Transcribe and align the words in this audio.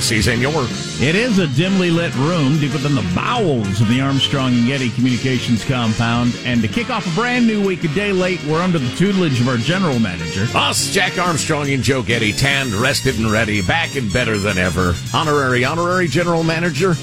si, 0.00 0.22
senor. 0.22 0.66
It 1.00 1.14
is 1.14 1.38
a 1.38 1.46
dimly 1.48 1.90
lit 1.90 2.14
room 2.16 2.58
deep 2.58 2.72
within 2.72 2.94
the 2.94 3.12
bowels 3.14 3.80
of 3.80 3.88
the 3.88 4.00
Armstrong 4.00 4.54
and 4.54 4.66
Getty 4.66 4.90
Communications 4.90 5.64
compound. 5.64 6.36
And 6.44 6.62
to 6.62 6.68
kick 6.68 6.90
off 6.90 7.06
a 7.06 7.14
brand 7.14 7.46
new 7.46 7.64
week, 7.66 7.84
a 7.84 7.88
day 7.88 8.12
late, 8.12 8.42
we're 8.44 8.60
under 8.60 8.78
the 8.78 8.94
tutelage 8.96 9.40
of 9.40 9.48
our 9.48 9.56
general 9.56 9.98
manager. 9.98 10.46
Us, 10.56 10.92
Jack 10.92 11.18
Armstrong 11.18 11.70
and 11.70 11.82
Joe 11.82 12.02
Getty, 12.02 12.32
tanned, 12.32 12.72
rested, 12.72 13.18
and 13.18 13.30
ready, 13.30 13.62
back 13.62 13.96
and 13.96 14.12
better 14.12 14.38
than 14.38 14.58
ever. 14.58 14.94
Honorary, 15.14 15.64
honorary 15.64 16.08
general 16.08 16.42
manager, 16.42 16.94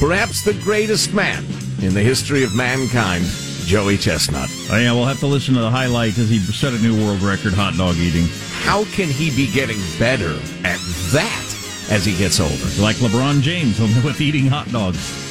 perhaps 0.00 0.44
the 0.44 0.54
greatest 0.62 1.14
man 1.14 1.44
in 1.82 1.94
the 1.94 2.02
history 2.02 2.44
of 2.44 2.56
mankind, 2.56 3.24
Joey 3.64 3.96
Chestnut. 3.96 4.48
Oh, 4.70 4.78
yeah, 4.78 4.92
we'll 4.92 5.06
have 5.06 5.20
to 5.20 5.26
listen 5.26 5.54
to 5.54 5.60
the 5.60 5.70
highlight 5.70 6.18
as 6.18 6.28
he 6.28 6.38
set 6.38 6.74
a 6.74 6.78
new 6.78 6.94
world 7.04 7.22
record 7.22 7.52
hot 7.54 7.74
dog 7.74 7.96
eating. 7.96 8.26
How 8.62 8.84
can 8.84 9.08
he 9.08 9.34
be 9.34 9.50
getting 9.52 9.78
better 9.98 10.32
at 10.64 10.78
that 11.12 11.43
as 11.90 12.04
he 12.04 12.16
gets 12.16 12.40
older? 12.40 12.54
Like 12.80 12.96
LeBron 12.96 13.40
James 13.42 13.78
with 13.80 14.20
eating 14.20 14.46
hot 14.46 14.68
dogs. 14.70 15.22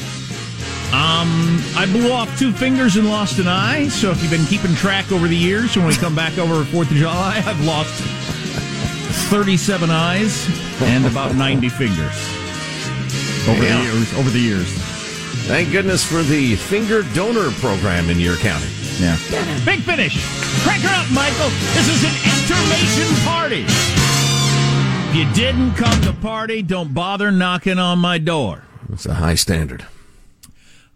Um, 0.94 1.60
I 1.76 1.88
blew 1.92 2.12
off 2.12 2.38
two 2.38 2.52
fingers 2.52 2.98
and 2.98 3.10
lost 3.10 3.40
an 3.40 3.48
eye. 3.48 3.88
So 3.88 4.12
if 4.12 4.22
you've 4.22 4.30
been 4.32 4.45
keeping 4.45 4.76
track 4.76 5.12
over 5.12 5.28
the 5.28 5.36
years, 5.36 5.76
when 5.76 5.88
we 5.88 5.95
come 5.95 6.16
back 6.16 6.38
over 6.38 6.64
Fourth 6.66 6.92
of 6.92 6.98
July, 6.98 7.42
I've 7.45 7.60
lost 7.66 7.94
thirty-seven 9.30 9.90
eyes 9.90 10.48
and 10.82 11.06
about 11.06 11.36
ninety 11.36 11.70
fingers 11.70 12.14
over 13.50 13.64
Yeah. 13.64 13.78
the 13.78 13.84
years. 13.84 14.14
Over 14.14 14.30
the 14.30 14.40
years, 14.40 14.67
Thank 15.48 15.72
goodness 15.72 16.06
for 16.06 16.22
the 16.23 16.56
finger 16.56 17.02
donor 17.14 17.52
program 17.60 18.10
in 18.10 18.17
your 18.20 18.38
county. 18.38 18.70
yeah. 19.00 19.17
Big 19.66 19.82
finish. 19.82 20.23
Crank 20.64 20.84
her 20.84 20.94
up, 20.95 21.10
Michael. 21.12 21.50
This 21.76 21.90
is 21.90 22.04
an 22.06 22.16
intermission 22.32 23.10
party. 23.26 23.66
If 25.16 25.19
you 25.19 25.31
didn't 25.36 25.75
come 25.75 26.02
to 26.02 26.11
party, 26.11 26.64
don't 26.64 26.92
bother 26.92 27.30
knocking 27.31 27.78
on 27.78 28.00
my 28.00 28.17
door. 28.17 28.64
It's 28.92 29.06
a 29.06 29.14
high 29.14 29.36
standard. 29.36 29.86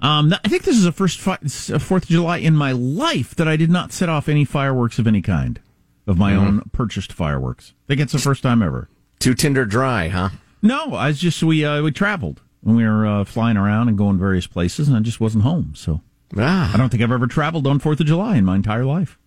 Um, 0.01 0.33
I 0.43 0.47
think 0.47 0.63
this 0.63 0.75
is 0.75 0.85
the 0.85 0.91
first 0.91 1.19
fi- 1.19 1.33
uh, 1.35 1.77
Fourth 1.77 2.05
of 2.05 2.09
July 2.09 2.37
in 2.37 2.55
my 2.55 2.71
life 2.71 3.35
that 3.35 3.47
I 3.47 3.55
did 3.57 3.69
not 3.69 3.91
set 3.93 4.09
off 4.09 4.27
any 4.27 4.43
fireworks 4.43 4.97
of 4.97 5.05
any 5.05 5.21
kind, 5.21 5.59
of 6.07 6.17
my 6.17 6.33
own 6.33 6.61
purchased 6.71 7.13
fireworks. 7.13 7.73
I 7.85 7.87
think 7.89 8.01
it's 8.01 8.11
the 8.11 8.17
first 8.17 8.41
time 8.41 8.63
ever. 8.63 8.89
Too 9.19 9.35
tinder 9.35 9.65
dry, 9.65 10.07
huh? 10.07 10.29
No, 10.63 10.95
I 10.95 11.09
was 11.09 11.19
just 11.19 11.43
we 11.43 11.63
uh, 11.63 11.83
we 11.83 11.91
traveled 11.91 12.41
and 12.65 12.75
we 12.75 12.85
were 12.87 13.05
uh, 13.05 13.23
flying 13.23 13.55
around 13.55 13.87
and 13.87 13.99
going 13.99 14.17
various 14.17 14.47
places, 14.47 14.87
and 14.87 14.97
I 14.97 15.01
just 15.01 15.21
wasn't 15.21 15.43
home. 15.43 15.73
So 15.75 16.01
Ah, 16.35 16.73
I 16.73 16.77
don't 16.77 16.89
think 16.89 17.03
I've 17.03 17.11
ever 17.11 17.27
traveled 17.27 17.67
on 17.67 17.77
Fourth 17.77 17.99
of 17.99 18.07
July 18.07 18.37
in 18.37 18.45
my 18.45 18.55
entire 18.55 18.83
life. 18.83 19.19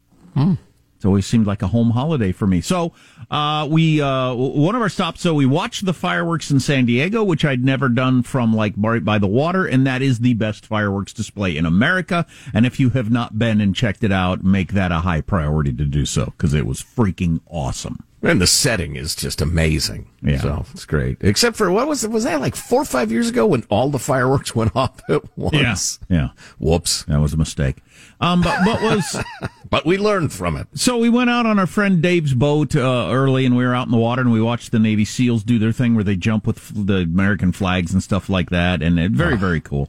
It's 1.01 1.06
always 1.06 1.25
seemed 1.25 1.47
like 1.47 1.62
a 1.62 1.67
home 1.69 1.93
holiday 1.93 2.31
for 2.31 2.47
me. 2.47 2.61
So 2.61 2.93
uh, 3.31 3.67
we 3.70 4.03
uh, 4.03 4.34
one 4.34 4.75
of 4.75 4.83
our 4.83 4.91
stops. 4.91 5.23
So 5.23 5.33
we 5.33 5.47
watched 5.47 5.87
the 5.87 5.95
fireworks 5.95 6.51
in 6.51 6.61
San 6.61 6.84
Diego, 6.84 7.25
which 7.25 7.43
I'd 7.43 7.65
never 7.65 7.89
done 7.89 8.23
from 8.23 8.55
like 8.55 8.75
right 8.77 9.03
by 9.03 9.17
the 9.17 9.27
water, 9.27 9.65
and 9.65 9.87
that 9.87 10.03
is 10.03 10.19
the 10.19 10.34
best 10.34 10.66
fireworks 10.66 11.15
display 11.15 11.56
in 11.56 11.65
America. 11.65 12.27
And 12.53 12.66
if 12.66 12.78
you 12.78 12.91
have 12.91 13.10
not 13.10 13.39
been 13.39 13.62
and 13.62 13.75
checked 13.75 14.05
it 14.05 14.12
out, 14.12 14.44
make 14.44 14.75
that 14.75 14.93
a 14.93 14.97
high 14.97 15.22
priority 15.22 15.72
to 15.72 15.87
do 15.87 16.05
so 16.05 16.27
because 16.27 16.53
it 16.53 16.66
was 16.66 16.83
freaking 16.83 17.41
awesome. 17.47 18.05
And 18.22 18.39
the 18.39 18.47
setting 18.47 18.97
is 18.97 19.15
just 19.16 19.41
amazing. 19.41 20.10
Yeah. 20.21 20.41
So 20.43 20.66
it's 20.72 20.84
great. 20.84 21.16
Except 21.22 21.56
for 21.56 21.71
what 21.72 21.89
was 21.89 22.05
it? 22.05 22.10
Was 22.10 22.25
that 22.25 22.43
like 22.43 22.55
four 22.55 22.83
or 22.83 22.84
five 22.84 23.10
years 23.10 23.31
ago 23.31 23.47
when 23.47 23.65
all 23.71 23.89
the 23.89 23.99
fireworks 23.99 24.55
went 24.55 24.77
off 24.77 25.00
at 25.09 25.22
once? 25.39 25.99
yeah, 26.10 26.28
Whoops. 26.59 27.05
that 27.05 27.21
was 27.21 27.33
a 27.33 27.39
mistake. 27.39 27.78
Um, 28.21 28.43
but 28.43 28.66
what 28.66 28.83
was 28.83 29.25
But 29.70 29.86
we 29.86 29.98
learned 29.98 30.32
from 30.32 30.56
it. 30.56 30.66
So 30.75 30.98
we 30.98 31.08
went 31.08 31.31
out 31.31 31.47
on 31.47 31.60
our 31.60 31.66
friend 31.66 32.03
Dave's 32.03 32.34
boat 32.34 32.75
uh, 32.75 33.08
early, 33.10 33.47
and 33.47 33.56
we 33.56 33.64
were 33.64 33.72
out 33.72 33.86
in 33.86 33.92
the 33.92 33.98
water, 33.98 34.20
and 34.20 34.32
we 34.32 34.42
watched 34.42 34.72
the 34.72 34.81
Navy 34.81 35.04
SEALs 35.04 35.44
do 35.44 35.60
their 35.60 35.70
thing 35.70 35.94
where 35.94 36.03
they 36.03 36.16
jump 36.16 36.44
with 36.44 36.86
the 36.86 37.03
American 37.03 37.53
flags 37.53 37.92
and 37.92 38.03
stuff 38.03 38.28
like 38.28 38.50
that, 38.50 38.82
and 38.82 38.98
it, 38.98 39.12
very, 39.12 39.36
very 39.36 39.60
cool, 39.60 39.88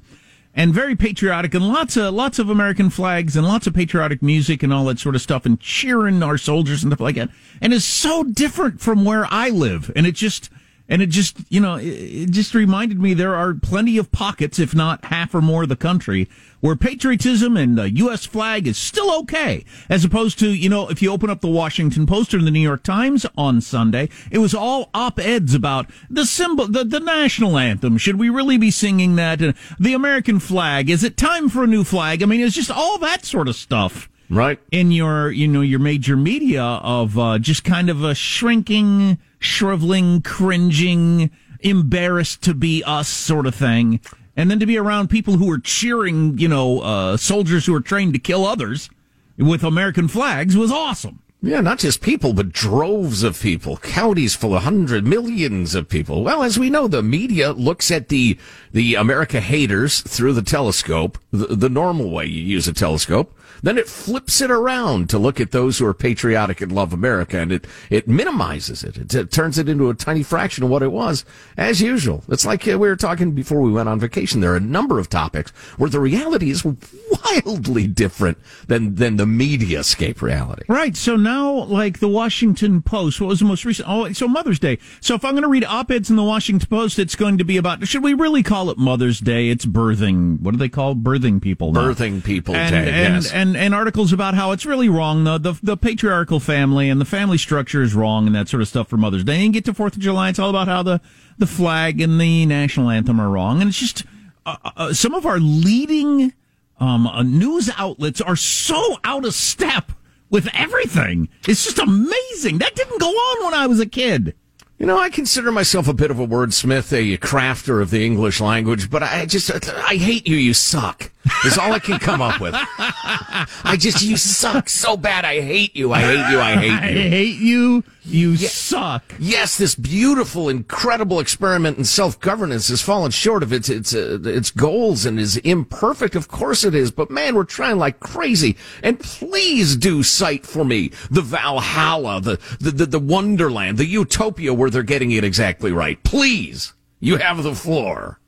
and 0.54 0.72
very 0.72 0.96
patriotic, 0.96 1.56
and 1.56 1.68
lots 1.68 1.98
of 1.98 2.14
lots 2.14 2.38
of 2.38 2.48
American 2.48 2.92
flags 2.92 3.36
and 3.36 3.48
lots 3.48 3.66
of 3.66 3.74
patriotic 3.74 4.22
music 4.22 4.62
and 4.62 4.72
all 4.72 4.86
that 4.86 5.00
sort 5.00 5.16
of 5.16 5.22
stuff, 5.22 5.48
and 5.48 5.60
cheering 5.60 6.22
our 6.22 6.38
soldiers 6.38 6.84
and 6.84 6.92
stuff 6.92 7.00
like 7.00 7.16
that, 7.16 7.30
and 7.60 7.74
it's 7.74 7.84
so 7.84 8.24
different 8.24 8.80
from 8.82 9.04
where 9.04 9.26
I 9.32 9.50
live, 9.50 9.92
and 9.96 10.06
it 10.06 10.14
just. 10.14 10.52
And 10.92 11.02
it 11.02 11.08
just, 11.08 11.38
you 11.50 11.60
know, 11.62 11.76
it, 11.78 11.86
it 11.88 12.32
just 12.32 12.54
reminded 12.54 13.00
me 13.02 13.14
there 13.14 13.34
are 13.34 13.54
plenty 13.56 13.98
of 13.98 14.12
pockets, 14.12 14.60
if 14.60 14.76
not 14.76 15.06
half 15.06 15.34
or 15.34 15.42
more 15.42 15.64
of 15.64 15.70
the 15.70 15.76
country, 15.78 16.28
where 16.60 16.76
patriotism 16.76 17.56
and 17.56 17.78
the 17.78 17.90
U.S. 17.92 18.26
flag 18.26 18.68
is 18.68 18.78
still 18.78 19.12
okay. 19.22 19.64
As 19.90 20.04
opposed 20.04 20.38
to, 20.40 20.50
you 20.50 20.68
know, 20.68 20.90
if 20.90 21.02
you 21.02 21.10
open 21.12 21.30
up 21.30 21.40
the 21.40 21.48
Washington 21.48 22.06
Post 22.06 22.34
or 22.34 22.42
the 22.42 22.52
New 22.52 22.60
York 22.60 22.84
Times 22.84 23.26
on 23.38 23.62
Sunday, 23.62 24.10
it 24.30 24.40
was 24.40 24.54
all 24.54 24.90
op-eds 24.94 25.56
about 25.56 25.90
the 26.10 26.26
symbol, 26.26 26.68
the, 26.68 26.84
the 26.84 27.00
national 27.00 27.58
anthem. 27.58 27.98
Should 27.98 28.20
we 28.20 28.30
really 28.30 28.58
be 28.58 28.70
singing 28.70 29.16
that? 29.16 29.42
And 29.42 29.56
the 29.80 29.94
American 29.94 30.40
flag. 30.42 30.90
Is 30.90 31.06
it 31.06 31.16
time 31.16 31.48
for 31.48 31.64
a 31.64 31.68
new 31.68 31.86
flag? 31.86 32.22
I 32.22 32.26
mean, 32.26 32.42
it's 32.42 32.54
just 32.56 32.70
all 32.70 32.98
that 33.00 33.24
sort 33.26 33.48
of 33.48 33.56
stuff 33.56 34.10
Right. 34.30 34.60
in 34.72 34.92
your 34.92 35.30
you 35.30 35.48
know 35.48 35.60
your 35.62 35.80
major 35.80 36.16
media 36.16 36.64
of 36.64 37.18
uh, 37.18 37.38
just 37.40 37.64
kind 37.66 37.90
of 37.90 38.04
a 38.04 38.14
shrinking, 38.16 39.18
shriveling, 39.42 40.22
cringing, 40.22 41.32
embarrassed 41.60 42.42
to 42.44 42.54
be 42.54 42.84
us 42.86 43.10
sort 43.10 43.46
of 43.46 43.56
thing, 43.56 44.00
and 44.38 44.50
then 44.50 44.60
to 44.60 44.66
be 44.66 44.78
around 44.78 45.10
people 45.10 45.38
who 45.38 45.52
are 45.52 45.60
cheering, 45.60 46.38
you 46.38 46.48
know, 46.48 46.80
uh, 46.80 47.18
soldiers 47.18 47.66
who 47.66 47.76
are 47.76 47.82
trained 47.82 48.14
to 48.14 48.20
kill 48.20 48.46
others 48.46 48.90
with 49.38 49.64
American 49.64 50.08
flags 50.08 50.56
was 50.56 50.72
awesome. 50.72 51.20
Yeah, 51.44 51.60
not 51.60 51.80
just 51.80 52.02
people, 52.02 52.34
but 52.34 52.52
droves 52.52 53.24
of 53.24 53.42
people, 53.42 53.78
counties 53.78 54.36
full 54.36 54.56
of 54.56 54.62
hundred 54.62 55.08
millions 55.08 55.74
of 55.74 55.90
people. 55.90 56.24
Well, 56.24 56.44
as 56.44 56.60
we 56.60 56.70
know, 56.70 56.88
the 56.88 57.02
media 57.02 57.52
looks 57.52 57.90
at 57.90 58.10
the 58.10 58.38
the 58.72 58.94
America 58.94 59.42
haters 59.42 60.02
through 60.02 60.34
the 60.34 60.44
telescope, 60.44 61.18
the, 61.32 61.48
the 61.48 61.70
normal 61.70 62.12
way 62.12 62.28
you 62.28 62.44
use 62.44 62.68
a 62.68 62.74
telescope. 62.74 63.36
Then 63.64 63.78
it 63.78 63.88
flips 63.88 64.42
it 64.42 64.52
around 64.52 65.10
to 65.10 65.20
look 65.20 65.40
at 65.40 65.52
those 65.52 65.78
who 65.78 65.86
are 65.86 65.94
patriotic 65.94 66.62
and 66.62 66.72
love 66.72 66.94
America, 66.94 67.38
and 67.38 67.52
it 67.52 67.66
it 67.90 68.08
minimizes 68.08 68.84
it. 68.84 68.98
It, 68.98 69.14
it 69.14 69.32
turns 69.32 69.58
it 69.58 69.70
into 69.70 69.90
a 69.90 69.94
tiny 69.94 70.24
fraction 70.24 70.64
of 70.64 70.70
what 70.70 70.84
it 70.84 70.92
was, 70.92 71.26
as 71.58 71.82
usual. 71.82 72.24
It's 72.30 72.46
like 72.46 72.68
uh, 72.68 72.78
we 72.78 72.88
were 72.88 72.96
talking 72.96 73.32
before 73.32 73.62
we 73.62 73.72
went 73.72 73.90
on 73.90 74.00
vacation. 74.00 74.42
There 74.42 74.54
are 74.54 74.58
a 74.58 74.60
number 74.60 75.00
of 75.00 75.10
topics 75.10 75.52
where 75.78 75.90
the 75.90 76.00
reality 76.00 76.50
is 76.50 76.64
wildly 76.66 77.88
different 77.88 78.38
than 78.68 78.96
than 78.96 79.18
the 79.18 79.26
mediascape 79.26 80.22
reality. 80.22 80.64
Right. 80.68 80.96
So 80.96 81.16
now, 81.16 81.52
like 81.64 82.00
the 82.00 82.08
Washington 82.08 82.82
Post, 82.82 83.22
what 83.22 83.28
was 83.28 83.40
the 83.40 83.46
most 83.46 83.66
recent? 83.66 83.88
Oh, 83.90 84.12
so 84.14 84.28
Mother's 84.28 84.60
Day. 84.60 84.78
So 85.00 85.16
if 85.16 85.26
I'm 85.26 85.32
going 85.32 85.44
to 85.44 85.50
read 85.50 85.64
op-eds 85.64 86.10
in 86.10 86.16
the 86.16 86.24
Washington 86.24 86.68
Post, 86.70 87.00
it's 87.00 87.16
going 87.16 87.38
to 87.38 87.44
be 87.44 87.58
about, 87.58 87.88
should 87.88 88.04
we 88.04 88.14
really 88.14 88.44
call 88.44 88.70
it 88.70 88.78
Mother's 88.78 89.20
Day? 89.20 89.50
It's 89.50 89.66
birthing. 89.66 90.40
What 90.42 90.52
do 90.52 90.58
they 90.58 90.70
call 90.70 90.96
birthing 90.96 91.42
people? 91.42 91.72
now? 91.72 91.82
Birthing 91.82 92.24
people 92.24 92.56
and, 92.56 92.72
day, 92.72 92.92
and, 92.92 93.16
yes. 93.16 93.32
and, 93.32 93.41
and 93.56 93.74
articles 93.74 94.14
about 94.14 94.34
how 94.34 94.52
it's 94.52 94.66
really 94.66 94.90
wrong. 94.90 95.24
The, 95.24 95.38
the, 95.38 95.60
the 95.64 95.78
patriarchal 95.78 96.40
family 96.40 96.90
and 96.90 97.00
the 97.00 97.06
family 97.06 97.38
structure 97.38 97.82
is 97.82 97.94
wrong 97.94 98.28
and 98.28 98.36
that 98.36 98.50
sort 98.50 98.62
of 98.62 98.68
stuff 98.68 98.88
for 98.88 98.98
Mother's 98.98 99.24
Day. 99.24 99.44
And 99.44 99.54
get 99.54 99.66
to 99.66 99.74
4th 99.74 99.94
of 99.94 100.00
July. 100.00 100.30
It's 100.30 100.40
all 100.40 100.50
about 100.50 100.68
how 100.68 100.84
the, 100.84 101.02
the 101.38 101.48
flag 101.48 102.02
and 102.02 102.20
the 102.20 102.46
national 102.46 102.90
anthem 102.90 103.20
are 103.20 103.30
wrong. 103.30 103.62
And 103.62 103.70
it's 103.70 103.80
just, 103.80 104.04
uh, 104.46 104.58
uh, 104.64 104.94
some 104.94 105.14
of 105.14 105.26
our 105.26 105.40
leading, 105.40 106.34
um, 106.80 107.08
uh, 107.08 107.24
news 107.24 107.70
outlets 107.78 108.22
are 108.22 108.36
so 108.36 108.98
out 109.04 109.26
of 109.26 109.34
step 109.34 109.92
with 110.30 110.48
everything. 110.54 111.30
It's 111.48 111.64
just 111.64 111.80
amazing. 111.80 112.58
That 112.58 112.76
didn't 112.76 113.00
go 113.00 113.10
on 113.10 113.46
when 113.46 113.54
I 113.54 113.68
was 113.68 113.80
a 113.80 113.86
kid. 113.86 114.36
You 114.80 114.88
know, 114.88 114.98
I 114.98 115.12
consider 115.12 115.52
myself 115.52 115.88
a 115.88 115.94
bit 115.94 116.10
of 116.10 116.20
a 116.20 116.26
wordsmith, 116.26 116.92
a 116.92 117.16
crafter 117.20 117.84
of 117.84 117.92
the 117.92 118.04
English 118.04 118.42
language, 118.42 118.90
but 118.90 119.04
I 119.04 119.28
just, 119.28 119.52
I 119.52 119.96
hate 119.96 120.26
you, 120.26 120.36
you 120.36 120.56
suck. 120.56 121.12
Is 121.46 121.58
all 121.58 121.72
I 121.72 121.80
can 121.80 122.00
come 122.00 122.22
up 122.22 122.42
with. 122.42 122.54
I 122.56 123.76
just, 123.80 124.02
you 124.04 124.18
suck 124.18 124.70
so 124.70 124.98
bad. 124.98 125.24
I 125.26 125.42
hate 125.42 125.76
you. 125.76 125.94
I 125.94 126.02
hate 126.02 126.32
you. 126.32 126.40
I 126.40 126.56
hate 126.56 126.94
you. 126.94 127.00
I 127.02 127.10
hate 127.10 127.40
you. 127.40 127.84
You 128.04 128.36
suck. 128.38 129.04
Yes, 129.20 129.58
this 129.58 129.76
beautiful, 129.76 130.50
incredible 130.50 131.20
experiment 131.20 131.78
in 131.78 131.86
self-governance 131.86 132.70
has 132.70 132.82
fallen 132.82 133.12
short 133.12 133.44
of 133.44 133.54
its 133.54 133.70
its 133.70 133.94
uh, 133.94 134.20
its 134.24 134.50
goals 134.50 135.06
and 135.06 135.20
is 135.20 135.38
imperfect. 135.38 136.16
Of 136.16 136.28
course 136.28 136.64
it 136.64 136.74
is, 136.74 136.90
but 136.90 137.12
man, 137.12 137.36
we're 137.36 137.44
trying 137.44 137.78
like 137.78 138.00
crazy. 138.00 138.58
And 138.82 139.00
please 139.00 139.76
do 139.76 140.02
cite 140.02 140.48
for 140.48 140.66
me 140.66 140.92
the 141.12 141.22
Valhalla, 141.22 142.20
the 142.22 142.40
the 142.60 142.72
the, 142.72 142.86
the 142.88 143.00
Wonderland, 143.00 143.78
the 143.78 143.86
Utopia 143.86 144.54
where 144.54 144.72
they're 144.72 144.82
getting 144.82 145.12
it 145.12 145.24
exactly 145.24 145.72
right. 145.72 146.02
Please, 146.04 146.74
you 147.00 147.18
have 147.18 147.44
the 147.44 147.54
floor. 147.54 148.20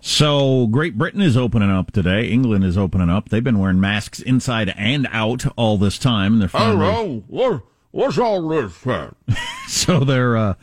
So 0.00 0.66
Great 0.68 0.96
Britain 0.96 1.20
is 1.20 1.36
opening 1.36 1.70
up 1.70 1.92
today. 1.92 2.28
England 2.28 2.64
is 2.64 2.78
opening 2.78 3.10
up. 3.10 3.28
They've 3.28 3.42
been 3.42 3.58
wearing 3.58 3.80
masks 3.80 4.20
inside 4.20 4.72
and 4.76 5.08
out 5.10 5.44
all 5.56 5.76
this 5.76 5.98
time. 5.98 6.38
They're 6.38 6.48
finally, 6.48 6.76
Hello, 6.86 7.24
what, 7.26 7.62
what's 7.90 8.18
all 8.18 8.48
this? 8.48 8.84
So 9.68 10.00
they're 10.00 10.34
uh, 10.34 10.54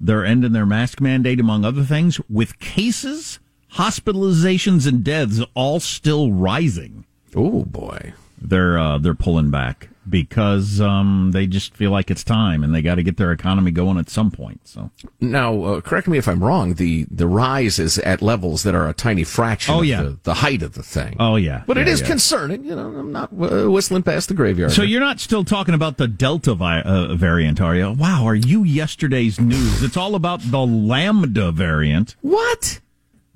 they're 0.00 0.24
ending 0.24 0.52
their 0.52 0.66
mask 0.66 1.00
mandate 1.00 1.40
among 1.40 1.64
other 1.64 1.82
things 1.82 2.20
with 2.30 2.60
cases, 2.60 3.40
hospitalizations, 3.72 4.86
and 4.86 5.02
deaths 5.02 5.40
all 5.54 5.80
still 5.80 6.30
rising. 6.30 7.04
Oh 7.34 7.64
boy. 7.64 8.14
They're 8.40 8.78
uh, 8.78 8.98
they're 8.98 9.14
pulling 9.14 9.50
back 9.50 9.88
because 10.08 10.80
um, 10.80 11.30
they 11.32 11.46
just 11.46 11.74
feel 11.76 11.90
like 11.92 12.10
it's 12.10 12.24
time 12.24 12.64
and 12.64 12.74
they 12.74 12.82
got 12.82 12.96
to 12.96 13.02
get 13.02 13.16
their 13.16 13.30
economy 13.32 13.70
going 13.70 13.98
at 13.98 14.10
some 14.10 14.30
point. 14.30 14.60
So 14.66 14.90
Now, 15.20 15.62
uh, 15.64 15.80
correct 15.80 16.08
me 16.08 16.18
if 16.18 16.26
I'm 16.26 16.42
wrong. 16.42 16.74
The 16.74 17.06
the 17.10 17.26
rise 17.28 17.78
is 17.78 17.98
at 17.98 18.20
levels 18.20 18.62
that 18.64 18.74
are 18.74 18.88
a 18.88 18.92
tiny 18.92 19.24
fraction. 19.24 19.74
Oh, 19.74 19.80
of 19.80 19.86
yeah. 19.86 20.02
the, 20.02 20.18
the 20.24 20.34
height 20.34 20.62
of 20.62 20.72
the 20.74 20.82
thing. 20.82 21.16
oh 21.20 21.36
yeah, 21.36 21.62
but 21.66 21.78
it 21.78 21.86
Yeah, 21.86 21.92
is 21.92 22.00
yeah. 22.00 22.06
concerning. 22.08 22.64
You 22.64 22.74
know, 22.74 22.86
I'm 22.88 23.12
not 23.12 23.30
uh, 23.32 23.70
whistling 23.70 24.02
past 24.02 24.28
the 24.28 24.34
graveyard. 24.34 24.72
So 24.72 24.82
you're 24.82 25.00
not 25.00 25.20
still 25.20 25.44
talking 25.44 25.74
about 25.74 25.98
the 25.98 26.08
Delta 26.08 26.54
vi- 26.54 26.80
uh, 26.82 27.14
variant, 27.14 27.60
are 27.60 27.76
you? 27.76 27.92
Wow, 27.92 28.24
are 28.26 28.34
you 28.34 28.64
yesterday's 28.64 29.38
news? 29.40 29.82
It's 29.82 29.96
all 29.96 30.14
about 30.14 30.40
the 30.50 30.66
Lambda 30.66 31.52
variant. 31.52 32.16
what? 32.22 32.80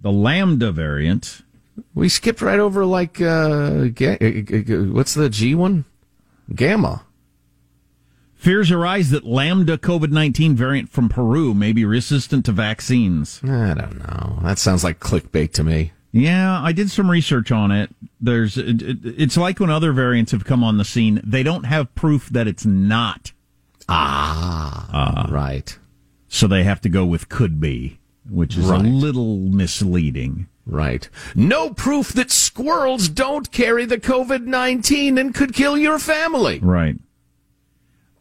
The 0.01 0.13
Lambda 0.13 0.73
variant. 0.73 1.43
We 1.95 2.09
skipped 2.09 2.41
right 2.43 2.59
over 2.59 2.85
like 2.85 3.21
uh, 3.21 3.25
uh, 3.25 4.05
uh, 4.05 4.93
what's 4.93 5.15
the 5.15 5.29
G 5.31 5.55
one? 5.55 5.85
Gamma. 6.55 7.03
Fears 8.35 8.71
arise 8.71 9.11
that 9.11 9.25
Lambda 9.25 9.79
COVID 9.79 10.11
19 10.11 10.55
variant 10.55 10.91
from 10.91 11.09
Peru 11.09 11.55
may 11.55 11.73
be 11.73 11.85
resistant 11.85 12.45
to 12.45 12.53
vaccines. 12.53 13.41
I 13.43 13.75
don't 13.75 13.99
know. 13.99 14.39
That 14.43 14.59
sounds 14.59 14.85
like 14.85 15.01
clickbait 15.01 15.53
to 15.55 15.65
me. 15.65 15.93
Yeah, 16.13 16.61
I 16.63 16.73
did 16.73 16.91
some 16.91 17.11
research 17.11 17.51
on 17.51 17.71
it. 17.73 17.91
There's, 18.21 18.57
it, 18.57 18.81
it- 18.83 18.99
it's 19.05 19.37
like 19.37 19.59
when 19.61 19.71
other 19.71 19.93
variants 19.93 20.33
have 20.33 20.45
come 20.45 20.63
on 20.63 20.77
the 20.79 20.85
scene, 20.85 21.21
they 21.25 21.43
don't 21.43 21.65
have 21.65 21.95
proof 21.95 22.29
that 22.31 22.47
it's 22.47 22.65
not. 22.65 23.33
Ah, 23.89 25.29
right, 25.31 25.79
So 26.29 26.47
they 26.47 26.65
have 26.65 26.81
to 26.83 26.89
go 26.89 27.05
with 27.07 27.29
could 27.29 27.61
be, 27.61 27.99
which 28.31 28.57
is 28.57 28.67
Right. 28.67 28.81
a 28.85 28.89
little 28.89 29.39
misleading. 29.39 30.47
right. 30.67 31.09
No 31.35 31.71
proof 31.71 32.13
that 32.15 32.31
squirrels 32.31 33.09
don't 33.09 33.51
carry 33.53 33.85
the 33.85 33.99
COVID 33.99 34.47
nineteen 34.47 35.17
and 35.19 35.33
could 35.35 35.53
kill 35.55 35.79
your 35.79 35.99
family. 35.99 36.59
Right. 36.61 36.97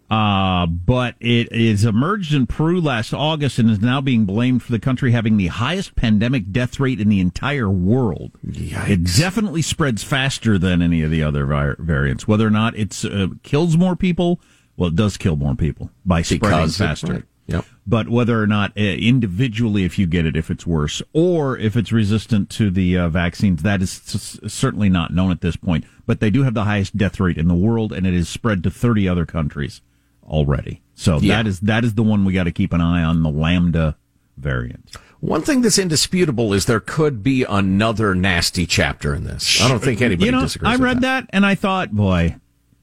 Uh, 0.08 0.68
but 0.68 1.16
it 1.20 1.52
is 1.52 1.84
emerged 1.84 2.32
in 2.32 2.46
Peru 2.46 2.80
last 2.80 3.12
August 3.12 3.58
and 3.58 3.72
is 3.72 3.82
now 3.82 4.00
being 4.02 4.26
blamed 4.26 4.62
for 4.62 4.72
the 4.72 4.78
country 4.80 5.12
having 5.12 5.36
the 5.38 5.48
highest 5.48 5.96
pandemic 5.96 6.52
death 6.52 6.80
rate 6.80 7.00
in 7.02 7.10
the 7.10 7.20
entire 7.20 7.70
world. 7.72 8.32
Yikes. 8.48 8.88
It 8.88 9.04
definitely 9.18 9.64
spreads 9.64 10.04
faster 10.04 10.60
than 10.60 10.84
any 10.84 11.02
of 11.02 11.10
the 11.10 11.24
other 11.24 11.48
vi- 11.48 11.74
variants. 11.80 12.28
Whether 12.28 12.46
or 12.46 12.52
not 12.52 12.78
it 12.78 13.04
uh, 13.04 13.30
kills 13.42 13.76
more 13.78 13.96
people, 13.96 14.40
well, 14.78 14.90
it 14.90 14.96
does 14.96 15.18
kill 15.18 15.38
more 15.38 15.56
people 15.56 15.90
by 16.06 16.22
spreading 16.22 16.50
Because 16.50 16.80
it- 16.80 16.84
faster. 16.84 17.08
right. 17.14 17.24
Yep. 17.48 17.66
But 17.86 18.10
whether 18.10 18.42
or 18.42 18.48
not 18.48 18.72
uh, 18.76 18.82
individually, 18.82 19.84
if 19.84 20.00
you 20.00 20.08
get 20.08 20.26
it, 20.26 20.36
if 20.36 20.50
it's 20.50 20.66
worse, 20.66 21.02
or 21.14 21.58
if 21.58 21.76
it's 21.78 21.92
resistant 21.92 22.50
to 22.52 22.72
the 22.72 22.98
uh, 22.98 23.10
vaccines, 23.10 23.62
that 23.62 23.82
is 23.84 24.02
s- 24.08 24.40
certainly 24.52 24.90
not 24.90 25.14
known 25.14 25.30
at 25.32 25.42
this 25.42 25.56
point. 25.56 25.86
But 26.08 26.20
they 26.20 26.32
do 26.32 26.42
have 26.44 26.56
the 26.56 26.64
highest 26.64 26.98
death 26.98 27.20
rate 27.20 27.38
in 27.38 27.48
the 27.48 27.54
world, 27.54 27.94
and 27.94 28.08
it 28.08 28.14
is 28.16 28.28
spread 28.28 28.64
to 28.64 28.72
30 28.72 29.08
other 29.08 29.26
countries 29.28 29.82
already. 30.28 30.82
So 30.96 31.20
Yeah. 31.20 31.36
that 31.38 31.48
is 31.48 31.60
that 31.60 31.84
is 31.84 31.94
the 31.94 32.02
one 32.04 32.26
we 32.26 32.34
got 32.34 32.46
to 32.46 32.52
keep 32.52 32.74
an 32.74 32.82
eye 32.82 33.04
on, 33.04 33.22
the 33.22 33.30
Lambda 33.30 33.96
variant. 34.38 34.96
One 35.20 35.42
thing 35.44 35.62
that's 35.62 35.78
indisputable 35.78 36.52
is 36.54 36.66
there 36.66 36.80
could 36.80 37.22
be 37.24 37.44
another 37.44 38.16
nasty 38.16 38.66
chapter 38.66 39.14
in 39.14 39.24
this. 39.24 39.62
I 39.62 39.68
don't 39.68 39.80
think 39.84 40.02
anybody 40.02 40.26
you 40.26 40.32
know, 40.32 40.42
disagrees. 40.42 40.80
I 40.80 40.84
read 40.84 41.02
that. 41.02 41.28
and 41.32 41.46
I 41.46 41.56
thought, 41.56 41.92
boy, 41.94 42.36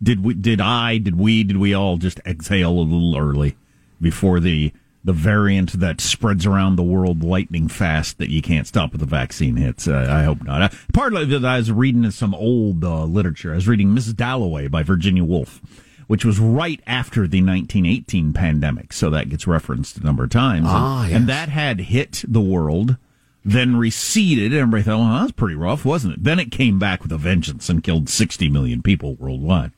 did 0.02 0.24
we, 0.24 0.34
did 0.34 0.60
I, 0.60 0.98
did 0.98 1.16
we, 1.18 1.42
did 1.44 1.56
we 1.58 1.74
all 1.74 1.96
just 1.98 2.20
exhale 2.26 2.70
a 2.70 2.80
little 2.80 3.16
early 3.16 3.56
before 4.02 4.40
the 4.40 4.72
the 5.04 5.12
variant 5.12 5.72
that 5.80 6.00
spreads 6.00 6.46
around 6.46 6.76
the 6.76 6.82
world 6.82 7.24
lightning 7.24 7.66
fast 7.66 8.18
that 8.18 8.30
you 8.30 8.40
can't 8.40 8.68
stop 8.68 8.92
with 8.92 9.00
the 9.00 9.06
vaccine 9.06 9.56
hits? 9.56 9.88
Uh, 9.88 10.06
I 10.08 10.22
hope 10.22 10.44
not. 10.44 10.62
Uh, 10.62 10.68
part 10.92 11.14
of 11.14 11.32
it, 11.32 11.44
I 11.44 11.56
was 11.56 11.72
reading 11.72 12.08
some 12.12 12.34
old 12.34 12.84
uh, 12.84 13.04
literature. 13.04 13.52
I 13.52 13.56
was 13.56 13.66
reading 13.66 13.88
Mrs. 13.88 14.14
Dalloway 14.14 14.68
by 14.68 14.82
Virginia 14.82 15.24
Woolf. 15.24 15.60
Which 16.08 16.24
was 16.26 16.38
right 16.38 16.80
after 16.86 17.20
the 17.20 17.40
1918 17.40 18.34
pandemic, 18.34 18.92
so 18.92 19.08
that 19.08 19.30
gets 19.30 19.46
referenced 19.46 19.96
a 19.96 20.04
number 20.04 20.24
of 20.24 20.30
times. 20.30 20.66
Ah, 20.68 21.02
and, 21.02 21.10
yes. 21.10 21.16
and 21.16 21.28
that 21.28 21.48
had 21.48 21.80
hit 21.80 22.22
the 22.28 22.40
world 22.40 22.98
then 23.44 23.76
receded. 23.76 24.52
and 24.52 24.60
Everybody 24.60 24.82
thought, 24.82 24.98
well, 24.98 25.20
that's 25.20 25.32
pretty 25.32 25.54
rough, 25.54 25.84
wasn't 25.84 26.14
it? 26.14 26.24
Then 26.24 26.38
it 26.38 26.50
came 26.50 26.78
back 26.78 27.02
with 27.02 27.12
a 27.12 27.18
vengeance 27.18 27.68
and 27.68 27.82
killed 27.82 28.08
60 28.08 28.48
million 28.48 28.82
people 28.82 29.14
worldwide. 29.14 29.72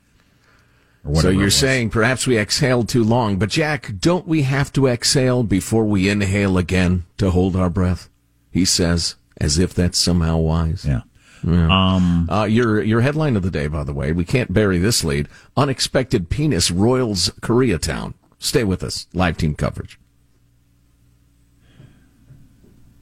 So 1.13 1.29
you're 1.29 1.51
saying 1.51 1.91
perhaps 1.91 2.27
we 2.27 2.39
exhaled 2.39 2.89
too 2.89 3.05
long, 3.05 3.37
but 3.39 3.51
Jack, 3.51 3.93
don't 4.01 4.27
we 4.27 4.43
have 4.43 4.73
to 4.73 4.87
exhale 4.87 5.43
before 5.43 5.85
we 5.85 6.09
inhale 6.09 6.57
again 6.57 7.05
to 7.19 7.31
hold 7.31 7.57
our 7.57 7.69
breath? 7.69 8.09
He 8.51 8.65
says, 8.65 9.17
as 9.39 9.59
if 9.59 9.75
that's 9.75 9.99
somehow 9.99 10.39
wise. 10.39 10.87
Yeah. 10.87 11.03
Um, 11.47 12.27
Uh, 12.31 12.45
your 12.45 12.83
your 12.83 13.03
headline 13.03 13.37
of 13.37 13.43
the 13.43 13.51
day, 13.51 13.67
by 13.67 13.85
the 13.85 13.93
way, 13.93 14.13
we 14.13 14.25
can't 14.25 14.51
bury 14.55 14.79
this 14.79 15.05
lead. 15.05 15.29
Unexpected 15.59 16.31
penis 16.31 16.71
roils 16.71 17.29
Koreatown. 17.43 18.15
Stay 18.39 18.65
with 18.65 18.83
us. 18.83 19.07
Live 19.13 19.37
team 19.37 19.55
coverage. 19.55 19.99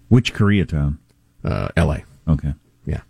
which 0.08 0.34
Koreatown? 0.34 0.98
Uh, 1.44 1.68
L.A. 1.76 2.04
Okay. 2.28 2.52
Yeah. 2.84 3.00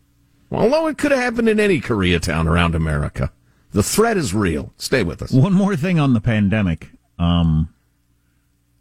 Although 0.52 0.86
it 0.86 0.98
could 0.98 1.10
have 1.10 1.20
happened 1.20 1.48
in 1.48 1.58
any 1.58 1.80
Koreatown 1.80 2.46
around 2.46 2.74
America, 2.74 3.32
the 3.72 3.82
threat 3.82 4.16
is 4.16 4.34
real. 4.34 4.72
Stay 4.76 5.02
with 5.02 5.22
us. 5.22 5.32
One 5.32 5.52
more 5.52 5.76
thing 5.76 5.98
on 5.98 6.14
the 6.14 6.20
pandemic. 6.20 6.90
Um, 7.18 7.72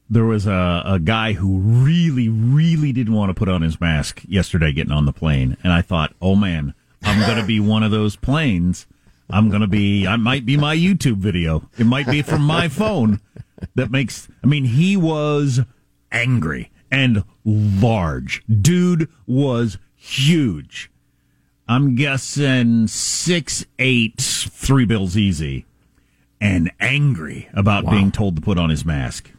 there 0.09 0.25
was 0.25 0.45
a, 0.45 0.83
a 0.85 0.99
guy 0.99 1.33
who 1.33 1.57
really, 1.57 2.27
really 2.27 2.91
didn't 2.91 3.13
want 3.13 3.29
to 3.29 3.33
put 3.33 3.47
on 3.47 3.61
his 3.61 3.79
mask 3.79 4.21
yesterday 4.27 4.73
getting 4.73 4.91
on 4.91 5.05
the 5.05 5.13
plane. 5.13 5.55
And 5.63 5.71
I 5.71 5.81
thought, 5.81 6.13
oh 6.21 6.35
man, 6.35 6.73
I'm 7.03 7.25
going 7.25 7.39
to 7.39 7.45
be 7.45 7.59
one 7.61 7.83
of 7.83 7.91
those 7.91 8.17
planes. 8.17 8.88
I'm 9.29 9.49
going 9.49 9.61
to 9.61 9.67
be, 9.67 10.05
I 10.05 10.17
might 10.17 10.45
be 10.45 10.57
my 10.57 10.75
YouTube 10.75 11.17
video. 11.17 11.69
It 11.77 11.85
might 11.85 12.07
be 12.07 12.21
from 12.21 12.41
my 12.41 12.67
phone 12.67 13.21
that 13.75 13.89
makes, 13.89 14.27
I 14.43 14.47
mean, 14.47 14.65
he 14.65 14.97
was 14.97 15.62
angry 16.12 16.69
and 16.91 17.24
large. 17.45 18.43
Dude 18.48 19.10
was 19.25 19.77
huge. 19.95 20.90
I'm 21.68 21.96
guessing 21.96 22.88
six, 22.88 23.65
eight, 23.80 24.18
three 24.20 24.86
bills 24.86 25.15
easy 25.15 25.65
and 26.39 26.72
angry 26.80 27.48
about 27.53 27.86
being 27.89 28.12
told 28.12 28.36
to 28.36 28.41
put 28.41 28.58
on 28.58 28.70
his 28.70 28.84
mask. 28.86 29.32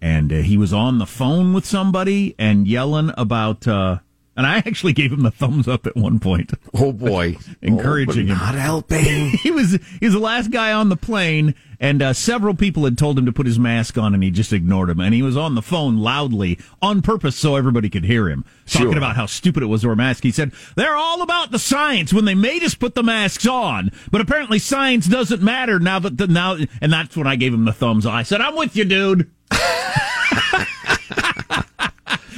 And 0.00 0.32
uh, 0.32 0.36
he 0.36 0.56
was 0.56 0.72
on 0.72 0.98
the 0.98 1.06
phone 1.06 1.52
with 1.54 1.64
somebody 1.64 2.34
and 2.38 2.66
yelling 2.66 3.12
about, 3.16 3.68
uh, 3.68 3.98
and 4.36 4.46
I 4.46 4.56
actually 4.58 4.92
gave 4.92 5.12
him 5.12 5.22
the 5.22 5.30
thumbs 5.30 5.68
up 5.68 5.86
at 5.86 5.96
one 5.96 6.18
point. 6.18 6.52
Oh 6.74 6.92
boy, 6.92 7.36
Encouraging 7.62 8.30
oh, 8.30 8.34
him. 8.34 8.38
Not 8.38 8.54
helping. 8.54 9.30
he 9.42 9.50
was 9.50 9.78
he 10.00 10.06
was 10.06 10.14
the 10.14 10.20
last 10.20 10.50
guy 10.50 10.72
on 10.72 10.88
the 10.88 10.96
plane, 10.96 11.54
and 11.80 12.00
uh, 12.02 12.12
several 12.12 12.54
people 12.54 12.84
had 12.84 12.96
told 12.96 13.18
him 13.18 13.26
to 13.26 13.32
put 13.32 13.46
his 13.46 13.58
mask 13.58 13.98
on, 13.98 14.14
and 14.14 14.22
he 14.22 14.30
just 14.30 14.52
ignored 14.52 14.88
him. 14.90 15.00
And 15.00 15.14
he 15.14 15.22
was 15.22 15.36
on 15.36 15.54
the 15.54 15.62
phone 15.62 15.98
loudly 15.98 16.58
on 16.80 17.02
purpose 17.02 17.36
so 17.36 17.56
everybody 17.56 17.90
could 17.90 18.04
hear 18.04 18.28
him 18.28 18.44
talking 18.66 18.88
Sure. 18.92 18.98
about 18.98 19.16
how 19.16 19.26
stupid 19.26 19.62
it 19.62 19.66
was 19.66 19.82
to 19.82 19.88
wear 19.88 19.94
a 19.94 19.96
mask. 19.96 20.22
He 20.22 20.30
said 20.30 20.52
they're 20.76 20.96
all 20.96 21.20
about 21.22 21.50
the 21.50 21.58
science 21.58 22.12
when 22.12 22.24
they 22.24 22.34
made 22.34 22.62
us 22.62 22.74
put 22.74 22.94
the 22.94 23.02
masks 23.02 23.46
on, 23.46 23.90
but 24.10 24.20
apparently 24.20 24.58
science 24.58 25.06
doesn't 25.06 25.42
matter 25.42 25.78
now 25.78 25.98
that 25.98 26.16
the, 26.16 26.26
now. 26.26 26.56
And 26.80 26.92
that's 26.92 27.16
when 27.16 27.26
I 27.26 27.36
gave 27.36 27.52
him 27.52 27.64
the 27.64 27.72
thumbs. 27.72 28.06
up. 28.06 28.14
I 28.14 28.22
said, 28.22 28.40
"I'm 28.40 28.56
with 28.56 28.76
you, 28.76 28.84
dude." 28.84 29.30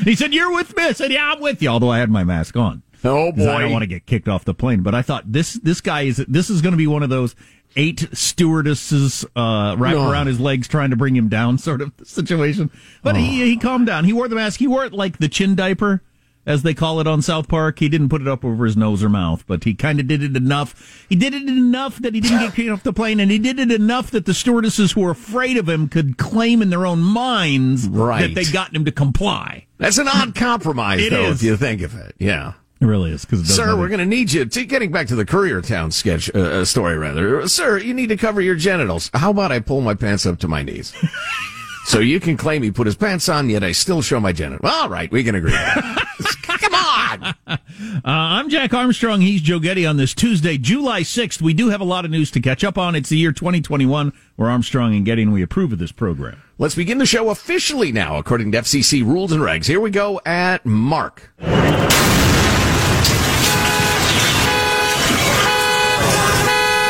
he 0.05 0.15
said, 0.15 0.33
"You're 0.35 0.53
with 0.53 0.77
me." 0.77 0.85
I 0.85 0.93
said, 0.93 1.11
"Yeah, 1.13 1.33
I'm 1.33 1.41
with 1.41 1.63
you." 1.63 1.69
Although 1.69 1.91
I 1.91 1.99
had 1.99 2.11
my 2.11 2.25
mask 2.25 2.57
on. 2.57 2.83
Oh 3.07 3.33
'Cause 3.33 3.47
I 3.47 3.61
don't 3.61 3.73
want 3.73 3.83
to 3.83 3.87
get 3.87 4.07
kicked 4.07 4.29
off 4.29 4.45
the 4.45 4.55
plane. 4.55 4.81
But 4.83 4.95
I 4.95 5.03
thought 5.03 5.31
this 5.31 5.55
this 5.55 5.81
guy 5.81 6.03
is 6.03 6.25
this 6.29 6.49
is 6.51 6.63
going 6.63 6.73
to 6.73 6.79
be 6.79 6.87
one 6.87 7.03
of 7.03 7.11
those 7.11 7.35
eight 7.77 8.09
stewardesses 8.13 9.25
uh, 9.37 9.75
wrapped 9.79 9.97
No. 9.97 10.11
around 10.11 10.27
his 10.29 10.39
legs 10.41 10.69
trying 10.69 10.91
to 10.91 10.97
bring 10.97 11.17
him 11.17 11.29
down 11.29 11.59
sort 11.59 11.81
of 11.83 11.93
situation. 12.05 12.71
But 13.03 13.17
he 13.17 13.43
he 13.45 13.57
calmed 13.57 13.87
down. 13.87 14.05
He 14.05 14.13
wore 14.13 14.29
the 14.29 14.37
mask. 14.37 14.59
He 14.61 14.67
wore 14.67 14.85
it 14.85 14.93
like 14.93 15.19
the 15.19 15.29
chin 15.29 15.55
diaper. 15.55 16.03
As 16.47 16.63
they 16.63 16.75
call 16.75 17.01
it 17.01 17.07
on 17.07 17.23
South 17.23 17.49
Park, 17.49 17.79
he 17.79 17.89
didn't 17.89 18.11
put 18.11 18.21
it 18.21 18.29
up 18.29 18.45
over 18.45 18.67
his 18.67 18.77
nose 18.77 19.03
or 19.03 19.09
mouth, 19.09 19.45
but 19.47 19.65
he 19.65 19.75
kind 19.75 19.99
of 19.99 20.07
did 20.07 20.23
it 20.23 20.37
enough. 20.37 21.07
He 21.09 21.17
did 21.17 21.33
it 21.33 21.49
enough 21.49 21.99
that 22.01 22.15
he 22.15 22.21
didn't 22.21 22.41
get 22.41 22.55
kicked 22.55 22.71
off 22.71 22.83
the 22.83 22.93
plane, 22.93 23.19
and 23.19 23.31
he 23.31 23.39
did 23.39 23.59
it 23.59 23.73
enough 23.73 24.11
that 24.11 24.27
the 24.27 24.35
stewardesses 24.35 24.93
who 24.93 25.01
were 25.01 25.11
afraid 25.13 25.57
of 25.57 25.69
him 25.69 25.89
could 25.89 26.19
claim 26.19 26.61
in 26.61 26.69
their 26.71 26.85
own 26.87 27.01
minds 27.01 27.89
Right. 27.89 28.21
that 28.23 28.35
they 28.35 28.45
gotten 28.51 28.77
him 28.77 28.85
to 28.85 28.93
comply. 28.93 29.67
That's 29.79 29.97
an 29.99 30.07
odd 30.09 30.35
compromise, 30.35 31.09
though, 31.09 31.31
is. 31.31 31.37
if 31.39 31.43
you 31.43 31.57
think 31.57 31.81
of 31.83 31.95
it. 31.97 32.15
Yeah. 32.19 32.53
It 32.81 32.87
really 32.87 33.13
is 33.13 33.25
because 33.25 33.47
Sir, 33.49 33.77
we're 33.79 33.89
going 33.89 34.01
to 34.01 34.05
need 34.05 34.31
you. 34.33 34.45
To, 34.45 34.65
getting 34.67 34.93
back 34.93 35.07
to 35.07 35.15
the 35.15 35.25
Koreatown 35.25 35.91
sketch 35.93 36.29
uh, 36.35 36.39
uh, 36.39 36.65
story, 36.67 36.99
rather. 36.99 37.49
Sir, 37.49 37.79
you 37.79 37.95
need 37.95 38.09
to 38.11 38.17
cover 38.19 38.43
your 38.43 38.57
genitals. 38.57 39.11
How 39.15 39.31
about 39.31 39.51
I 39.53 39.61
pull 39.61 39.81
my 39.81 39.95
pants 39.95 40.27
up 40.27 40.39
to 40.41 40.49
my 40.49 40.63
knees? 40.63 40.93
so 41.85 42.01
you 42.01 42.21
can 42.21 42.37
claim 42.37 42.63
he 42.63 42.71
put 42.71 42.87
his 42.87 42.97
pants 42.97 43.29
on, 43.29 43.49
yet 43.49 43.63
I 43.63 43.73
still 43.73 44.03
show 44.03 44.21
my 44.21 44.33
genitals. 44.33 44.71
All 44.73 44.89
right, 44.89 45.11
we 45.11 45.23
can 45.25 45.35
agree. 45.35 45.53
Come 46.43 46.75
on. 46.75 47.35
Uh, 47.97 48.11
I'm 48.11 48.51
Jack 48.51 48.75
Armstrong. 48.75 49.21
He's 49.21 49.41
Joe 49.41 49.59
Getty 49.59 49.87
on 49.87 49.97
this 49.97 50.15
Tuesday, 50.15 50.59
July 50.59 51.03
6th. 51.03 51.41
We 51.41 51.55
do 51.55 51.71
have 51.71 51.81
a 51.81 51.85
lot 51.85 52.05
of 52.05 52.11
news 52.11 52.31
to 52.33 52.41
catch 52.41 52.63
up 52.63 52.77
on. 52.77 52.95
It's 52.95 53.09
the 53.09 53.17
year 53.17 53.33
2021. 53.33 54.13
We're 54.37 54.51
Armstrong 54.51 54.95
and 54.95 55.05
Getty, 55.05 55.23
and 55.23 55.33
we 55.33 55.43
approve 55.43 55.73
of 55.73 55.79
this 55.79 55.93
program. 55.93 56.43
Let's 56.59 56.75
begin 56.75 56.99
the 56.99 57.07
show 57.07 57.31
officially 57.31 57.93
now, 57.93 58.17
according 58.17 58.53
to 58.53 58.59
FCC 58.59 59.05
rules 59.05 59.33
and 59.33 59.43
regs. 59.43 59.67
Here 59.67 59.81
we 59.81 59.91
go 59.91 60.21
at 60.27 60.67
Mark. 60.67 61.33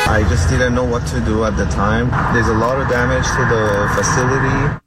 I 0.07 0.25
just 0.29 0.49
didn't 0.49 0.75
know 0.75 0.85
what 0.85 1.05
to 1.07 1.19
do 1.21 1.43
at 1.45 1.57
the 1.57 1.65
time. 1.65 2.09
There's 2.33 2.47
a 2.47 2.53
lot 2.53 2.79
of 2.79 2.87
damage 2.89 3.25
to 3.25 3.45
the 3.45 3.89
facility. 3.95 4.84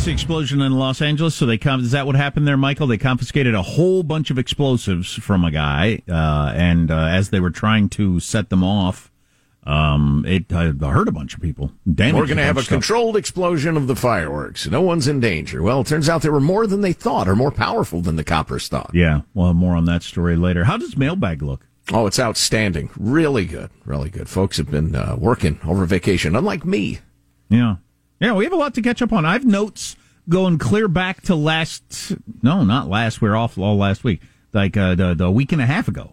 So 0.00 0.04
that's 0.04 0.06
the 0.06 0.12
explosion 0.12 0.62
in 0.62 0.72
Los 0.78 1.02
Angeles. 1.02 1.34
So 1.34 1.44
they 1.44 1.58
come. 1.58 1.82
Is 1.82 1.90
that 1.90 2.06
what 2.06 2.16
happened 2.16 2.48
there, 2.48 2.56
Michael? 2.56 2.86
They 2.86 2.96
confiscated 2.96 3.54
a 3.54 3.60
whole 3.60 4.02
bunch 4.02 4.30
of 4.30 4.38
explosives 4.38 5.12
from 5.12 5.44
a 5.44 5.50
guy, 5.50 6.00
uh, 6.08 6.54
and 6.56 6.90
uh, 6.90 6.96
as 6.96 7.28
they 7.28 7.38
were 7.38 7.50
trying 7.50 7.90
to 7.90 8.18
set 8.18 8.48
them 8.48 8.64
off, 8.64 9.12
um, 9.64 10.24
it 10.26 10.50
uh, 10.50 10.72
hurt 10.72 11.06
a 11.06 11.12
bunch 11.12 11.34
of 11.34 11.42
people. 11.42 11.72
Damaged 11.92 12.16
We're 12.16 12.24
going 12.24 12.38
to 12.38 12.44
have 12.44 12.56
a 12.56 12.62
stuff. 12.62 12.76
controlled 12.76 13.14
explosion 13.14 13.76
of 13.76 13.88
the 13.88 13.94
fireworks. 13.94 14.66
No 14.66 14.80
one's 14.80 15.06
in 15.06 15.20
danger. 15.20 15.62
Well, 15.62 15.82
it 15.82 15.88
turns 15.88 16.08
out 16.08 16.22
they 16.22 16.30
were 16.30 16.40
more 16.40 16.66
than 16.66 16.80
they 16.80 16.94
thought, 16.94 17.28
or 17.28 17.36
more 17.36 17.52
powerful 17.52 18.00
than 18.00 18.16
the 18.16 18.24
coppers 18.24 18.68
thought. 18.68 18.92
Yeah, 18.94 19.20
well, 19.34 19.52
more 19.52 19.76
on 19.76 19.84
that 19.84 20.02
story 20.02 20.34
later. 20.34 20.64
How 20.64 20.78
does 20.78 20.96
mailbag 20.96 21.42
look? 21.42 21.66
Oh, 21.92 22.06
it's 22.06 22.18
outstanding. 22.18 22.88
Really 22.98 23.44
good. 23.44 23.68
Really 23.84 24.08
good. 24.08 24.30
Folks 24.30 24.56
have 24.56 24.70
been 24.70 24.96
uh, 24.96 25.16
working 25.18 25.60
over 25.66 25.84
vacation, 25.84 26.34
unlike 26.34 26.64
me. 26.64 27.00
Yeah. 27.50 27.76
Yeah, 28.20 28.34
we 28.34 28.44
have 28.44 28.52
a 28.52 28.56
lot 28.56 28.74
to 28.74 28.82
catch 28.82 29.00
up 29.00 29.12
on. 29.12 29.24
I 29.24 29.32
have 29.32 29.46
notes 29.46 29.96
going 30.28 30.58
clear 30.58 30.88
back 30.88 31.22
to 31.22 31.34
last, 31.34 32.12
no, 32.42 32.62
not 32.64 32.88
last. 32.88 33.22
We 33.22 33.28
are 33.30 33.36
off 33.36 33.56
all 33.56 33.78
last 33.78 34.04
week, 34.04 34.20
like 34.52 34.76
uh, 34.76 34.94
the, 34.94 35.14
the 35.14 35.30
week 35.30 35.52
and 35.52 35.62
a 35.62 35.66
half 35.66 35.88
ago. 35.88 36.12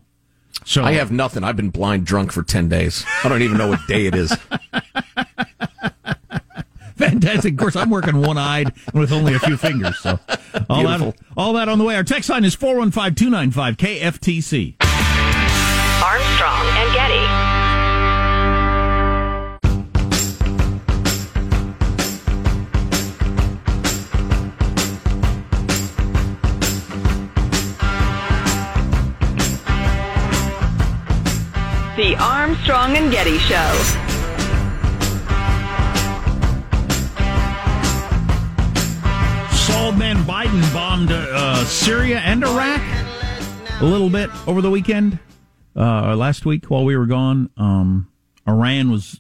So 0.66 0.84
I 0.84 0.94
have 0.94 1.12
nothing. 1.12 1.44
I've 1.44 1.58
been 1.58 1.70
blind 1.70 2.06
drunk 2.06 2.32
for 2.32 2.44
10 2.44 2.70
days. 2.70 3.06
I 3.24 3.30
don't 3.30 3.42
even 3.42 3.58
know 3.58 3.68
what 3.68 3.86
day 3.88 4.06
it 4.08 4.16
is. 4.16 4.34
fantastic. 6.96 7.54
Of 7.54 7.60
course, 7.60 7.76
I'm 7.76 7.90
working 7.90 8.22
one 8.22 8.38
eyed 8.38 8.74
with 8.94 9.12
only 9.12 9.36
a 9.36 9.40
few 9.40 9.58
fingers. 9.58 10.00
So 10.00 10.20
all 10.70 10.82
Beautiful. 10.84 11.12
that, 11.12 11.26
all 11.36 11.54
that 11.54 11.70
on 11.70 11.78
the 11.78 11.84
way. 11.84 11.96
Our 11.96 12.04
text 12.04 12.30
line 12.30 12.44
is 12.44 12.56
415 12.56 13.16
295 13.16 13.78
KFTC. 13.78 14.76
Armstrong 16.04 16.68
and 16.68 16.94
Getty. 16.94 17.47
The 31.98 32.16
Armstrong 32.18 32.96
and 32.96 33.12
Getty 33.12 33.40
Show. 33.40 33.56
Saul 39.52 39.94
man 39.94 40.18
Biden 40.18 40.72
bombed 40.72 41.12
uh, 41.12 41.66
Syria 41.66 42.20
and 42.20 42.44
Iraq 42.44 42.82
a 43.82 43.86
little 43.86 44.12
bit 44.12 44.30
over 44.48 44.62
the 44.62 44.70
weekend. 44.70 45.18
Uh, 45.76 46.16
last 46.16 46.46
week 46.46 46.66
while 46.66 46.86
we 46.86 46.96
were 46.96 47.08
gone, 47.08 47.50
um, 47.58 48.08
Iran 48.48 48.92
was 48.92 49.20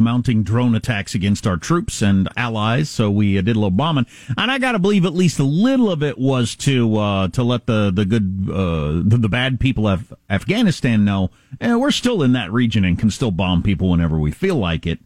mounting 0.00 0.42
drone 0.42 0.74
attacks 0.74 1.14
against 1.14 1.46
our 1.46 1.56
troops 1.56 2.02
and 2.02 2.28
allies. 2.36 2.88
So 2.88 3.10
we 3.10 3.38
uh, 3.38 3.42
did 3.42 3.56
a 3.56 3.58
little 3.58 3.70
bombing, 3.70 4.06
and 4.36 4.50
I 4.50 4.58
got 4.58 4.72
to 4.72 4.78
believe 4.78 5.04
at 5.04 5.14
least 5.14 5.38
a 5.38 5.44
little 5.44 5.90
of 5.90 6.02
it 6.02 6.18
was 6.18 6.56
to 6.56 6.96
uh, 6.96 7.28
to 7.28 7.42
let 7.42 7.66
the 7.66 7.92
the 7.94 8.04
good 8.04 8.48
uh, 8.50 9.02
the, 9.04 9.18
the 9.20 9.28
bad 9.28 9.60
people 9.60 9.86
of 9.86 10.12
Afghanistan 10.28 11.04
know 11.04 11.30
eh, 11.60 11.74
we're 11.74 11.90
still 11.90 12.22
in 12.22 12.32
that 12.32 12.50
region 12.52 12.84
and 12.84 12.98
can 12.98 13.10
still 13.10 13.30
bomb 13.30 13.62
people 13.62 13.90
whenever 13.90 14.18
we 14.18 14.30
feel 14.30 14.56
like 14.56 14.86
it. 14.86 14.98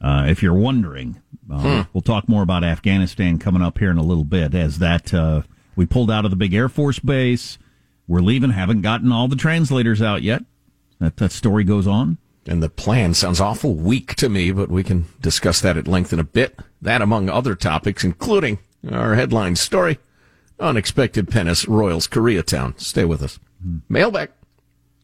Uh, 0.00 0.26
if 0.26 0.42
you're 0.42 0.52
wondering, 0.52 1.22
uh, 1.50 1.84
we'll 1.92 2.02
talk 2.02 2.28
more 2.28 2.42
about 2.42 2.64
Afghanistan 2.64 3.38
coming 3.38 3.62
up 3.62 3.78
here 3.78 3.90
in 3.90 3.98
a 3.98 4.02
little 4.02 4.24
bit. 4.24 4.52
As 4.52 4.80
that 4.80 5.14
uh, 5.14 5.42
we 5.76 5.86
pulled 5.86 6.10
out 6.10 6.24
of 6.24 6.32
the 6.32 6.36
big 6.36 6.52
Air 6.52 6.68
Force 6.68 6.98
base, 6.98 7.56
we're 8.08 8.20
leaving. 8.20 8.50
Haven't 8.50 8.82
gotten 8.82 9.12
all 9.12 9.28
the 9.28 9.36
translators 9.36 10.02
out 10.02 10.22
yet. 10.22 10.42
That 10.98 11.16
that 11.18 11.32
story 11.32 11.64
goes 11.64 11.86
on. 11.86 12.18
And 12.46 12.62
the 12.62 12.68
plan 12.68 13.14
sounds 13.14 13.40
awful 13.40 13.74
weak 13.74 14.14
to 14.16 14.28
me, 14.28 14.50
but 14.50 14.68
we 14.68 14.82
can 14.82 15.06
discuss 15.20 15.60
that 15.60 15.76
at 15.76 15.86
length 15.86 16.12
in 16.12 16.18
a 16.18 16.24
bit. 16.24 16.58
That 16.80 17.00
among 17.02 17.28
other 17.28 17.54
topics, 17.54 18.02
including 18.02 18.58
our 18.90 19.14
headline 19.14 19.54
story 19.56 19.98
Unexpected 20.58 21.28
Penis 21.30 21.66
Royals 21.68 22.06
Koreatown. 22.08 22.78
Stay 22.80 23.04
with 23.04 23.22
us. 23.22 23.38
Mailbag. 23.88 24.30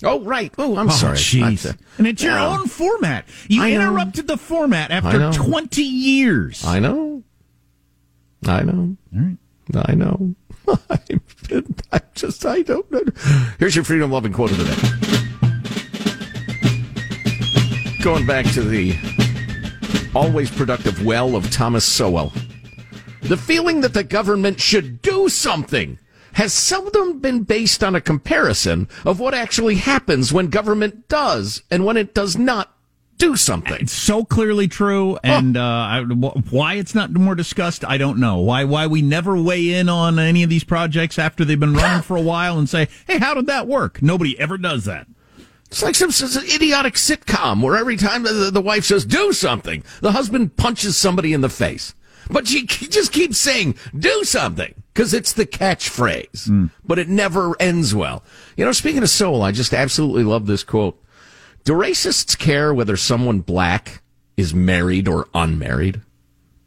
Oh, 0.05 0.21
right. 0.21 0.53
Oh, 0.59 0.77
I'm 0.77 0.91
sorry. 0.91 1.17
jeez. 1.17 1.69
Uh, 1.69 1.73
And 1.97 2.07
it's 2.07 2.23
your 2.23 2.35
no. 2.35 2.51
own 2.61 2.69
format. 2.69 3.25
You 3.49 3.63
I 3.63 3.71
interrupted 3.73 4.27
the 4.29 4.37
format 4.37 4.91
after 4.93 5.33
20 5.33 5.83
years. 5.83 6.65
I 6.65 6.79
know. 6.79 7.23
I 8.47 8.63
know. 8.63 8.97
All 9.15 9.21
right. 9.21 9.37
I 9.89 9.95
know. 9.95 10.35
I'm 11.93 12.01
just, 12.15 12.47
I 12.47 12.63
don't 12.63 12.91
know. 12.93 13.03
Here's 13.59 13.75
your 13.75 13.85
freedom 13.85 14.11
loving 14.13 14.33
quote 14.33 14.51
of 14.53 14.59
the 14.59 14.65
day. 14.65 15.08
Going 18.03 18.27
back 18.27 18.47
to 18.53 18.63
the 18.63 18.97
always 20.15 20.51
productive 20.51 21.05
well 21.05 21.35
of 21.35 21.51
Thomas 21.51 21.85
Sowell. 21.85 22.33
The 23.23 23.37
feeling 23.37 23.81
that 23.81 23.93
the 23.93 24.05
government 24.05 24.61
should 24.61 25.03
do 25.03 25.29
something 25.29 25.99
has 26.35 26.53
seldom 26.53 27.19
been 27.19 27.43
based 27.43 27.83
on 27.83 27.95
a 27.97 28.01
comparison 28.01 28.89
of 29.05 29.19
what 29.19 29.35
actually 29.35 29.75
happens 29.77 30.33
when 30.33 30.47
government 30.49 31.09
does 31.09 31.63
and 31.71 31.85
when 31.85 31.97
it 31.97 32.15
does 32.15 32.37
not 32.37 32.73
do 33.19 33.35
something. 33.35 33.75
It's 33.81 33.93
so 33.93 34.25
clearly 34.25 34.69
true, 34.69 35.19
and 35.25 35.57
uh, 35.57 35.61
I, 35.61 36.05
wh- 36.05 36.53
why 36.53 36.75
it's 36.75 36.95
not 36.95 37.11
more 37.11 37.35
discussed, 37.35 37.85
I 37.85 37.99
don't 37.99 38.19
know. 38.21 38.39
Why 38.39 38.63
why 38.63 38.87
we 38.87 39.03
never 39.03 39.37
weigh 39.37 39.75
in 39.75 39.89
on 39.89 40.21
any 40.21 40.45
of 40.45 40.51
these 40.51 40.63
projects 40.63 41.19
after 41.19 41.45
they've 41.45 41.59
been 41.59 41.75
running 41.75 42.03
for 42.03 42.17
a 42.17 42.23
while 42.23 42.61
and 42.61 42.69
say, 42.69 42.87
"Hey, 43.09 43.19
how 43.19 43.35
did 43.35 43.47
that 43.47 43.67
work?" 43.67 44.01
Nobody 44.01 44.39
ever 44.39 44.57
does 44.57 44.85
that. 44.85 45.09
It's 45.69 45.83
like 45.83 45.95
some, 45.95 46.11
some 46.11 46.45
idiotic 46.45 46.95
sitcom 46.95 47.63
where 47.63 47.77
every 47.77 47.97
time 47.97 48.23
the, 48.23 48.51
the 48.51 48.61
wife 48.61 48.85
says, 48.85 49.05
do 49.05 49.33
something, 49.33 49.85
the 50.01 50.13
husband 50.13 50.57
punches 50.57 50.97
somebody 50.97 51.33
in 51.33 51.43
the 51.43 51.49
face. 51.49 51.95
But 52.31 52.47
she 52.47 52.67
just 52.67 53.13
keeps 53.13 53.39
saying, 53.39 53.77
do 53.97 54.25
something, 54.25 54.83
because 54.93 55.15
it's 55.15 55.33
the 55.33 55.47
catchphrase. 55.47 56.47
Hmm. 56.47 56.67
But 56.85 56.99
it 56.99 57.09
never 57.09 57.55
ends 57.61 57.95
well. 57.95 58.23
You 58.57 58.65
know, 58.65 58.73
speaking 58.73 59.03
of 59.03 59.11
Sowell, 59.11 59.43
I 59.43 59.53
just 59.53 59.75
absolutely 59.75 60.25
love 60.25 60.47
this 60.47 60.65
quote. 60.65 61.03
Do 61.65 61.73
racists 61.73 62.39
care 62.39 62.73
whether 62.73 62.97
someone 62.97 63.41
black 63.41 64.03
is 64.37 64.55
married 64.55 65.09
or 65.09 65.29
unmarried? 65.35 66.03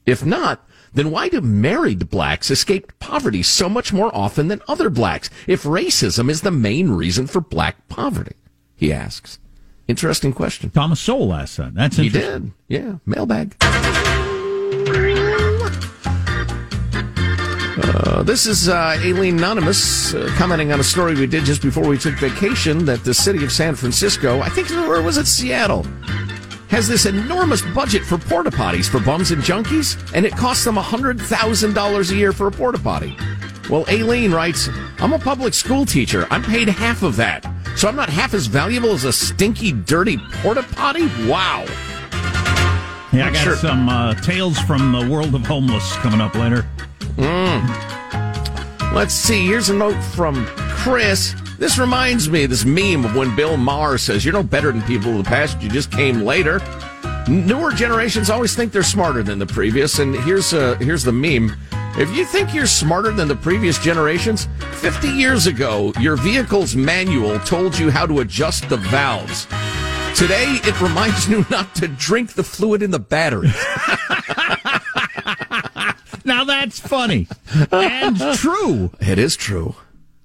If 0.05 0.25
not, 0.25 0.67
then 0.93 1.10
why 1.12 1.29
do 1.29 1.41
married 1.41 2.10
blacks 2.10 2.51
escape 2.51 2.91
poverty 3.00 3.43
so 3.43 3.70
much 3.70 3.93
more 3.93 4.13
often 4.15 4.48
than 4.48 4.62
other 4.67 4.89
blacks 4.89 5.29
if 5.48 5.63
racism 5.63 6.29
is 6.29 6.41
the 6.41 6.51
main 6.51 6.89
reason 6.91 7.27
for 7.27 7.41
black 7.41 7.88
poverty? 7.88 8.36
He 8.82 8.92
asks. 8.92 9.38
Interesting 9.88 10.34
question. 10.34 10.72
Thomas 10.72 11.00
Sowell 11.00 11.36
asked 11.36 11.58
that. 11.58 11.76
That's 11.76 11.98
He 11.98 12.10
did. 12.10 12.52
Yeah. 12.68 12.96
Mailbag. 13.06 13.56
Uh, 17.84 18.24
this 18.24 18.48
is 18.48 18.68
uh, 18.70 18.98
Aileen 18.98 19.38
Anonymous 19.38 20.16
uh, 20.16 20.28
commenting 20.36 20.72
on 20.72 20.80
a 20.80 20.84
story 20.84 21.14
we 21.14 21.28
did 21.28 21.46
just 21.46 21.62
before 21.62 21.88
we 21.88 22.00
took 22.00 22.16
vacation 22.16 22.84
that 22.86 23.04
the 23.04 23.14
city 23.14 23.44
of 23.44 23.52
San 23.52 23.76
Francisco, 23.76 24.42
I 24.42 24.50
think, 24.50 24.72
or 24.72 25.00
was 25.04 25.18
it 25.18 25.28
Seattle, 25.28 25.84
has 26.70 26.88
this 26.88 27.06
enormous 27.06 27.62
budget 27.76 28.04
for 28.04 28.18
porta 28.18 28.50
potties 28.50 28.90
for 28.90 29.00
bums 29.00 29.30
and 29.30 29.44
junkies, 29.44 29.96
and 30.16 30.26
it 30.26 30.36
costs 30.36 30.66
them 30.66 30.76
$100,000 30.76 32.12
a 32.12 32.16
year 32.16 32.34
for 32.34 32.48
a 32.48 32.52
porta 32.52 32.80
potty. 32.80 33.16
Well, 33.70 33.86
Aileen 33.90 34.32
writes, 34.32 34.70
I'm 34.98 35.14
a 35.14 35.20
public 35.20 35.54
school 35.54 35.86
teacher. 35.86 36.26
I'm 36.32 36.42
paid 36.42 36.68
half 36.68 37.04
of 37.04 37.16
that. 37.18 37.46
So 37.82 37.88
I'm 37.88 37.96
not 37.96 38.12
half 38.12 38.36
as 38.36 38.46
valuable 38.46 38.92
as 38.92 39.06
a 39.06 39.12
stinky, 39.12 39.72
dirty 39.72 40.20
porta 40.34 40.62
potty? 40.62 41.08
Wow. 41.28 41.66
Yeah, 43.12 43.26
I 43.26 43.32
got 43.34 43.38
Sure. 43.38 43.56
some 43.56 43.90
uh, 43.90 44.14
tales 44.14 44.60
from 44.60 44.92
the 44.92 45.10
world 45.10 45.34
of 45.34 45.44
homeless 45.48 45.96
coming 45.96 46.22
up 46.22 46.36
later. 46.36 46.64
Let's 48.94 49.16
see. 49.16 49.48
Here's 49.48 49.70
a 49.70 49.74
note 49.74 50.00
from 50.14 50.46
Chris. 50.76 51.34
This 51.58 51.80
reminds 51.80 52.30
me 52.30 52.44
of 52.44 52.52
this 52.52 52.66
meme 52.66 53.04
of 53.04 53.16
when 53.16 53.36
Bill 53.36 53.58
Maher 53.58 53.98
says, 53.98 54.24
You're 54.24 54.36
no 54.36 54.44
better 54.44 54.72
than 54.72 54.84
people 54.84 55.18
of 55.18 55.24
the 55.24 55.28
past, 55.28 55.60
you 55.60 55.68
just 55.68 55.92
came 55.92 56.22
later. 56.22 56.62
Newer 57.28 57.72
generations 57.72 58.30
always 58.30 58.56
think 58.56 58.72
they're 58.74 58.84
smarter 58.84 59.24
than 59.24 59.40
the 59.40 59.48
previous, 59.48 59.98
and 59.98 60.14
here's 60.18 60.54
uh, 60.54 60.76
here's 60.76 61.02
the 61.02 61.12
meme. 61.12 61.56
If 61.98 62.16
you 62.16 62.24
think 62.24 62.54
you're 62.54 62.68
smarter 62.68 63.12
than 63.12 63.28
the 63.28 63.36
previous 63.36 63.78
generations, 63.78 64.48
50 64.76 65.10
years 65.10 65.46
ago, 65.46 65.92
your 66.00 66.16
vehicle's 66.16 66.74
manual 66.74 67.38
told 67.40 67.78
you 67.78 67.92
how 67.92 68.06
to 68.06 68.22
adjust 68.22 68.70
the 68.70 68.78
valves. 68.78 69.46
Today, 70.18 70.60
it 70.64 70.80
reminds 70.80 71.28
you 71.28 71.46
not 71.50 71.76
to 71.76 71.90
drink 71.90 72.34
the 72.34 72.44
fluid 72.44 72.82
in 72.82 72.92
the 72.92 73.00
battery. 73.00 73.50
now 76.26 76.46
that's 76.46 76.80
funny 76.80 77.28
and 77.72 78.18
true. 78.36 78.92
It 79.02 79.20
is 79.20 79.36
true. 79.36 79.76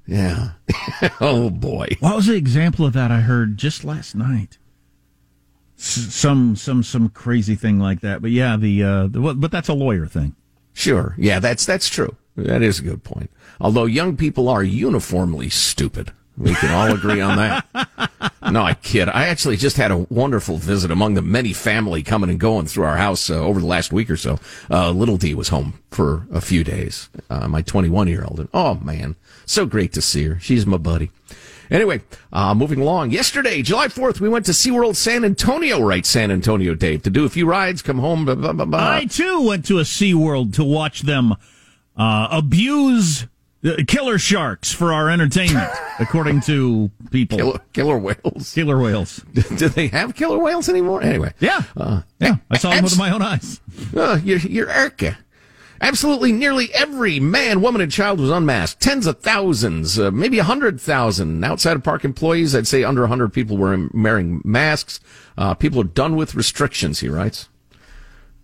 Yeah. 0.06 0.50
oh 1.20 1.50
boy. 1.50 1.88
What 1.98 2.14
was 2.14 2.26
the 2.26 2.36
example 2.36 2.86
of 2.86 2.92
that 2.92 3.10
I 3.10 3.20
heard 3.20 3.58
just 3.58 3.84
last 3.84 4.14
night? 4.14 4.58
S- 5.78 6.14
some 6.14 6.54
some 6.54 6.84
some 6.84 7.08
crazy 7.08 7.56
thing 7.56 7.80
like 7.80 8.02
that. 8.02 8.22
But 8.22 8.30
yeah, 8.30 8.56
the, 8.56 8.84
uh, 8.84 9.06
the 9.08 9.34
but 9.34 9.50
that's 9.50 9.68
a 9.68 9.74
lawyer 9.74 10.06
thing. 10.06 10.36
Sure. 10.76 11.14
Yeah, 11.16 11.40
that's 11.40 11.64
that's 11.64 11.88
true. 11.88 12.14
That 12.36 12.60
is 12.60 12.78
a 12.78 12.82
good 12.82 13.02
point. 13.02 13.30
Although 13.58 13.86
young 13.86 14.14
people 14.14 14.46
are 14.50 14.62
uniformly 14.62 15.48
stupid. 15.48 16.12
We 16.36 16.54
can 16.54 16.70
all 16.70 16.94
agree 16.94 17.20
on 17.22 17.36
that. 17.38 17.66
No, 18.52 18.62
I 18.62 18.74
kid. 18.74 19.08
I 19.08 19.26
actually 19.26 19.56
just 19.56 19.76
had 19.76 19.90
a 19.90 20.06
wonderful 20.08 20.56
visit 20.56 20.92
among 20.92 21.14
the 21.14 21.22
many 21.22 21.52
family 21.52 22.04
coming 22.04 22.30
and 22.30 22.38
going 22.38 22.66
through 22.66 22.84
our 22.84 22.96
house 22.96 23.28
uh, 23.28 23.34
over 23.34 23.58
the 23.58 23.66
last 23.66 23.92
week 23.92 24.08
or 24.08 24.16
so. 24.16 24.38
Uh, 24.70 24.90
little 24.92 25.16
D 25.16 25.34
was 25.34 25.48
home 25.48 25.80
for 25.90 26.28
a 26.32 26.40
few 26.40 26.62
days. 26.62 27.08
Uh, 27.28 27.48
my 27.48 27.60
21 27.62 28.06
year 28.06 28.24
old. 28.24 28.38
And 28.38 28.48
oh 28.54 28.74
man, 28.74 29.16
so 29.46 29.66
great 29.66 29.92
to 29.94 30.02
see 30.02 30.24
her. 30.26 30.38
She's 30.38 30.64
my 30.64 30.76
buddy. 30.76 31.10
Anyway, 31.70 32.00
uh, 32.32 32.54
moving 32.54 32.80
along. 32.80 33.10
Yesterday, 33.10 33.62
July 33.62 33.88
4th, 33.88 34.20
we 34.20 34.28
went 34.28 34.46
to 34.46 34.52
SeaWorld 34.52 34.96
San 34.96 35.24
Antonio, 35.24 35.80
right? 35.80 36.04
San 36.06 36.30
Antonio, 36.30 36.74
Dave, 36.74 37.02
to 37.02 37.10
do 37.10 37.24
a 37.24 37.28
few 37.28 37.46
rides, 37.46 37.82
come 37.82 37.98
home. 37.98 38.24
Blah, 38.24 38.34
blah, 38.36 38.52
blah, 38.52 38.64
blah. 38.64 38.90
I 38.94 39.04
too 39.06 39.42
went 39.42 39.66
to 39.66 39.78
a 39.78 39.82
SeaWorld 39.82 40.54
to 40.54 40.64
watch 40.64 41.02
them 41.02 41.34
uh, 41.96 42.28
abuse 42.30 43.26
uh, 43.64 43.76
killer 43.86 44.18
sharks 44.18 44.72
for 44.72 44.92
our 44.92 45.10
entertainment, 45.10 45.68
according 45.98 46.40
to 46.42 46.90
people. 47.10 47.38
Killer, 47.38 47.60
killer 47.72 47.98
whales. 47.98 48.52
Killer 48.54 48.78
whales. 48.78 49.16
Do 49.32 49.68
they 49.68 49.88
have 49.88 50.14
killer 50.14 50.38
whales 50.38 50.68
anymore? 50.68 51.02
Anyway. 51.02 51.32
Yeah. 51.40 51.62
Uh, 51.76 52.02
yeah. 52.20 52.36
I 52.50 52.58
saw 52.58 52.70
them 52.70 52.84
with 52.84 52.98
my 52.98 53.10
own 53.10 53.22
eyes. 53.22 53.60
Uh, 53.96 54.20
you're, 54.22 54.38
you're 54.38 54.70
Erica. 54.70 55.18
Absolutely 55.80 56.32
nearly 56.32 56.72
every 56.74 57.20
man, 57.20 57.60
woman, 57.60 57.80
and 57.80 57.92
child 57.92 58.20
was 58.20 58.30
unmasked. 58.30 58.80
Tens 58.80 59.06
of 59.06 59.20
thousands, 59.20 59.98
uh, 59.98 60.10
maybe 60.10 60.38
a 60.38 60.44
hundred 60.44 60.80
thousand. 60.80 61.44
Outside 61.44 61.76
of 61.76 61.84
park 61.84 62.04
employees, 62.04 62.54
I'd 62.54 62.66
say 62.66 62.84
under 62.84 63.04
a 63.04 63.08
hundred 63.08 63.32
people 63.32 63.56
were 63.56 63.88
wearing 63.92 64.40
masks. 64.44 65.00
Uh, 65.36 65.54
people 65.54 65.80
are 65.80 65.84
done 65.84 66.16
with 66.16 66.34
restrictions, 66.34 67.00
he 67.00 67.08
writes. 67.08 67.48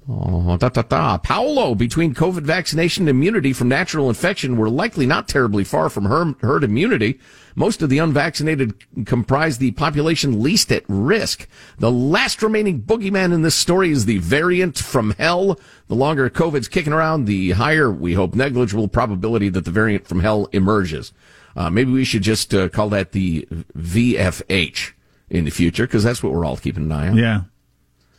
Oh, 0.08 0.56
da, 0.56 0.68
da, 0.68 0.82
da. 0.82 1.18
Paolo, 1.18 1.76
between 1.76 2.12
COVID 2.12 2.42
vaccination 2.42 3.04
and 3.04 3.10
immunity 3.10 3.52
from 3.52 3.68
natural 3.68 4.08
infection, 4.08 4.56
we're 4.56 4.68
likely 4.68 5.06
not 5.06 5.28
terribly 5.28 5.62
far 5.62 5.88
from 5.88 6.06
her- 6.06 6.34
herd 6.40 6.64
immunity. 6.64 7.20
Most 7.54 7.82
of 7.82 7.88
the 7.88 7.98
unvaccinated 7.98 8.74
comprise 9.06 9.58
the 9.58 9.70
population 9.72 10.42
least 10.42 10.72
at 10.72 10.84
risk. 10.88 11.46
The 11.78 11.92
last 11.92 12.42
remaining 12.42 12.82
boogeyman 12.82 13.32
in 13.32 13.42
this 13.42 13.54
story 13.54 13.92
is 13.92 14.06
the 14.06 14.18
variant 14.18 14.76
from 14.76 15.12
hell. 15.18 15.60
The 15.86 15.94
longer 15.94 16.28
COVID's 16.28 16.68
kicking 16.68 16.92
around, 16.92 17.26
the 17.26 17.52
higher, 17.52 17.90
we 17.90 18.14
hope, 18.14 18.34
negligible 18.34 18.88
probability 18.88 19.50
that 19.50 19.64
the 19.64 19.70
variant 19.70 20.08
from 20.08 20.20
hell 20.20 20.48
emerges. 20.52 21.12
Uh, 21.54 21.70
maybe 21.70 21.92
we 21.92 22.04
should 22.04 22.22
just 22.22 22.52
uh, 22.54 22.68
call 22.68 22.88
that 22.88 23.12
the 23.12 23.46
VFH 23.78 24.92
in 25.30 25.44
the 25.44 25.50
future, 25.50 25.86
because 25.86 26.02
that's 26.02 26.22
what 26.22 26.32
we're 26.32 26.44
all 26.44 26.56
keeping 26.56 26.84
an 26.84 26.92
eye 26.92 27.08
on. 27.08 27.16
Yeah. 27.16 27.42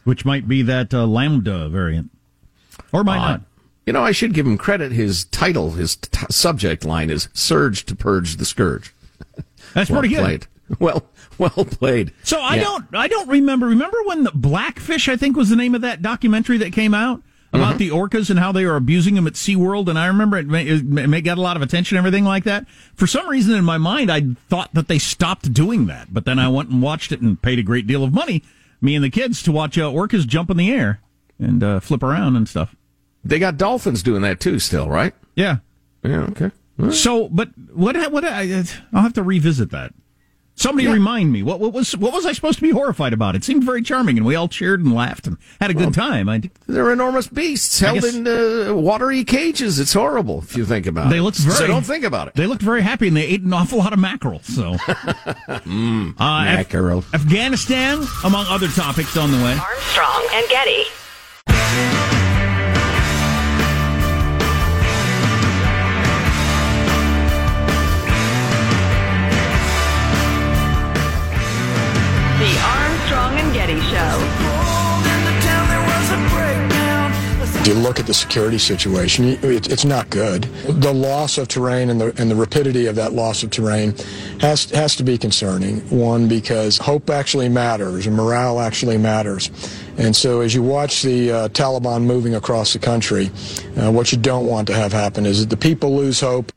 Which 0.03 0.25
might 0.25 0.47
be 0.47 0.61
that 0.63 0.93
uh, 0.93 1.05
Lambda 1.05 1.69
variant. 1.69 2.09
Or 2.91 3.03
might 3.03 3.17
Uh, 3.19 3.29
not. 3.31 3.41
You 3.85 3.93
know, 3.93 4.01
I 4.03 4.11
should 4.13 4.33
give 4.33 4.45
him 4.47 4.57
credit. 4.57 4.91
His 4.93 5.25
title, 5.25 5.71
his 5.71 5.95
t- 5.97 6.25
subject 6.29 6.85
line 6.85 7.09
is 7.09 7.27
"Surge 7.33 7.85
to 7.85 7.95
Purge 7.95 8.37
the 8.37 8.45
Scourge." 8.45 8.93
That's 9.73 9.89
well 9.89 9.99
pretty 9.99 10.15
good. 10.15 10.23
played. 10.23 10.47
Well, 10.79 11.03
well 11.37 11.49
played. 11.65 12.13
So 12.23 12.39
I 12.39 12.55
Yeah. 12.55 12.63
don't 12.63 12.85
I 12.93 13.07
don't 13.07 13.27
remember 13.29 13.67
remember 13.67 13.97
when 14.05 14.23
the 14.23 14.31
Blackfish 14.33 15.09
I 15.09 15.17
think 15.17 15.35
was 15.35 15.49
the 15.49 15.55
name 15.57 15.75
of 15.75 15.81
that 15.81 16.01
documentary 16.01 16.57
that 16.59 16.71
came 16.71 16.93
out 16.93 17.21
about 17.51 17.75
Mm-hmm. 17.75 17.77
the 17.77 17.89
orcas 17.89 18.29
and 18.29 18.39
how 18.39 18.51
they 18.53 18.63
are 18.63 18.75
abusing 18.77 19.15
them 19.15 19.27
at 19.27 19.33
SeaWorld 19.33 19.87
and 19.89 19.99
I 19.99 20.07
remember 20.07 20.37
it 20.37 20.47
may, 20.47 20.65
it 20.65 20.83
may 20.83 21.21
got 21.21 21.37
a 21.37 21.41
lot 21.41 21.55
of 21.57 21.61
attention 21.61 21.97
and 21.97 22.05
everything 22.07 22.23
like 22.23 22.45
that. 22.45 22.65
For 22.95 23.05
some 23.05 23.27
reason 23.27 23.53
in 23.55 23.65
my 23.65 23.77
mind 23.77 24.09
I 24.11 24.21
thought 24.49 24.73
that 24.73 24.87
they 24.87 24.97
stopped 24.97 25.51
doing 25.53 25.85
that, 25.87 26.11
but 26.13 26.23
then 26.25 26.39
I 26.39 26.47
went 26.47 26.69
and 26.69 26.81
watched 26.81 27.11
it 27.11 27.19
and 27.21 27.39
paid 27.41 27.59
a 27.59 27.63
great 27.63 27.85
deal 27.85 28.03
of 28.03 28.13
money 28.13 28.41
me 28.83 28.95
and 28.95 29.03
the 29.03 29.09
kids 29.09 29.41
to 29.43 29.51
watch 29.51 29.77
uh, 29.77 29.89
orcas 29.89 30.27
jump 30.27 30.49
in 30.51 30.57
the 30.57 30.69
air 30.71 30.99
and 31.39 31.63
uh, 31.63 31.79
flip 31.79 32.03
around 32.03 32.35
and 32.35 32.47
stuff. 32.47 32.75
They 33.23 33.39
got 33.39 33.57
dolphins 33.57 34.03
doing 34.03 34.21
that 34.23 34.39
too, 34.39 34.59
still, 34.59 34.89
right? 34.89 35.13
Yeah. 35.35 35.57
Yeah. 36.03 36.23
Okay. 36.31 36.51
Right. 36.77 36.93
So, 36.93 37.29
but 37.29 37.49
what? 37.73 37.95
What? 38.11 38.25
I, 38.25 38.63
I'll 38.91 39.03
have 39.03 39.13
to 39.13 39.23
revisit 39.23 39.71
that. 39.71 39.93
Somebody 40.55 40.85
Yeah. 40.87 40.93
remind 40.93 41.31
me 41.31 41.41
what, 41.41 41.59
what 41.59 41.73
was 41.73 41.97
what 41.97 42.13
was 42.13 42.25
I 42.27 42.31
supposed 42.31 42.57
to 42.59 42.61
be 42.61 42.69
horrified 42.69 43.11
about? 43.11 43.35
It 43.35 43.43
seemed 43.43 43.63
very 43.63 43.81
charming, 43.81 44.17
and 44.17 44.25
we 44.25 44.35
all 44.35 44.47
cheered 44.47 44.81
and 44.83 44.93
laughed 44.93 45.25
and 45.25 45.37
had 45.59 45.71
a 45.71 45.73
good 45.73 45.93
time. 45.95 46.29
I, 46.29 46.43
They're 46.67 46.91
enormous 46.93 47.25
beasts 47.27 47.79
held 47.79 48.01
guess- 48.01 48.13
in 48.13 48.27
uh, 48.27 48.73
watery 48.75 49.23
cages. 49.23 49.79
It's 49.79 49.93
horrible 49.93 50.39
if 50.43 50.55
you 50.55 50.63
think 50.63 50.85
about 50.85 51.07
it. 51.07 51.09
They 51.09 51.19
looked 51.21 51.37
very. 51.39 51.55
So 51.57 51.65
don't 51.67 51.83
think 51.85 52.03
about 52.05 52.27
it. 52.27 52.35
They 52.35 52.45
looked 52.45 52.61
very 52.61 52.83
happy, 52.83 53.07
and 53.07 53.17
they 53.17 53.25
ate 53.25 53.41
an 53.41 53.51
awful 53.51 53.79
lot 53.79 53.93
of 53.93 53.99
mackerel. 53.99 54.41
So, 54.43 54.73
Mm, 55.63 56.09
uh, 56.11 56.11
Af- 56.11 56.17
Mackerel. 56.19 57.03
Afghanistan, 57.13 58.05
among 58.23 58.45
other 58.47 58.67
topics 58.67 59.17
on 59.17 59.31
the 59.31 59.37
way. 59.37 59.57
Armstrong 59.57 60.27
and 60.33 60.47
Getty. 60.49 60.83
Look 77.83 77.99
at 77.99 78.07
the 78.07 78.13
security 78.13 78.57
situation, 78.57 79.25
it, 79.25 79.69
it's 79.69 79.85
not 79.85 80.09
good. 80.09 80.43
The 80.63 80.93
loss 80.93 81.37
of 81.37 81.49
terrain 81.49 81.89
and 81.89 81.99
the, 81.99 82.13
and 82.17 82.31
the 82.31 82.35
rapidity 82.35 82.87
of 82.87 82.95
that 82.95 83.11
loss 83.11 83.43
of 83.43 83.51
terrain 83.51 83.93
has, 84.39 84.69
has 84.71 84.95
to 84.95 85.03
be 85.03 85.17
concerning. 85.17 85.81
One, 85.89 86.27
because 86.27 86.77
hope 86.77 87.09
actually 87.09 87.49
matters 87.49 88.07
and 88.07 88.15
morale 88.15 88.59
actually 88.61 88.97
matters. 88.97 89.51
And 89.97 90.15
so 90.15 90.41
as 90.41 90.55
you 90.55 90.63
watch 90.63 91.01
the 91.03 91.31
uh, 91.31 91.47
Taliban 91.49 92.03
moving 92.03 92.35
across 92.35 92.73
the 92.73 92.79
country, 92.79 93.29
uh, 93.77 93.91
what 93.91 94.11
you 94.11 94.17
don't 94.17 94.47
want 94.47 94.67
to 94.67 94.73
have 94.73 94.93
happen 94.93 95.25
is 95.25 95.41
that 95.41 95.49
the 95.49 95.57
people 95.57 95.95
lose 95.95 96.19
hope. 96.21 96.51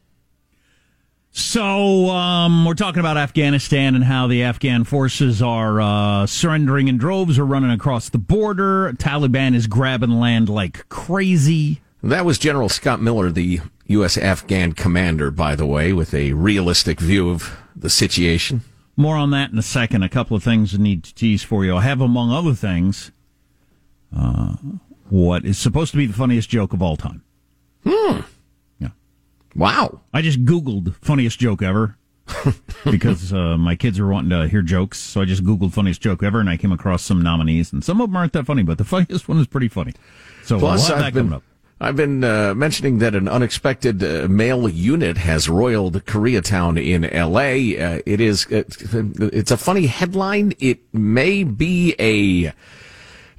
So 1.36 2.08
um, 2.08 2.64
we're 2.64 2.72
talking 2.72 3.00
about 3.00 3.18
Afghanistan 3.18 3.94
and 3.94 4.02
how 4.02 4.26
the 4.26 4.42
Afghan 4.42 4.84
forces 4.84 5.42
are 5.42 5.82
uh, 5.82 6.26
surrendering 6.26 6.88
in 6.88 6.96
droves 6.96 7.38
or 7.38 7.44
running 7.44 7.70
across 7.70 8.08
the 8.08 8.16
border. 8.16 8.94
Taliban 8.94 9.54
is 9.54 9.66
grabbing 9.66 10.12
land 10.12 10.48
like 10.48 10.88
crazy. 10.88 11.82
That 12.02 12.24
was 12.24 12.38
General 12.38 12.70
Scott 12.70 13.02
Miller, 13.02 13.30
the 13.30 13.60
U.S. 13.88 14.16
Afghan 14.16 14.72
commander, 14.72 15.30
by 15.30 15.54
the 15.54 15.66
way, 15.66 15.92
with 15.92 16.14
a 16.14 16.32
realistic 16.32 17.00
view 17.00 17.28
of 17.28 17.54
the 17.76 17.90
situation. 17.90 18.62
More 18.96 19.16
on 19.16 19.30
that 19.32 19.50
in 19.52 19.58
a 19.58 19.62
second. 19.62 20.04
A 20.04 20.08
couple 20.08 20.38
of 20.38 20.42
things 20.42 20.74
I 20.74 20.78
need 20.78 21.04
to 21.04 21.14
tease 21.14 21.42
for 21.42 21.66
you. 21.66 21.76
I 21.76 21.82
have, 21.82 22.00
among 22.00 22.32
other 22.32 22.54
things, 22.54 23.12
uh, 24.16 24.56
what 25.10 25.44
is 25.44 25.58
supposed 25.58 25.90
to 25.90 25.98
be 25.98 26.06
the 26.06 26.14
funniest 26.14 26.48
joke 26.48 26.72
of 26.72 26.80
all 26.80 26.96
time. 26.96 27.22
Wow. 29.56 30.00
I 30.12 30.22
just 30.22 30.44
Googled 30.44 30.94
funniest 30.96 31.38
joke 31.38 31.62
ever 31.62 31.96
because 32.84 33.32
uh, 33.32 33.56
my 33.56 33.74
kids 33.74 33.98
are 33.98 34.06
wanting 34.06 34.30
to 34.30 34.48
hear 34.48 34.62
jokes. 34.62 34.98
So 34.98 35.20
I 35.20 35.24
just 35.24 35.44
Googled 35.44 35.72
funniest 35.72 36.00
joke 36.00 36.22
ever 36.22 36.40
and 36.40 36.50
I 36.50 36.56
came 36.56 36.72
across 36.72 37.02
some 37.02 37.22
nominees. 37.22 37.72
And 37.72 37.82
some 37.82 38.00
of 38.00 38.08
them 38.08 38.16
aren't 38.16 38.32
that 38.34 38.46
funny, 38.46 38.62
but 38.62 38.78
the 38.78 38.84
funniest 38.96 39.28
one 39.28 39.38
is 39.38 39.46
pretty 39.46 39.68
funny. 39.68 39.94
So 40.44 40.58
Plus, 40.58 40.90
I've 40.90 41.14
been. 41.14 41.40
I've 41.78 41.96
been 41.96 42.24
uh, 42.24 42.54
mentioning 42.54 43.00
that 43.00 43.14
an 43.14 43.28
unexpected 43.28 44.02
uh, 44.02 44.28
male 44.30 44.66
unit 44.66 45.18
has 45.18 45.46
roiled 45.46 46.02
Koreatown 46.06 46.82
in 46.82 47.04
L.A. 47.04 47.78
Uh, 47.78 48.00
it's, 48.06 48.46
it's 48.50 49.50
a 49.50 49.56
funny 49.58 49.84
headline. 49.84 50.54
It 50.58 50.80
may 50.94 51.44
be 51.44 51.94
a 51.98 52.54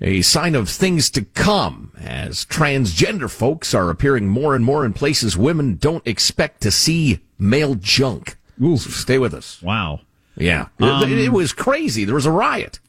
a 0.01 0.21
sign 0.21 0.55
of 0.55 0.69
things 0.69 1.09
to 1.11 1.23
come 1.23 1.91
as 1.99 2.45
transgender 2.45 3.29
folks 3.29 3.73
are 3.73 3.89
appearing 3.89 4.27
more 4.27 4.55
and 4.55 4.63
more 4.63 4.85
in 4.85 4.93
places 4.93 5.35
women 5.37 5.75
don't 5.75 6.05
expect 6.05 6.61
to 6.61 6.71
see 6.71 7.19
male 7.39 7.75
junk. 7.75 8.37
So 8.59 8.75
stay 8.77 9.17
with 9.17 9.33
us. 9.33 9.61
Wow. 9.61 10.01
Yeah, 10.35 10.67
Um, 10.79 11.03
it, 11.11 11.17
it 11.17 11.29
was 11.33 11.51
crazy. 11.51 12.05
There 12.05 12.15
was 12.15 12.27
a 12.27 12.31
riot. 12.31 12.79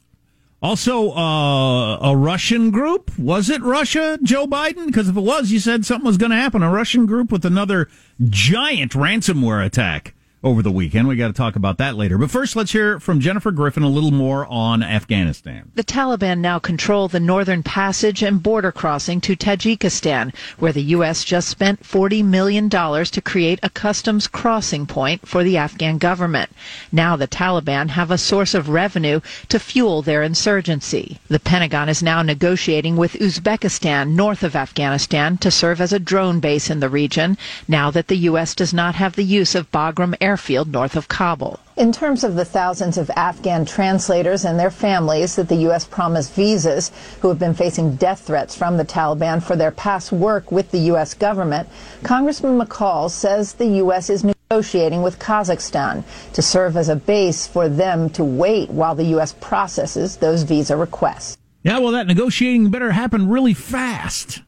Also, 0.60 1.12
uh, 1.12 1.98
a 1.98 2.16
Russian 2.16 2.70
group. 2.70 3.16
Was 3.18 3.48
it 3.48 3.62
Russia, 3.62 4.18
Joe 4.22 4.46
Biden? 4.46 4.86
Because 4.86 5.08
if 5.08 5.16
it 5.16 5.20
was, 5.22 5.50
you 5.52 5.60
said 5.60 5.86
something 5.86 6.06
was 6.06 6.18
going 6.18 6.30
to 6.30 6.36
happen. 6.36 6.62
A 6.62 6.70
Russian 6.70 7.06
group 7.06 7.30
with 7.32 7.44
another 7.44 7.88
giant 8.28 8.92
ransomware 8.92 9.64
attack 9.64 10.14
over 10.44 10.62
the 10.62 10.70
weekend. 10.70 11.08
We 11.08 11.16
got 11.16 11.28
to 11.28 11.32
talk 11.32 11.56
about 11.56 11.78
that 11.78 11.96
later. 11.96 12.16
But 12.16 12.30
first, 12.30 12.54
let's 12.54 12.72
hear 12.72 13.00
from 13.00 13.20
Jennifer 13.20 13.50
Griffin 13.50 13.82
a 13.82 13.88
little 13.88 14.12
more 14.12 14.46
on 14.46 14.82
Afghanistan. 14.82 15.72
The 15.74 15.82
Taliban 15.82 16.38
now 16.38 16.58
control 16.58 17.08
the 17.08 17.18
northern 17.18 17.62
passage 17.62 18.22
and 18.22 18.42
border 18.42 18.70
crossing 18.70 19.20
to 19.22 19.34
Tajikistan, 19.34 20.32
where 20.58 20.72
the 20.72 20.82
U.S. 20.82 21.24
just 21.24 21.48
spent 21.48 21.82
$40 21.82 22.24
million 22.24 22.70
to 22.70 23.22
create 23.24 23.58
a 23.62 23.70
customs 23.70 24.28
crossing 24.28 24.86
point 24.86 25.26
for 25.26 25.42
the 25.42 25.56
Afghan 25.56 25.98
government. 25.98 26.50
Now 26.92 27.16
the 27.16 27.26
Taliban 27.26 27.88
have 27.90 28.10
a 28.10 28.18
source 28.18 28.54
of 28.54 28.68
revenue 28.68 29.20
to 29.48 29.58
fuel 29.58 30.02
their 30.02 30.22
insurgency. 30.22 31.18
The 31.28 31.40
Pentagon 31.40 31.88
is 31.88 32.02
now 32.02 32.22
negotiating 32.22 32.96
with 32.96 33.14
Uzbekistan, 33.14 34.10
north 34.10 34.44
of 34.44 34.54
Afghanistan, 34.54 35.36
to 35.38 35.50
serve 35.50 35.80
as 35.80 35.92
a 35.92 35.98
drone 35.98 36.38
base 36.38 36.70
in 36.70 36.80
the 36.80 36.88
region, 36.88 37.36
now 37.66 37.90
that 37.90 38.08
the 38.08 38.16
U.S. 38.16 38.54
does 38.54 38.72
not 38.72 38.94
have 38.94 39.16
the 39.16 39.24
use 39.24 39.54
of 39.54 39.70
Bagram 39.72 40.14
airfield 40.28 40.70
north 40.70 40.94
of 40.94 41.08
Kabul. 41.08 41.58
In 41.76 41.90
terms 41.90 42.22
of 42.22 42.34
the 42.34 42.44
thousands 42.44 42.98
of 42.98 43.10
Afghan 43.16 43.64
translators 43.64 44.44
and 44.44 44.60
their 44.60 44.70
families 44.70 45.36
that 45.36 45.48
the 45.48 45.62
U.S. 45.68 45.86
promised 45.86 46.34
visas 46.34 46.92
who 47.20 47.28
have 47.28 47.38
been 47.38 47.54
facing 47.54 47.96
death 47.96 48.26
threats 48.26 48.54
from 48.54 48.76
the 48.76 48.84
Taliban 48.84 49.42
for 49.42 49.56
their 49.56 49.70
past 49.70 50.12
work 50.12 50.52
with 50.52 50.70
the 50.70 50.80
U.S. 50.92 51.14
government, 51.14 51.66
Congressman 52.02 52.58
McCaul 52.58 53.10
says 53.10 53.54
the 53.54 53.76
U.S. 53.82 54.10
is 54.10 54.22
negotiating 54.22 55.00
with 55.00 55.18
Kazakhstan 55.18 56.04
to 56.34 56.42
serve 56.42 56.76
as 56.76 56.90
a 56.90 56.96
base 56.96 57.46
for 57.46 57.66
them 57.70 58.10
to 58.10 58.22
wait 58.22 58.68
while 58.68 58.94
the 58.94 59.10
U.S. 59.16 59.34
processes 59.40 60.18
those 60.18 60.42
visa 60.42 60.76
requests. 60.76 61.38
Yeah, 61.62 61.78
well, 61.78 61.92
that 61.92 62.06
negotiating 62.06 62.70
better 62.70 62.92
happen 62.92 63.30
really 63.30 63.54
fast, 63.54 64.42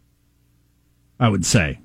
I 1.19 1.31
would 1.31 1.47
say. 1.47 1.79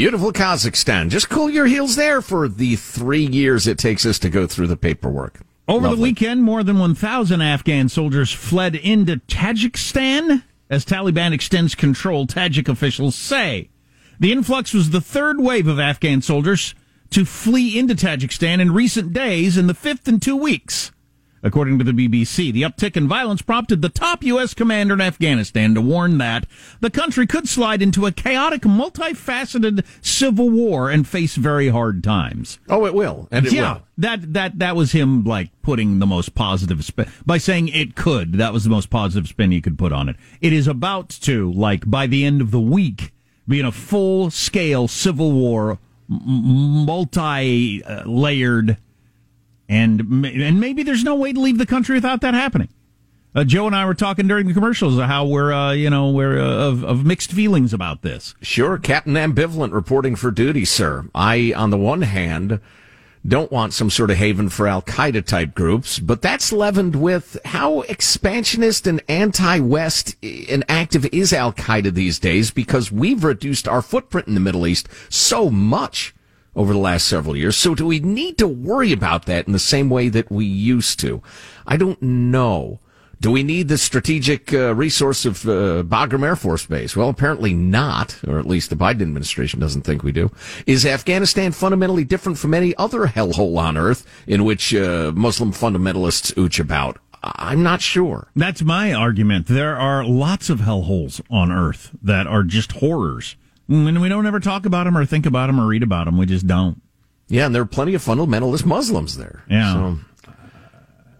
Beautiful 0.00 0.32
Kazakhstan. 0.32 1.10
Just 1.10 1.28
cool 1.28 1.50
your 1.50 1.66
heels 1.66 1.94
there 1.94 2.22
for 2.22 2.48
the 2.48 2.76
three 2.76 3.26
years 3.26 3.66
it 3.66 3.76
takes 3.76 4.06
us 4.06 4.18
to 4.20 4.30
go 4.30 4.46
through 4.46 4.68
the 4.68 4.76
paperwork. 4.78 5.40
Over 5.68 5.88
Lovely. 5.88 5.96
the 5.96 6.02
weekend, 6.02 6.42
more 6.42 6.62
than 6.62 6.78
1,000 6.78 7.42
Afghan 7.42 7.90
soldiers 7.90 8.32
fled 8.32 8.74
into 8.74 9.18
Tajikistan 9.18 10.42
as 10.70 10.86
Taliban 10.86 11.34
extends 11.34 11.74
control, 11.74 12.26
Tajik 12.26 12.66
officials 12.66 13.14
say. 13.14 13.68
The 14.18 14.32
influx 14.32 14.72
was 14.72 14.88
the 14.88 15.02
third 15.02 15.38
wave 15.38 15.66
of 15.66 15.78
Afghan 15.78 16.22
soldiers 16.22 16.74
to 17.10 17.26
flee 17.26 17.78
into 17.78 17.94
Tajikistan 17.94 18.58
in 18.58 18.72
recent 18.72 19.12
days 19.12 19.58
and 19.58 19.68
the 19.68 19.74
fifth 19.74 20.08
in 20.08 20.18
two 20.18 20.34
weeks. 20.34 20.92
According 21.42 21.78
to 21.78 21.84
the 21.84 21.92
BBC, 21.92 22.52
the 22.52 22.62
uptick 22.62 22.96
in 22.96 23.08
violence 23.08 23.40
prompted 23.40 23.80
the 23.80 23.88
top 23.88 24.22
U.S. 24.24 24.52
commander 24.52 24.94
in 24.94 25.00
Afghanistan 25.00 25.74
to 25.74 25.80
warn 25.80 26.18
that 26.18 26.46
the 26.80 26.90
country 26.90 27.26
could 27.26 27.48
slide 27.48 27.80
into 27.80 28.04
a 28.04 28.12
chaotic, 28.12 28.62
multifaceted 28.62 29.84
civil 30.02 30.50
war 30.50 30.90
and 30.90 31.08
face 31.08 31.36
very 31.36 31.68
hard 31.68 32.04
times. 32.04 32.58
Oh, 32.68 32.84
it 32.84 32.94
will. 32.94 33.26
And 33.30 33.46
it 33.46 33.52
yeah, 33.52 33.74
will. 33.74 33.82
that 33.98 34.32
that 34.34 34.58
that 34.58 34.76
was 34.76 34.92
him 34.92 35.24
like 35.24 35.50
putting 35.62 35.98
the 35.98 36.06
most 36.06 36.34
positive 36.34 36.84
spin 36.84 37.10
by 37.24 37.38
saying 37.38 37.68
it 37.68 37.94
could. 37.94 38.34
That 38.34 38.52
was 38.52 38.64
the 38.64 38.70
most 38.70 38.90
positive 38.90 39.28
spin 39.28 39.52
you 39.52 39.62
could 39.62 39.78
put 39.78 39.92
on 39.92 40.08
it. 40.08 40.16
It 40.40 40.52
is 40.52 40.66
about 40.66 41.08
to 41.22 41.50
like 41.52 41.88
by 41.90 42.06
the 42.06 42.24
end 42.24 42.40
of 42.40 42.50
the 42.50 42.60
week 42.60 43.12
be 43.48 43.60
in 43.60 43.66
a 43.66 43.72
full 43.72 44.30
scale 44.30 44.88
civil 44.88 45.32
war, 45.32 45.78
multi 46.08 47.82
uh, 47.82 48.04
layered, 48.04 48.76
and 49.70 50.00
and 50.26 50.60
maybe 50.60 50.82
there's 50.82 51.04
no 51.04 51.14
way 51.14 51.32
to 51.32 51.40
leave 51.40 51.56
the 51.56 51.64
country 51.64 51.94
without 51.94 52.20
that 52.20 52.34
happening. 52.34 52.68
Uh, 53.32 53.44
Joe 53.44 53.68
and 53.68 53.76
I 53.76 53.86
were 53.86 53.94
talking 53.94 54.26
during 54.26 54.48
the 54.48 54.52
commercials 54.52 54.98
how 54.98 55.24
we're 55.24 55.52
uh, 55.52 55.72
you 55.72 55.88
know 55.88 56.10
we're 56.10 56.38
uh, 56.38 56.68
of 56.68 56.84
of 56.84 57.06
mixed 57.06 57.30
feelings 57.30 57.72
about 57.72 58.02
this. 58.02 58.34
Sure, 58.42 58.76
Captain 58.76 59.14
Ambivalent 59.14 59.72
reporting 59.72 60.16
for 60.16 60.32
duty, 60.32 60.64
sir. 60.64 61.08
I, 61.14 61.54
on 61.56 61.70
the 61.70 61.76
one 61.76 62.02
hand, 62.02 62.60
don't 63.24 63.52
want 63.52 63.72
some 63.72 63.90
sort 63.90 64.10
of 64.10 64.16
haven 64.16 64.48
for 64.48 64.66
Al 64.66 64.82
Qaeda 64.82 65.24
type 65.24 65.54
groups, 65.54 66.00
but 66.00 66.20
that's 66.20 66.52
leavened 66.52 66.96
with 66.96 67.38
how 67.44 67.82
expansionist 67.82 68.88
and 68.88 69.00
anti 69.08 69.60
West 69.60 70.16
and 70.24 70.64
active 70.68 71.06
is 71.12 71.32
Al 71.32 71.52
Qaeda 71.52 71.94
these 71.94 72.18
days 72.18 72.50
because 72.50 72.90
we've 72.90 73.22
reduced 73.22 73.68
our 73.68 73.82
footprint 73.82 74.26
in 74.26 74.34
the 74.34 74.40
Middle 74.40 74.66
East 74.66 74.88
so 75.08 75.48
much 75.48 76.12
over 76.54 76.72
the 76.72 76.78
last 76.78 77.06
several 77.06 77.36
years. 77.36 77.56
So 77.56 77.74
do 77.74 77.86
we 77.86 78.00
need 78.00 78.38
to 78.38 78.48
worry 78.48 78.92
about 78.92 79.26
that 79.26 79.46
in 79.46 79.52
the 79.52 79.58
same 79.58 79.88
way 79.90 80.08
that 80.08 80.30
we 80.30 80.44
used 80.44 80.98
to? 81.00 81.22
I 81.66 81.76
don't 81.76 82.00
know. 82.02 82.80
Do 83.20 83.30
we 83.30 83.42
need 83.42 83.68
the 83.68 83.76
strategic 83.76 84.50
uh, 84.54 84.74
resource 84.74 85.26
of 85.26 85.46
uh, 85.46 85.82
Bagram 85.82 86.24
Air 86.24 86.36
Force 86.36 86.64
Base? 86.64 86.96
Well, 86.96 87.10
apparently 87.10 87.52
not, 87.52 88.18
or 88.26 88.38
at 88.38 88.46
least 88.46 88.70
the 88.70 88.76
Biden 88.76 89.02
administration 89.02 89.60
doesn't 89.60 89.82
think 89.82 90.02
we 90.02 90.10
do. 90.10 90.30
Is 90.66 90.86
Afghanistan 90.86 91.52
fundamentally 91.52 92.04
different 92.04 92.38
from 92.38 92.54
any 92.54 92.74
other 92.76 93.06
hellhole 93.06 93.58
on 93.58 93.76
earth 93.76 94.06
in 94.26 94.44
which 94.44 94.74
uh, 94.74 95.12
Muslim 95.14 95.52
fundamentalists 95.52 96.32
ooch 96.34 96.58
about? 96.58 96.98
I'm 97.22 97.62
not 97.62 97.82
sure. 97.82 98.28
That's 98.34 98.62
my 98.62 98.94
argument. 98.94 99.46
There 99.46 99.76
are 99.76 100.04
lots 100.04 100.48
of 100.48 100.60
hellholes 100.60 101.20
on 101.30 101.52
Earth 101.52 101.90
that 102.02 102.26
are 102.26 102.42
just 102.42 102.72
horrors. 102.72 103.36
And 103.70 104.02
we 104.02 104.08
don't 104.08 104.26
ever 104.26 104.40
talk 104.40 104.66
about 104.66 104.84
them 104.84 104.98
or 104.98 105.06
think 105.06 105.26
about 105.26 105.46
them 105.46 105.60
or 105.60 105.66
read 105.66 105.84
about 105.84 106.06
them. 106.06 106.18
We 106.18 106.26
just 106.26 106.46
don't. 106.46 106.82
Yeah, 107.28 107.46
and 107.46 107.54
there 107.54 107.62
are 107.62 107.66
plenty 107.66 107.94
of 107.94 108.02
fundamentalist 108.02 108.64
Muslims 108.64 109.16
there. 109.16 109.44
Yeah. 109.48 109.72
So, 109.72 109.98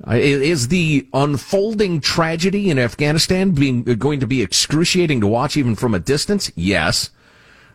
uh, 0.09 0.15
is 0.15 0.69
the 0.69 1.07
unfolding 1.13 2.01
tragedy 2.01 2.69
in 2.69 2.79
Afghanistan 2.79 3.53
being 3.53 3.89
uh, 3.89 3.95
going 3.95 4.19
to 4.19 4.27
be 4.27 4.43
excruciating 4.43 5.21
to 5.21 5.29
watch 5.29 5.57
even 5.57 5.77
from 5.77 5.95
a 5.95 6.01
distance? 6.01 6.51
Yes. 6.57 7.11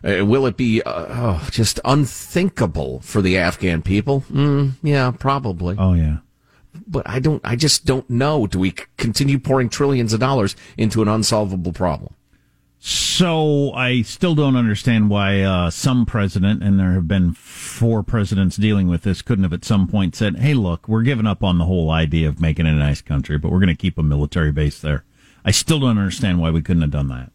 Uh, 0.04 0.26
will 0.26 0.44
it 0.44 0.58
be 0.58 0.82
uh, 0.82 1.06
oh, 1.08 1.48
just 1.50 1.80
unthinkable 1.86 3.00
for 3.00 3.22
the 3.22 3.38
Afghan 3.38 3.80
people? 3.80 4.24
Mm, 4.30 4.72
yeah, 4.82 5.10
probably. 5.10 5.76
Oh, 5.78 5.94
yeah. 5.94 6.18
But 6.86 7.08
I 7.08 7.20
don't. 7.20 7.40
I 7.42 7.56
just 7.56 7.86
don't 7.86 8.08
know. 8.10 8.46
Do 8.46 8.58
we 8.58 8.72
continue 8.98 9.38
pouring 9.38 9.70
trillions 9.70 10.12
of 10.12 10.20
dollars 10.20 10.54
into 10.76 11.00
an 11.00 11.08
unsolvable 11.08 11.72
problem? 11.72 12.12
So 12.88 13.72
I 13.72 14.02
still 14.02 14.36
don't 14.36 14.54
understand 14.54 15.10
why 15.10 15.40
uh, 15.40 15.70
some 15.70 16.06
president, 16.06 16.62
and 16.62 16.78
there 16.78 16.92
have 16.92 17.08
been 17.08 17.32
four 17.32 18.04
presidents 18.04 18.56
dealing 18.56 18.86
with 18.86 19.02
this, 19.02 19.22
couldn't 19.22 19.42
have 19.42 19.52
at 19.52 19.64
some 19.64 19.88
point 19.88 20.14
said, 20.14 20.36
"Hey, 20.36 20.54
look, 20.54 20.86
we're 20.86 21.02
giving 21.02 21.26
up 21.26 21.42
on 21.42 21.58
the 21.58 21.64
whole 21.64 21.90
idea 21.90 22.28
of 22.28 22.40
making 22.40 22.64
it 22.64 22.74
a 22.74 22.76
nice 22.76 23.00
country, 23.00 23.38
but 23.38 23.50
we're 23.50 23.58
going 23.58 23.70
to 23.70 23.74
keep 23.74 23.98
a 23.98 24.04
military 24.04 24.52
base 24.52 24.80
there." 24.80 25.02
I 25.44 25.50
still 25.50 25.80
don't 25.80 25.98
understand 25.98 26.38
why 26.38 26.52
we 26.52 26.62
couldn't 26.62 26.82
have 26.82 26.92
done 26.92 27.08
that. 27.08 27.32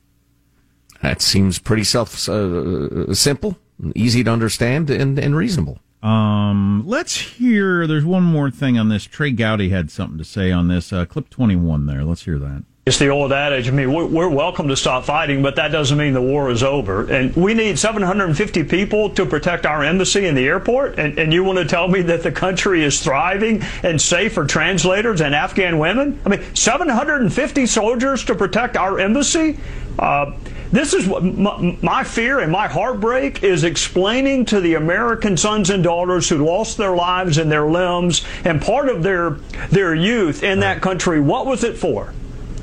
That 1.02 1.22
seems 1.22 1.60
pretty 1.60 1.84
self 1.84 2.30
uh, 2.30 3.14
simple, 3.14 3.58
easy 3.94 4.24
to 4.24 4.32
understand, 4.32 4.90
and, 4.90 5.20
and 5.20 5.36
reasonable. 5.36 5.80
Um, 6.02 6.84
let's 6.86 7.18
hear. 7.18 7.88
There's 7.88 8.06
one 8.06 8.24
more 8.24 8.52
thing 8.52 8.80
on 8.80 8.88
this. 8.88 9.04
Trey 9.04 9.32
Gowdy 9.32 9.68
had 9.68 9.92
something 9.92 10.18
to 10.18 10.24
say 10.24 10.50
on 10.50 10.70
this. 10.70 10.94
Uh, 10.94 11.06
clip 11.06 11.30
21 11.30 11.88
there. 11.88 12.06
Let's 12.06 12.24
hear 12.24 12.40
that. 12.40 12.64
It's 12.84 12.98
the 12.98 13.10
old 13.10 13.32
adage. 13.32 13.68
I 13.68 13.72
mean, 13.72 13.94
we're, 13.94 14.28
welcome 14.28 14.68
to 14.70 14.76
stop 14.76 15.06
fighting, 15.06 15.44
but 15.44 15.56
that 15.58 15.68
doesn't 15.68 16.00
mean 16.00 16.14
the 16.14 16.22
war 16.22 16.50
is 16.50 16.64
over. 16.64 17.08
And 17.12 17.36
we 17.36 17.54
need 17.54 17.78
750 17.78 18.64
people 18.64 19.12
to 19.12 19.24
protect 19.24 19.68
our 19.68 19.84
embassy 19.84 20.26
and 20.26 20.36
the 20.36 20.48
airport. 20.48 20.98
And, 20.98 21.20
and 21.20 21.32
you 21.32 21.44
want 21.44 21.60
to 21.60 21.66
tell 21.66 21.88
me 21.88 22.02
that 22.02 22.24
the 22.24 22.32
country 22.32 22.84
is 22.84 23.00
thriving 23.00 23.62
and 23.84 24.02
safe 24.02 24.34
for 24.34 24.48
translators 24.48 25.22
and 25.22 25.36
Afghan 25.36 25.78
women? 25.78 26.20
I 26.26 26.30
mean, 26.30 26.56
750 26.56 27.68
soldiers 27.68 28.26
to 28.26 28.34
protect 28.34 28.76
our 28.76 28.98
embassy? 28.98 29.60
Uh, 30.00 30.32
this 30.72 30.96
is 30.96 31.06
what 31.06 31.24
my, 31.24 31.78
my 31.84 32.04
fear 32.04 32.40
and 32.40 32.52
my 32.52 32.68
heartbreak 32.68 33.44
is 33.44 33.64
explaining 33.64 34.46
to 34.46 34.60
the 34.60 34.74
American 34.74 35.38
sons 35.38 35.70
and 35.70 35.84
daughters 35.84 36.30
who 36.30 36.44
lost 36.44 36.78
their 36.78 36.96
lives 36.96 37.38
and 37.38 37.52
their 37.52 37.68
limbs 37.68 38.26
and 38.44 38.60
part 38.60 38.90
of 38.90 39.04
their 39.04 39.32
their 39.70 39.94
youth 39.94 40.42
in 40.42 40.62
that 40.62 40.82
country. 40.82 41.20
What 41.22 41.46
was 41.46 41.64
it 41.64 41.78
for? 41.78 42.12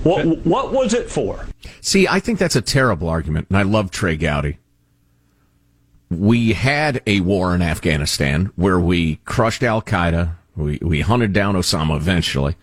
What 0.02 0.46
what 0.46 0.72
was 0.72 0.94
it 0.94 1.10
for? 1.10 1.46
See, 1.80 2.06
I 2.08 2.20
think 2.20 2.38
that's 2.38 2.56
a 2.56 2.62
terrible 2.62 3.08
argument, 3.08 3.48
and 3.48 3.58
I 3.58 3.62
love 3.62 3.90
Trey 3.90 4.16
Gowdy. 4.16 4.58
We 6.10 6.54
had 6.54 7.02
a 7.06 7.20
war 7.20 7.54
in 7.54 7.60
Afghanistan 7.60 8.50
where 8.56 8.80
we 8.80 9.16
crushed 9.24 9.62
Al 9.62 9.82
Qaeda, 9.82 10.36
we, 10.58 10.78
we 10.82 11.00
hunted 11.00 11.32
down 11.32 11.54
Osama 11.54 11.96
eventually. 11.96 12.56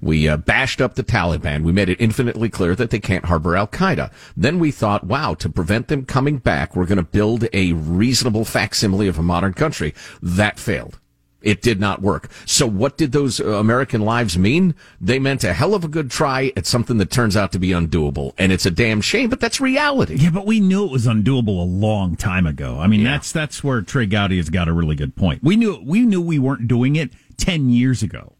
We 0.00 0.26
uh, 0.26 0.36
bashed 0.36 0.80
up 0.80 0.94
the 0.96 1.04
Taliban. 1.04 1.62
We 1.62 1.70
made 1.70 1.88
it 1.88 2.00
infinitely 2.00 2.48
clear 2.48 2.74
that 2.74 2.90
they 2.90 2.98
can't 2.98 3.26
harbor 3.26 3.56
Al 3.56 3.68
Qaeda. 3.68 4.10
Then 4.36 4.58
we 4.58 4.72
thought, 4.72 5.04
wow, 5.04 5.34
to 5.34 5.48
prevent 5.48 5.86
them 5.86 6.04
coming 6.04 6.38
back, 6.38 6.74
we're 6.74 6.86
going 6.86 6.96
to 6.96 7.04
build 7.04 7.46
a 7.52 7.72
reasonable 7.72 8.44
facsimile 8.44 9.06
of 9.06 9.18
a 9.18 9.22
modern 9.22 9.54
country. 9.54 9.94
That 10.20 10.58
failed. 10.58 10.98
It 11.42 11.62
did 11.62 11.80
not 11.80 12.02
work. 12.02 12.30
So 12.46 12.66
what 12.66 12.96
did 12.96 13.12
those 13.12 13.40
uh, 13.40 13.46
American 13.58 14.02
lives 14.02 14.38
mean? 14.38 14.74
They 15.00 15.18
meant 15.18 15.44
a 15.44 15.52
hell 15.52 15.74
of 15.74 15.84
a 15.84 15.88
good 15.88 16.10
try 16.10 16.52
at 16.56 16.66
something 16.66 16.98
that 16.98 17.10
turns 17.10 17.36
out 17.36 17.52
to 17.52 17.58
be 17.58 17.68
undoable. 17.68 18.32
And 18.38 18.52
it's 18.52 18.66
a 18.66 18.70
damn 18.70 19.00
shame, 19.00 19.30
but 19.30 19.40
that's 19.40 19.60
reality. 19.60 20.16
Yeah, 20.16 20.30
but 20.30 20.46
we 20.46 20.60
knew 20.60 20.84
it 20.84 20.92
was 20.92 21.06
undoable 21.06 21.60
a 21.60 21.66
long 21.66 22.16
time 22.16 22.46
ago. 22.46 22.78
I 22.78 22.86
mean, 22.86 23.04
that's 23.04 23.32
that's 23.32 23.62
where 23.62 23.82
Trey 23.82 24.06
Gowdy 24.06 24.36
has 24.36 24.50
got 24.50 24.68
a 24.68 24.72
really 24.72 24.96
good 24.96 25.16
point. 25.16 25.42
We 25.42 25.56
knew 25.56 25.82
we 25.84 26.02
knew 26.02 26.20
we 26.20 26.38
weren't 26.38 26.68
doing 26.68 26.96
it 26.96 27.12
ten 27.36 27.70
years 27.70 28.02
ago. 28.02 28.34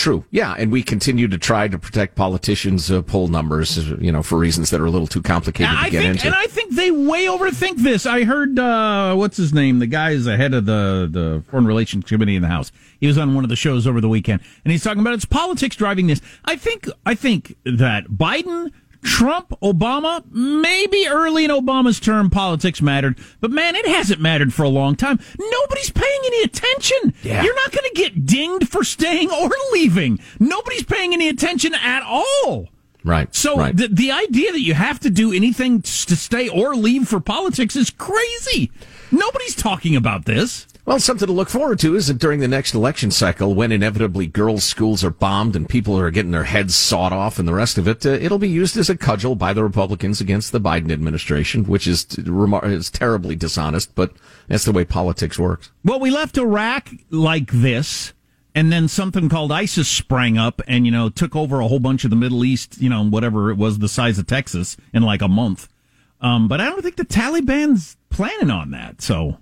True. 0.00 0.24
Yeah, 0.30 0.54
and 0.56 0.72
we 0.72 0.82
continue 0.82 1.28
to 1.28 1.36
try 1.36 1.68
to 1.68 1.78
protect 1.78 2.14
politicians' 2.14 2.90
uh, 2.90 3.02
poll 3.02 3.28
numbers, 3.28 3.76
uh, 3.76 3.98
you 4.00 4.10
know, 4.10 4.22
for 4.22 4.38
reasons 4.38 4.70
that 4.70 4.80
are 4.80 4.86
a 4.86 4.90
little 4.90 5.06
too 5.06 5.20
complicated 5.20 5.74
I 5.74 5.84
to 5.84 5.90
get 5.90 6.00
think, 6.00 6.14
into. 6.14 6.26
and 6.28 6.34
I 6.34 6.46
think 6.46 6.74
they 6.74 6.90
way 6.90 7.26
overthink 7.26 7.76
this. 7.76 8.06
I 8.06 8.24
heard 8.24 8.58
uh, 8.58 9.14
what's 9.14 9.36
his 9.36 9.52
name, 9.52 9.78
the 9.78 9.86
guy 9.86 10.12
is 10.12 10.24
the 10.24 10.38
head 10.38 10.54
of 10.54 10.64
the 10.64 11.06
the 11.10 11.44
Foreign 11.50 11.66
Relations 11.66 12.06
Committee 12.06 12.34
in 12.34 12.40
the 12.40 12.48
House. 12.48 12.72
He 12.98 13.06
was 13.08 13.18
on 13.18 13.34
one 13.34 13.44
of 13.44 13.50
the 13.50 13.56
shows 13.56 13.86
over 13.86 14.00
the 14.00 14.08
weekend, 14.08 14.40
and 14.64 14.72
he's 14.72 14.82
talking 14.82 15.00
about 15.00 15.12
it's 15.12 15.26
politics 15.26 15.76
driving 15.76 16.06
this. 16.06 16.22
I 16.46 16.56
think 16.56 16.88
I 17.04 17.14
think 17.14 17.56
that 17.66 18.06
Biden. 18.06 18.72
Trump, 19.02 19.50
Obama, 19.62 20.22
maybe 20.30 21.06
early 21.08 21.44
in 21.44 21.50
Obama's 21.50 21.98
term, 22.00 22.30
politics 22.30 22.82
mattered, 22.82 23.18
but 23.40 23.50
man, 23.50 23.74
it 23.74 23.86
hasn't 23.86 24.20
mattered 24.20 24.52
for 24.52 24.62
a 24.62 24.68
long 24.68 24.94
time. 24.96 25.18
Nobody's 25.38 25.90
paying 25.90 26.20
any 26.26 26.42
attention. 26.42 27.14
Yeah. 27.22 27.42
You're 27.42 27.54
not 27.54 27.72
going 27.72 27.88
to 27.92 27.94
get 27.94 28.26
dinged 28.26 28.68
for 28.68 28.84
staying 28.84 29.30
or 29.30 29.50
leaving. 29.72 30.20
Nobody's 30.38 30.84
paying 30.84 31.12
any 31.14 31.28
attention 31.28 31.74
at 31.74 32.02
all. 32.02 32.68
right. 33.04 33.34
So 33.34 33.56
right. 33.56 33.76
the 33.76 33.88
the 33.88 34.10
idea 34.12 34.52
that 34.52 34.60
you 34.60 34.74
have 34.74 35.00
to 35.00 35.10
do 35.10 35.32
anything 35.32 35.80
to 35.82 36.16
stay 36.16 36.48
or 36.48 36.76
leave 36.76 37.08
for 37.08 37.20
politics 37.20 37.76
is 37.76 37.90
crazy. 37.90 38.70
Nobody's 39.10 39.54
talking 39.56 39.96
about 39.96 40.24
this. 40.26 40.66
Well, 40.90 40.98
something 40.98 41.28
to 41.28 41.32
look 41.32 41.48
forward 41.48 41.78
to 41.78 41.94
is 41.94 42.08
that 42.08 42.18
during 42.18 42.40
the 42.40 42.48
next 42.48 42.74
election 42.74 43.12
cycle, 43.12 43.54
when 43.54 43.70
inevitably 43.70 44.26
girls' 44.26 44.64
schools 44.64 45.04
are 45.04 45.10
bombed 45.10 45.54
and 45.54 45.68
people 45.68 45.96
are 45.96 46.10
getting 46.10 46.32
their 46.32 46.42
heads 46.42 46.74
sawed 46.74 47.12
off 47.12 47.38
and 47.38 47.46
the 47.46 47.54
rest 47.54 47.78
of 47.78 47.86
it, 47.86 48.04
uh, 48.04 48.08
it'll 48.08 48.40
be 48.40 48.48
used 48.48 48.76
as 48.76 48.90
a 48.90 48.96
cudgel 48.96 49.36
by 49.36 49.52
the 49.52 49.62
Republicans 49.62 50.20
against 50.20 50.50
the 50.50 50.60
Biden 50.60 50.90
administration, 50.90 51.62
which 51.62 51.86
is, 51.86 52.06
remar- 52.06 52.64
is 52.64 52.90
terribly 52.90 53.36
dishonest, 53.36 53.94
but 53.94 54.14
that's 54.48 54.64
the 54.64 54.72
way 54.72 54.84
politics 54.84 55.38
works. 55.38 55.70
Well, 55.84 56.00
we 56.00 56.10
left 56.10 56.36
Iraq 56.36 56.90
like 57.08 57.52
this, 57.52 58.12
and 58.52 58.72
then 58.72 58.88
something 58.88 59.28
called 59.28 59.52
ISIS 59.52 59.86
sprang 59.86 60.38
up 60.38 60.60
and 60.66 60.86
you 60.86 60.90
know 60.90 61.08
took 61.08 61.36
over 61.36 61.60
a 61.60 61.68
whole 61.68 61.78
bunch 61.78 62.02
of 62.02 62.10
the 62.10 62.16
Middle 62.16 62.44
East. 62.44 62.82
You 62.82 62.88
know, 62.88 63.04
whatever 63.04 63.52
it 63.52 63.56
was, 63.56 63.78
the 63.78 63.88
size 63.88 64.18
of 64.18 64.26
Texas 64.26 64.76
in 64.92 65.04
like 65.04 65.22
a 65.22 65.28
month. 65.28 65.68
Um, 66.20 66.48
but 66.48 66.60
I 66.60 66.64
don't 66.64 66.82
think 66.82 66.96
the 66.96 67.04
Taliban's 67.04 67.96
planning 68.08 68.50
on 68.50 68.72
that. 68.72 69.00
So 69.02 69.38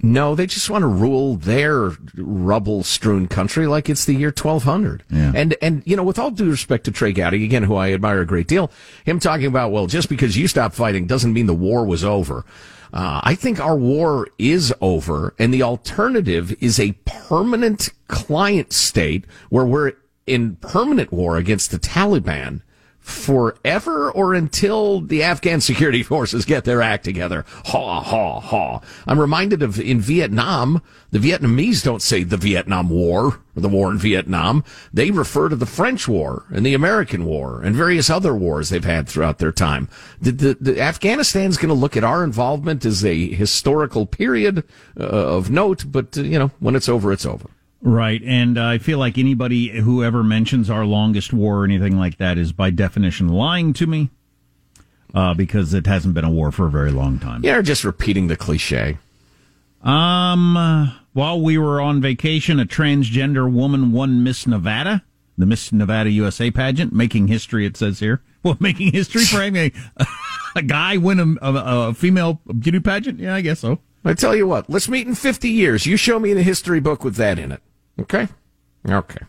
No, 0.00 0.34
they 0.34 0.46
just 0.46 0.70
want 0.70 0.82
to 0.82 0.88
rule 0.88 1.36
their 1.36 1.92
rubble-strewn 2.16 3.28
country 3.28 3.66
like 3.66 3.88
it's 3.88 4.04
the 4.04 4.14
year 4.14 4.28
1200. 4.28 5.04
Yeah. 5.10 5.32
And 5.34 5.54
and 5.62 5.82
you 5.86 5.96
know, 5.96 6.02
with 6.02 6.18
all 6.18 6.30
due 6.30 6.50
respect 6.50 6.84
to 6.84 6.90
Trey 6.90 7.12
Gowdy, 7.12 7.44
again, 7.44 7.62
who 7.64 7.76
I 7.76 7.92
admire 7.92 8.20
a 8.20 8.26
great 8.26 8.48
deal, 8.48 8.70
him 9.04 9.18
talking 9.18 9.46
about, 9.46 9.72
well, 9.72 9.86
just 9.86 10.08
because 10.08 10.36
you 10.36 10.48
stopped 10.48 10.74
fighting 10.74 11.06
doesn't 11.06 11.32
mean 11.32 11.46
the 11.46 11.54
war 11.54 11.84
was 11.84 12.04
over. 12.04 12.44
Uh, 12.92 13.20
I 13.22 13.34
think 13.34 13.58
our 13.58 13.76
war 13.76 14.28
is 14.38 14.72
over, 14.80 15.34
and 15.38 15.52
the 15.52 15.62
alternative 15.62 16.54
is 16.62 16.78
a 16.78 16.92
permanent 17.06 17.88
client 18.08 18.72
state 18.72 19.24
where 19.48 19.64
we're 19.64 19.92
in 20.26 20.56
permanent 20.56 21.10
war 21.10 21.36
against 21.36 21.70
the 21.70 21.78
Taliban 21.78 22.60
forever 23.02 24.10
or 24.12 24.32
until 24.32 25.00
the 25.00 25.22
Afghan 25.22 25.60
security 25.60 26.02
forces 26.02 26.44
get 26.44 26.64
their 26.64 26.80
act 26.80 27.04
together. 27.04 27.44
Ha, 27.66 28.00
ha, 28.00 28.40
ha. 28.40 28.80
I'm 29.06 29.18
reminded 29.18 29.62
of 29.62 29.78
in 29.78 30.00
Vietnam, 30.00 30.82
the 31.10 31.18
Vietnamese 31.18 31.84
don't 31.84 32.00
say 32.00 32.22
the 32.22 32.36
Vietnam 32.36 32.88
War 32.88 33.40
or 33.56 33.60
the 33.60 33.68
war 33.68 33.90
in 33.90 33.98
Vietnam. 33.98 34.64
They 34.92 35.10
refer 35.10 35.48
to 35.48 35.56
the 35.56 35.66
French 35.66 36.06
War 36.06 36.46
and 36.52 36.64
the 36.64 36.74
American 36.74 37.24
War 37.24 37.60
and 37.60 37.74
various 37.74 38.08
other 38.08 38.34
wars 38.34 38.70
they've 38.70 38.84
had 38.84 39.08
throughout 39.08 39.38
their 39.38 39.52
time. 39.52 39.88
The, 40.20 40.30
the, 40.30 40.56
the 40.60 40.80
Afghanistan's 40.80 41.56
going 41.56 41.68
to 41.68 41.74
look 41.74 41.96
at 41.96 42.04
our 42.04 42.22
involvement 42.22 42.86
as 42.86 43.04
a 43.04 43.28
historical 43.34 44.06
period 44.06 44.64
uh, 44.98 45.02
of 45.02 45.50
note, 45.50 45.84
but 45.90 46.16
uh, 46.16 46.22
you 46.22 46.38
know, 46.38 46.50
when 46.60 46.76
it's 46.76 46.88
over, 46.88 47.12
it's 47.12 47.26
over. 47.26 47.50
Right, 47.84 48.22
and 48.24 48.56
uh, 48.58 48.64
I 48.64 48.78
feel 48.78 48.98
like 48.98 49.18
anybody 49.18 49.80
who 49.80 50.04
ever 50.04 50.22
mentions 50.22 50.70
our 50.70 50.84
longest 50.84 51.32
war 51.32 51.62
or 51.62 51.64
anything 51.64 51.98
like 51.98 52.16
that 52.18 52.38
is 52.38 52.52
by 52.52 52.70
definition 52.70 53.28
lying 53.28 53.72
to 53.72 53.88
me, 53.88 54.10
uh, 55.12 55.34
because 55.34 55.74
it 55.74 55.88
hasn't 55.88 56.14
been 56.14 56.24
a 56.24 56.30
war 56.30 56.52
for 56.52 56.66
a 56.66 56.70
very 56.70 56.92
long 56.92 57.18
time. 57.18 57.44
Yeah, 57.44 57.60
just 57.60 57.82
repeating 57.82 58.28
the 58.28 58.36
cliche. 58.36 58.98
Um, 59.82 60.56
uh, 60.56 60.92
while 61.12 61.40
we 61.40 61.58
were 61.58 61.80
on 61.80 62.00
vacation, 62.00 62.60
a 62.60 62.64
transgender 62.64 63.52
woman 63.52 63.90
won 63.90 64.22
Miss 64.22 64.46
Nevada, 64.46 65.02
the 65.36 65.44
Miss 65.44 65.72
Nevada 65.72 66.10
USA 66.10 66.52
pageant, 66.52 66.92
making 66.92 67.26
history. 67.26 67.66
It 67.66 67.76
says 67.76 67.98
here, 67.98 68.22
well, 68.44 68.56
making 68.60 68.92
history 68.92 69.24
for 69.24 69.42
a, 69.42 69.72
a 70.54 70.62
guy 70.62 70.98
win 70.98 71.18
a, 71.18 71.44
a, 71.44 71.88
a 71.88 71.94
female 71.94 72.40
beauty 72.60 72.78
pageant. 72.78 73.18
Yeah, 73.18 73.34
I 73.34 73.40
guess 73.40 73.58
so. 73.58 73.80
I 74.04 74.14
tell 74.14 74.36
you 74.36 74.46
what, 74.46 74.70
let's 74.70 74.88
meet 74.88 75.06
in 75.06 75.14
50 75.14 75.48
years. 75.48 75.86
You 75.86 75.96
show 75.96 76.20
me 76.20 76.30
in 76.30 76.38
a 76.38 76.42
history 76.42 76.80
book 76.80 77.02
with 77.02 77.16
that 77.16 77.38
in 77.38 77.50
it. 77.50 77.62
Okay? 78.00 78.28
Okay. 78.88 79.24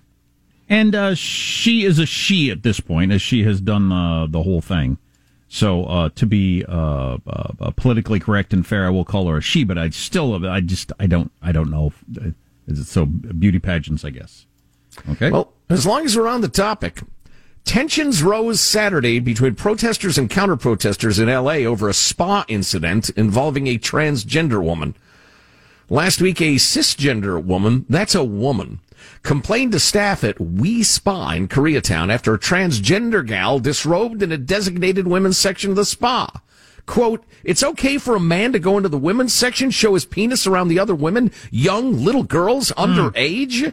And 0.70 0.96
uh, 0.96 1.16
she 1.16 1.84
is 1.84 2.00
a 2.00 2.06
she 2.06 2.50
at 2.50 2.64
this 2.64 2.80
point, 2.80 3.12
as 3.12 3.22
she 3.22 3.44
has 3.44 3.62
done 3.62 3.92
uh, 3.92 4.28
the 4.28 4.44
whole 4.44 4.62
thing. 4.62 4.98
So 5.48 5.86
uh, 5.86 6.10
to 6.16 6.26
be 6.26 6.66
uh, 6.68 7.18
uh, 7.28 7.72
politically 7.76 8.20
correct 8.20 8.54
and 8.54 8.66
fair, 8.66 8.88
I 8.88 8.90
will 8.90 9.06
call 9.06 9.28
her 9.28 9.38
a 9.38 9.42
she. 9.42 9.64
But 9.64 9.78
I 9.78 9.90
still, 9.90 10.48
I 10.48 10.62
just, 10.62 10.92
I 11.00 11.06
don't, 11.06 11.32
I 11.44 11.52
don't 11.52 11.70
know. 11.70 11.94
If, 12.12 12.34
is 12.66 12.80
it 12.80 12.86
so 12.86 13.06
beauty 13.06 13.60
pageants? 13.60 14.04
I 14.04 14.10
guess. 14.10 14.48
Okay. 15.10 15.30
Well, 15.30 15.54
as 15.70 15.86
long 15.86 16.06
as 16.06 16.18
we're 16.18 16.28
on 16.28 16.42
the 16.42 16.48
topic, 16.48 17.02
tensions 17.66 18.24
rose 18.24 18.62
Saturday 18.62 19.20
between 19.20 19.56
protesters 19.56 20.18
and 20.18 20.30
counter 20.30 20.56
protesters 20.56 21.20
in 21.20 21.28
LA 21.28 21.66
over 21.66 21.88
a 21.88 21.94
spa 21.94 22.46
incident 22.48 23.10
involving 23.12 23.68
a 23.68 23.78
transgender 23.78 24.64
woman. 24.64 24.96
Last 25.94 26.22
week, 26.22 26.42
a 26.42 26.56
cisgender 26.56 27.40
woman, 27.46 27.86
that's 27.88 28.16
a 28.16 28.24
woman, 28.24 28.80
complained 29.22 29.74
to 29.74 29.80
staff 29.80 30.24
at 30.24 30.42
We 30.42 30.82
Spa 30.82 31.34
in 31.34 31.48
Koreatown 31.48 32.12
after 32.12 32.34
a 32.34 32.40
transgender 32.40 33.24
gal 33.24 33.60
disrobed 33.60 34.24
in 34.24 34.32
a 34.32 34.38
designated 34.40 35.08
women's 35.08 35.38
section 35.38 35.70
of 35.70 35.76
the 35.76 35.86
spa. 35.86 36.42
Quote, 36.88 37.24
it's 37.44 37.62
okay 37.62 38.00
for 38.00 38.16
a 38.16 38.20
man 38.20 38.54
to 38.54 38.60
go 38.60 38.76
into 38.78 38.90
the 38.90 38.98
women's 38.98 39.34
section, 39.34 39.70
show 39.70 39.94
his 39.94 40.04
penis 40.04 40.48
around 40.48 40.70
the 40.70 40.80
other 40.80 40.96
women, 40.96 41.32
young 41.52 42.04
little 42.04 42.24
girls 42.24 42.72
underage? 42.72 43.72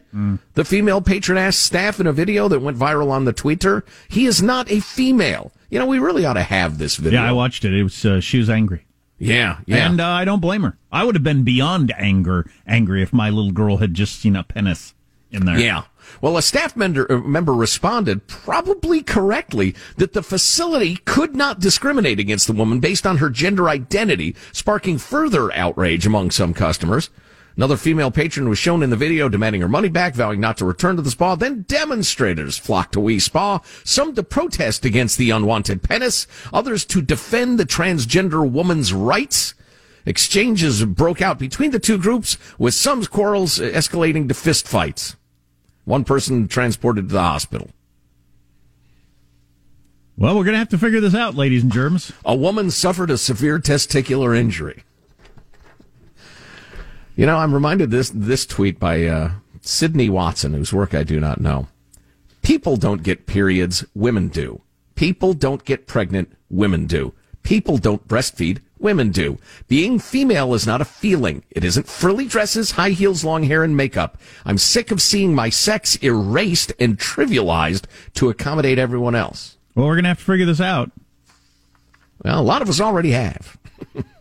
The 0.52 0.64
female 0.66 1.00
patron 1.00 1.38
asked 1.38 1.62
staff 1.62 2.00
in 2.00 2.06
a 2.06 2.12
video 2.12 2.48
that 2.48 2.60
went 2.60 2.76
viral 2.76 3.10
on 3.10 3.24
the 3.24 3.32
Twitter. 3.32 3.82
He 4.10 4.26
is 4.26 4.42
not 4.42 4.70
a 4.70 4.80
female. 4.80 5.52
You 5.70 5.78
know, 5.78 5.86
we 5.86 5.98
really 5.98 6.26
ought 6.26 6.34
to 6.34 6.42
have 6.42 6.76
this 6.76 6.96
video. 6.96 7.22
yeah, 7.22 7.30
I 7.30 7.32
watched 7.32 7.64
it. 7.64 7.72
It 7.72 7.82
was 7.82 8.04
uh, 8.04 8.20
she 8.20 8.36
was 8.36 8.50
angry. 8.50 8.84
Yeah, 9.20 9.58
yeah. 9.66 9.90
And 9.90 10.00
uh, 10.00 10.08
I 10.08 10.24
don't 10.24 10.40
blame 10.40 10.62
her. 10.62 10.78
I 10.90 11.04
would 11.04 11.14
have 11.14 11.22
been 11.22 11.44
beyond 11.44 11.92
anger, 11.96 12.50
angry 12.66 13.02
if 13.02 13.12
my 13.12 13.28
little 13.28 13.52
girl 13.52 13.76
had 13.76 13.92
just 13.92 14.18
seen 14.18 14.34
a 14.34 14.42
penis 14.42 14.94
in 15.30 15.44
there. 15.44 15.58
Yeah. 15.58 15.84
Well, 16.20 16.36
a 16.36 16.42
staff 16.42 16.74
member, 16.74 17.10
uh, 17.10 17.18
member 17.18 17.52
responded, 17.52 18.26
probably 18.26 19.02
correctly, 19.02 19.74
that 19.98 20.14
the 20.14 20.22
facility 20.22 20.96
could 21.04 21.36
not 21.36 21.60
discriminate 21.60 22.18
against 22.18 22.46
the 22.46 22.52
woman 22.54 22.80
based 22.80 23.06
on 23.06 23.18
her 23.18 23.30
gender 23.30 23.68
identity, 23.68 24.34
sparking 24.52 24.98
further 24.98 25.52
outrage 25.52 26.06
among 26.06 26.30
some 26.30 26.54
customers. 26.54 27.10
Another 27.56 27.76
female 27.76 28.10
patron 28.10 28.48
was 28.48 28.58
shown 28.58 28.82
in 28.82 28.90
the 28.90 28.96
video 28.96 29.28
demanding 29.28 29.60
her 29.60 29.68
money 29.68 29.88
back, 29.88 30.14
vowing 30.14 30.40
not 30.40 30.56
to 30.58 30.64
return 30.64 30.96
to 30.96 31.02
the 31.02 31.10
spa. 31.10 31.34
Then 31.34 31.62
demonstrators 31.62 32.56
flocked 32.56 32.92
to 32.92 33.00
We 33.00 33.18
Spa, 33.18 33.60
some 33.84 34.14
to 34.14 34.22
protest 34.22 34.84
against 34.84 35.18
the 35.18 35.30
unwanted 35.30 35.82
penis, 35.82 36.26
others 36.52 36.84
to 36.86 37.02
defend 37.02 37.58
the 37.58 37.66
transgender 37.66 38.48
woman's 38.48 38.92
rights. 38.92 39.54
Exchanges 40.06 40.84
broke 40.84 41.20
out 41.20 41.38
between 41.38 41.72
the 41.72 41.78
two 41.78 41.98
groups, 41.98 42.38
with 42.58 42.74
some 42.74 43.04
quarrels 43.04 43.58
escalating 43.58 44.28
to 44.28 44.34
fistfights. 44.34 45.16
One 45.84 46.04
person 46.04 46.48
transported 46.48 47.08
to 47.08 47.12
the 47.12 47.20
hospital. 47.20 47.70
Well, 50.16 50.36
we're 50.36 50.44
going 50.44 50.52
to 50.52 50.58
have 50.58 50.68
to 50.70 50.78
figure 50.78 51.00
this 51.00 51.14
out, 51.14 51.34
ladies 51.34 51.62
and 51.62 51.72
germs. 51.72 52.12
A 52.24 52.36
woman 52.36 52.70
suffered 52.70 53.10
a 53.10 53.18
severe 53.18 53.58
testicular 53.58 54.36
injury. 54.36 54.84
You 57.20 57.26
know, 57.26 57.36
I'm 57.36 57.52
reminded 57.52 57.90
this 57.90 58.10
this 58.14 58.46
tweet 58.46 58.80
by 58.80 59.04
uh, 59.04 59.32
Sydney 59.60 60.08
Watson, 60.08 60.54
whose 60.54 60.72
work 60.72 60.94
I 60.94 61.02
do 61.02 61.20
not 61.20 61.38
know. 61.38 61.68
People 62.40 62.78
don't 62.78 63.02
get 63.02 63.26
periods, 63.26 63.84
women 63.94 64.28
do. 64.28 64.62
People 64.94 65.34
don't 65.34 65.62
get 65.66 65.86
pregnant, 65.86 66.34
women 66.48 66.86
do. 66.86 67.12
People 67.42 67.76
don't 67.76 68.08
breastfeed, 68.08 68.60
women 68.78 69.10
do. 69.10 69.36
Being 69.68 69.98
female 69.98 70.54
is 70.54 70.66
not 70.66 70.80
a 70.80 70.86
feeling. 70.86 71.44
It 71.50 71.62
isn't 71.62 71.86
frilly 71.86 72.24
dresses, 72.24 72.70
high 72.70 72.92
heels, 72.92 73.22
long 73.22 73.42
hair, 73.42 73.64
and 73.64 73.76
makeup. 73.76 74.16
I'm 74.46 74.56
sick 74.56 74.90
of 74.90 75.02
seeing 75.02 75.34
my 75.34 75.50
sex 75.50 75.96
erased 76.02 76.72
and 76.80 76.96
trivialized 76.96 77.84
to 78.14 78.30
accommodate 78.30 78.78
everyone 78.78 79.14
else. 79.14 79.58
Well, 79.74 79.84
we're 79.88 79.96
going 79.96 80.04
to 80.04 80.08
have 80.08 80.20
to 80.20 80.24
figure 80.24 80.46
this 80.46 80.62
out. 80.62 80.90
Well, 82.24 82.40
a 82.40 82.42
lot 82.42 82.62
of 82.62 82.70
us 82.70 82.80
already 82.80 83.10
have. 83.10 83.58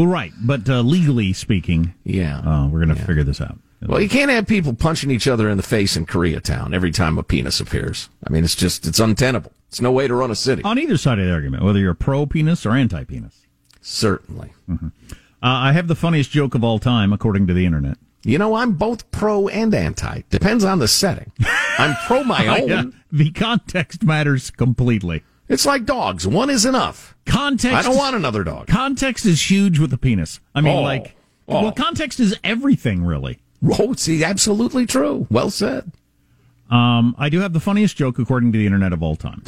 Well, 0.00 0.08
right, 0.08 0.32
but 0.40 0.66
uh, 0.66 0.80
legally 0.80 1.34
speaking, 1.34 1.92
Yeah. 2.04 2.38
uh, 2.38 2.68
we're 2.68 2.82
going 2.82 2.96
to 2.96 3.04
figure 3.04 3.22
this 3.22 3.38
out. 3.38 3.58
Well, 3.86 4.00
you 4.00 4.08
can't 4.08 4.30
have 4.30 4.46
people 4.46 4.72
punching 4.72 5.10
each 5.10 5.28
other 5.28 5.50
in 5.50 5.58
the 5.58 5.62
face 5.62 5.94
in 5.94 6.06
Koreatown 6.06 6.74
every 6.74 6.90
time 6.90 7.18
a 7.18 7.22
penis 7.22 7.60
appears. 7.60 8.08
I 8.26 8.30
mean, 8.32 8.42
it's 8.42 8.54
just, 8.56 8.86
it's 8.86 8.98
untenable. 8.98 9.52
It's 9.68 9.82
no 9.82 9.92
way 9.92 10.08
to 10.08 10.14
run 10.14 10.30
a 10.30 10.34
city. 10.34 10.62
On 10.64 10.78
either 10.78 10.96
side 10.96 11.18
of 11.18 11.26
the 11.26 11.32
argument, 11.34 11.62
whether 11.64 11.78
you're 11.78 11.92
pro 11.92 12.24
penis 12.24 12.64
or 12.64 12.70
anti 12.70 13.04
penis. 13.04 13.44
Certainly. 13.82 14.52
Uh, 14.70 14.78
I 15.42 15.72
have 15.72 15.86
the 15.86 15.94
funniest 15.94 16.30
joke 16.30 16.54
of 16.54 16.64
all 16.64 16.78
time, 16.78 17.12
according 17.12 17.46
to 17.48 17.52
the 17.54 17.66
internet. 17.66 17.98
You 18.22 18.38
know, 18.38 18.54
I'm 18.54 18.72
both 18.72 19.10
pro 19.10 19.48
and 19.48 19.74
anti. 19.74 20.22
Depends 20.30 20.64
on 20.64 20.78
the 20.78 20.88
setting. 20.88 21.30
I'm 21.78 21.94
pro 22.06 22.24
my 22.24 22.46
own. 22.62 22.68
Yeah, 22.68 22.82
the 23.12 23.30
context 23.32 24.02
matters 24.02 24.50
completely. 24.50 25.24
It's 25.50 25.66
like 25.66 25.84
dogs. 25.84 26.26
One 26.26 26.48
is 26.48 26.64
enough. 26.64 27.14
Context. 27.26 27.76
I 27.76 27.82
don't 27.82 27.96
want 27.98 28.16
another 28.16 28.44
dog. 28.44 28.68
Context 28.68 29.26
is 29.26 29.50
huge 29.50 29.78
with 29.78 29.90
the 29.90 29.98
penis. 29.98 30.40
I 30.54 30.62
mean, 30.62 30.76
Oh. 30.76 30.80
like, 30.82 31.14
Oh. 31.48 31.62
well, 31.64 31.72
context 31.72 32.20
is 32.20 32.34
everything, 32.42 33.04
really. 33.04 33.40
Oh, 33.78 33.92
see, 33.94 34.24
absolutely 34.24 34.86
true. 34.86 35.26
Well 35.30 35.50
said. 35.50 35.90
Um, 36.70 37.14
I 37.18 37.28
do 37.28 37.40
have 37.40 37.52
the 37.52 37.58
funniest 37.60 37.96
joke 37.96 38.18
according 38.20 38.52
to 38.52 38.58
the 38.58 38.64
internet 38.64 38.92
of 38.92 39.02
all 39.02 39.16
time, 39.16 39.42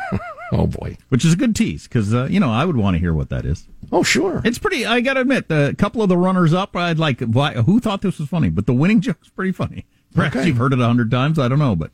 Oh 0.52 0.68
boy. 0.68 0.96
which 1.08 1.24
is 1.24 1.32
a 1.32 1.36
good 1.36 1.56
tease 1.56 1.88
because 1.88 2.14
uh, 2.14 2.28
you 2.30 2.38
know 2.38 2.50
I 2.52 2.64
would 2.64 2.76
want 2.76 2.94
to 2.94 3.00
hear 3.00 3.12
what 3.12 3.30
that 3.30 3.44
is. 3.44 3.66
Oh 3.90 4.04
sure. 4.04 4.40
It's 4.44 4.58
pretty. 4.58 4.86
I 4.86 5.00
got 5.00 5.14
to 5.14 5.20
admit, 5.22 5.46
a 5.50 5.74
couple 5.76 6.02
of 6.02 6.08
the 6.08 6.16
runners 6.16 6.54
up, 6.54 6.76
I'd 6.76 7.00
like. 7.00 7.20
Why, 7.20 7.54
who 7.54 7.80
thought 7.80 8.00
this 8.02 8.20
was 8.20 8.28
funny? 8.28 8.48
But 8.48 8.66
the 8.66 8.72
winning 8.74 9.00
joke's 9.00 9.28
pretty 9.28 9.50
funny. 9.50 9.86
Perhaps 10.14 10.36
Okay. 10.36 10.46
you've 10.46 10.56
heard 10.56 10.72
it 10.72 10.78
a 10.78 10.86
hundred 10.86 11.10
times. 11.10 11.36
I 11.36 11.48
don't 11.48 11.58
know, 11.58 11.74
but 11.74 11.90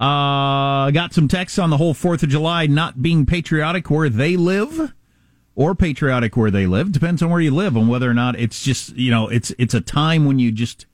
uh, 0.00 0.90
got 0.90 1.12
some 1.12 1.28
texts 1.28 1.58
on 1.58 1.70
the 1.70 1.76
whole 1.76 1.94
Fourth 1.94 2.22
of 2.22 2.30
July 2.30 2.66
not 2.66 3.02
being 3.02 3.26
patriotic 3.26 3.90
where 3.90 4.08
they 4.08 4.36
live, 4.36 4.94
or 5.54 5.74
patriotic 5.74 6.36
where 6.36 6.50
they 6.50 6.66
live. 6.66 6.90
Depends 6.90 7.22
on 7.22 7.28
where 7.28 7.40
you 7.40 7.50
live 7.50 7.76
and 7.76 7.88
whether 7.88 8.10
or 8.10 8.14
not 8.14 8.38
it's 8.38 8.62
just 8.62 8.96
you 8.96 9.10
know 9.10 9.28
it's 9.28 9.52
it's 9.58 9.74
a 9.74 9.80
time 9.80 10.24
when 10.24 10.38
you 10.38 10.50
just 10.50 10.86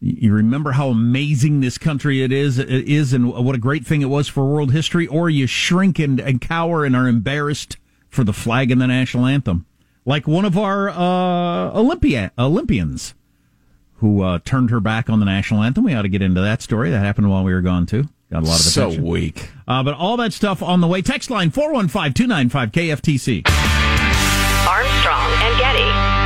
you 0.00 0.30
remember 0.32 0.72
how 0.72 0.88
amazing 0.88 1.60
this 1.60 1.78
country 1.78 2.22
it 2.22 2.30
is 2.30 2.58
it 2.58 2.68
is 2.68 3.14
and 3.14 3.32
what 3.32 3.54
a 3.54 3.58
great 3.58 3.86
thing 3.86 4.02
it 4.02 4.10
was 4.10 4.28
for 4.28 4.44
world 4.44 4.72
history 4.72 5.06
or 5.06 5.30
you 5.30 5.46
shrink 5.46 5.98
and, 5.98 6.20
and 6.20 6.42
cower 6.42 6.84
and 6.84 6.94
are 6.94 7.08
embarrassed 7.08 7.78
for 8.10 8.22
the 8.22 8.32
flag 8.32 8.70
and 8.70 8.80
the 8.80 8.86
national 8.86 9.24
anthem 9.24 9.64
like 10.04 10.28
one 10.28 10.44
of 10.44 10.58
our 10.58 10.90
uh, 10.90 11.70
Olympia 11.72 12.30
Olympians 12.38 13.14
who 13.98 14.22
uh, 14.22 14.38
turned 14.44 14.70
her 14.70 14.80
back 14.80 15.08
on 15.10 15.20
the 15.20 15.26
national 15.26 15.62
anthem 15.62 15.84
we 15.84 15.94
ought 15.94 16.02
to 16.02 16.08
get 16.08 16.22
into 16.22 16.40
that 16.40 16.62
story 16.62 16.90
that 16.90 16.98
happened 16.98 17.30
while 17.30 17.44
we 17.44 17.52
were 17.52 17.62
gone 17.62 17.86
too 17.86 18.04
got 18.30 18.42
a 18.42 18.46
lot 18.46 18.54
of 18.58 18.66
So 18.66 18.88
weak. 19.00 19.50
uh, 19.68 19.82
but 19.82 19.94
all 19.94 20.16
that 20.18 20.32
stuff 20.32 20.62
on 20.62 20.80
the 20.80 20.86
way 20.88 21.02
text 21.02 21.30
line 21.30 21.50
415-295 21.50 22.72
KFTC 22.72 23.42
Armstrong 24.68 25.30
and 25.42 25.58
Getty. 25.58 26.16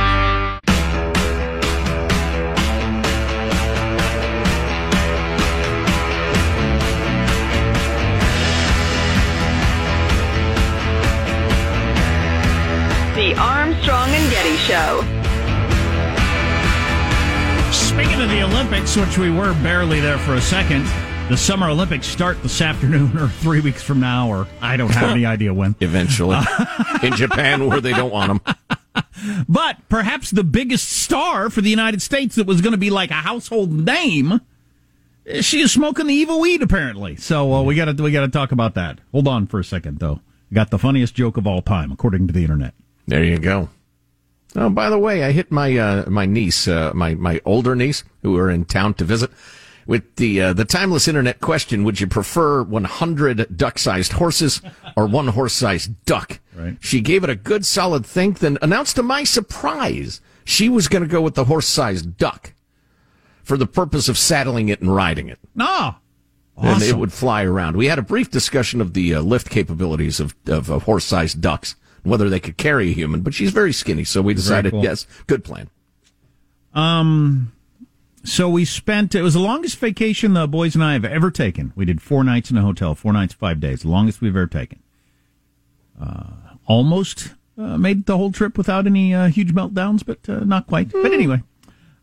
The 13.15 13.35
Armstrong 13.37 14.09
and 14.09 14.31
Getty 14.31 14.55
Show. 14.55 15.20
Speaking 17.91 18.21
of 18.21 18.29
the 18.29 18.41
Olympics, 18.41 18.95
which 18.95 19.17
we 19.17 19.29
were 19.29 19.53
barely 19.61 19.99
there 19.99 20.17
for 20.17 20.35
a 20.35 20.41
second, 20.41 20.85
the 21.29 21.35
Summer 21.35 21.67
Olympics 21.69 22.07
start 22.07 22.41
this 22.41 22.61
afternoon 22.61 23.17
or 23.17 23.27
three 23.27 23.59
weeks 23.59 23.83
from 23.83 23.99
now, 23.99 24.29
or 24.29 24.47
I 24.61 24.77
don't 24.77 24.89
have 24.91 25.11
any 25.11 25.25
idea 25.35 25.53
when. 25.53 25.75
Eventually. 25.81 26.37
In 27.03 27.13
Japan 27.15 27.67
where 27.67 27.81
they 27.81 27.91
don't 27.91 28.11
want 28.11 28.43
them. 28.43 28.55
But 29.47 29.77
perhaps 29.87 30.31
the 30.31 30.43
biggest 30.43 30.89
star 30.89 31.49
for 31.49 31.61
the 31.61 31.69
United 31.69 32.01
States 32.01 32.35
that 32.35 32.47
was 32.47 32.59
going 32.59 32.71
to 32.71 32.77
be 32.77 32.89
like 32.89 33.11
a 33.11 33.15
household 33.15 33.71
name, 33.71 34.41
she 35.41 35.61
is 35.61 35.71
smoking 35.71 36.07
the 36.07 36.13
evil 36.13 36.39
weed 36.39 36.61
apparently. 36.63 37.15
So 37.17 37.53
uh, 37.53 37.61
we 37.61 37.75
got 37.75 37.95
to 37.95 38.03
we 38.03 38.11
got 38.11 38.21
to 38.21 38.27
talk 38.29 38.51
about 38.51 38.73
that. 38.75 38.99
Hold 39.11 39.27
on 39.27 39.47
for 39.47 39.59
a 39.59 39.63
second 39.63 39.99
though. 39.99 40.21
Got 40.51 40.71
the 40.71 40.79
funniest 40.79 41.13
joke 41.13 41.37
of 41.37 41.45
all 41.45 41.61
time 41.61 41.91
according 41.91 42.27
to 42.27 42.33
the 42.33 42.41
internet. 42.41 42.73
There 43.05 43.23
you 43.23 43.37
go. 43.37 43.69
Oh, 44.55 44.69
by 44.69 44.89
the 44.89 44.99
way, 44.99 45.23
I 45.23 45.31
hit 45.31 45.51
my 45.51 45.77
uh, 45.77 46.09
my 46.09 46.25
niece, 46.25 46.67
uh, 46.67 46.91
my 46.93 47.15
my 47.15 47.39
older 47.45 47.75
niece, 47.75 48.03
who 48.21 48.33
were 48.33 48.49
in 48.49 48.65
town 48.65 48.93
to 48.95 49.05
visit, 49.05 49.31
with 49.85 50.15
the 50.17 50.41
uh, 50.41 50.53
the 50.53 50.65
timeless 50.65 51.07
internet 51.07 51.39
question: 51.39 51.83
Would 51.83 52.01
you 52.01 52.07
prefer 52.07 52.63
100 52.63 53.55
duck-sized 53.57 54.13
horses 54.13 54.61
or 54.97 55.07
one 55.07 55.29
horse-sized 55.29 56.03
duck? 56.05 56.39
Right. 56.53 56.77
She 56.81 56.99
gave 57.01 57.23
it 57.23 57.29
a 57.29 57.35
good 57.35 57.65
solid 57.65 58.05
think, 58.05 58.39
then 58.39 58.57
announced 58.61 58.97
to 58.97 59.03
my 59.03 59.23
surprise 59.23 60.19
she 60.43 60.67
was 60.67 60.87
going 60.87 61.03
to 61.03 61.07
go 61.07 61.21
with 61.21 61.35
the 61.35 61.45
horse-sized 61.45 62.17
duck 62.17 62.53
for 63.43 63.57
the 63.57 63.67
purpose 63.67 64.09
of 64.09 64.17
saddling 64.17 64.69
it 64.69 64.81
and 64.81 64.93
riding 64.93 65.29
it. 65.29 65.39
Ah, 65.57 65.99
and 66.57 66.83
it 66.83 66.97
would 66.97 67.13
fly 67.13 67.43
around. 67.43 67.77
We 67.77 67.87
had 67.87 67.99
a 67.99 68.03
brief 68.03 68.29
discussion 68.29 68.81
of 68.81 68.93
the 68.93 69.15
uh, 69.15 69.21
lift 69.21 69.49
capabilities 69.49 70.19
of, 70.19 70.35
of 70.47 70.69
uh, 70.71 70.79
horse-sized 70.79 71.41
ducks, 71.41 71.75
whether 72.03 72.29
they 72.29 72.39
could 72.39 72.57
carry 72.57 72.89
a 72.89 72.93
human, 72.93 73.21
but 73.21 73.33
she's 73.33 73.51
very 73.51 73.73
skinny, 73.73 74.03
so 74.03 74.21
we 74.21 74.33
decided, 74.33 74.71
cool. 74.71 74.83
yes, 74.83 75.05
good 75.27 75.43
plan. 75.43 75.69
Um 76.73 77.51
So 78.23 78.49
we 78.49 78.65
spent, 78.65 79.15
it 79.15 79.21
was 79.23 79.33
the 79.33 79.39
longest 79.39 79.77
vacation 79.77 80.33
the 80.33 80.47
boys 80.47 80.75
and 80.75 80.83
I 80.83 80.93
have 80.93 81.05
ever 81.05 81.31
taken. 81.31 81.73
We 81.75 81.85
did 81.85 82.01
four 82.01 82.23
nights 82.23 82.51
in 82.51 82.57
a 82.57 82.61
hotel, 82.61 82.93
four 82.95 83.13
nights, 83.13 83.33
five 83.33 83.59
days, 83.59 83.81
the 83.81 83.89
longest 83.89 84.21
we've 84.21 84.35
ever 84.35 84.47
taken. 84.47 84.79
Uh, 85.99 86.31
almost 86.67 87.33
uh, 87.57 87.77
made 87.77 88.05
the 88.05 88.17
whole 88.17 88.31
trip 88.31 88.57
without 88.57 88.85
any 88.87 89.13
uh, 89.13 89.27
huge 89.27 89.53
meltdowns, 89.53 90.03
but 90.05 90.27
uh, 90.29 90.43
not 90.45 90.67
quite. 90.67 90.91
But 90.91 91.11
anyway. 91.13 91.41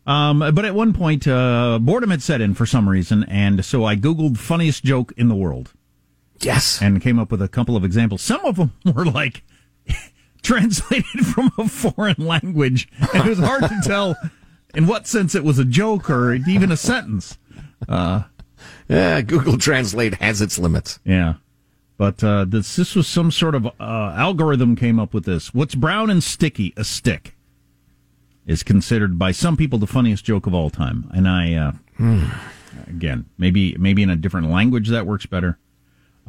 Um, 0.07 0.39
but 0.39 0.65
at 0.65 0.73
one 0.75 0.93
point, 0.93 1.27
uh, 1.27 1.79
boredom 1.81 2.09
had 2.11 2.21
set 2.21 2.41
in 2.41 2.53
for 2.53 2.65
some 2.65 2.87
reason, 2.89 3.23
and 3.25 3.63
so 3.63 3.85
I 3.85 3.95
Googled 3.95 4.37
funniest 4.37 4.83
joke 4.83 5.13
in 5.17 5.27
the 5.27 5.35
world 5.35 5.73
Yes. 6.39 6.81
and 6.81 7.01
came 7.01 7.19
up 7.19 7.31
with 7.31 7.41
a 7.41 7.47
couple 7.47 7.75
of 7.75 7.83
examples. 7.83 8.21
Some 8.21 8.43
of 8.45 8.55
them 8.55 8.71
were 8.93 9.05
like 9.05 9.43
translated 10.43 11.25
from 11.25 11.51
a 11.57 11.67
foreign 11.67 12.25
language, 12.25 12.87
and 13.13 13.25
it 13.25 13.29
was 13.29 13.39
hard 13.39 13.63
to 13.63 13.79
tell 13.83 14.15
in 14.73 14.87
what 14.87 15.07
sense 15.07 15.35
it 15.35 15.43
was 15.43 15.59
a 15.59 15.65
joke 15.65 16.09
or 16.09 16.33
even 16.33 16.71
a 16.71 16.77
sentence. 16.77 17.37
Yeah, 18.87 19.21
Google 19.21 19.57
Translate 19.57 20.15
has 20.15 20.41
its 20.41 20.57
limits. 20.59 20.99
Yeah. 21.05 21.35
But 21.97 22.23
uh, 22.23 22.45
this 22.45 22.75
this 22.75 22.95
was 22.95 23.07
some 23.07 23.29
sort 23.29 23.55
of 23.55 23.65
uh, 23.67 23.71
algorithm 23.79 24.75
came 24.75 24.99
up 24.99 25.13
with 25.13 25.25
this. 25.25 25.53
What's 25.53 25.75
brown 25.75 26.09
and 26.09 26.23
sticky? 26.23 26.73
A 26.77 26.83
stick 26.83 27.35
is 28.47 28.63
considered 28.63 29.19
by 29.19 29.31
some 29.31 29.57
people 29.57 29.77
the 29.77 29.85
funniest 29.85 30.23
joke 30.23 30.47
of 30.47 30.53
all 30.53 30.69
time. 30.69 31.09
And 31.13 31.27
I, 31.27 31.53
uh, 31.53 31.71
again, 32.87 33.25
maybe 33.37 33.75
maybe 33.77 34.01
in 34.01 34.09
a 34.09 34.15
different 34.15 34.49
language 34.49 34.87
that 34.89 35.05
works 35.05 35.25
better. 35.25 35.59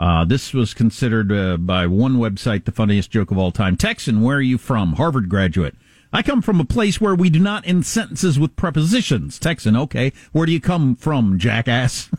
Uh, 0.00 0.24
this 0.24 0.54
was 0.54 0.72
considered 0.72 1.30
uh, 1.30 1.58
by 1.58 1.86
one 1.86 2.16
website 2.16 2.64
the 2.64 2.72
funniest 2.72 3.10
joke 3.10 3.30
of 3.30 3.36
all 3.36 3.52
time. 3.52 3.76
Texan, 3.76 4.22
where 4.22 4.38
are 4.38 4.40
you 4.40 4.56
from? 4.56 4.94
Harvard 4.94 5.28
graduate. 5.28 5.74
I 6.10 6.22
come 6.22 6.40
from 6.40 6.58
a 6.58 6.64
place 6.64 7.02
where 7.02 7.14
we 7.14 7.28
do 7.28 7.38
not 7.38 7.66
end 7.66 7.84
sentences 7.84 8.38
with 8.38 8.56
prepositions. 8.56 9.38
Texan, 9.38 9.76
okay. 9.76 10.14
Where 10.32 10.46
do 10.46 10.52
you 10.52 10.60
come 10.60 10.96
from, 10.96 11.38
jackass? 11.38 12.08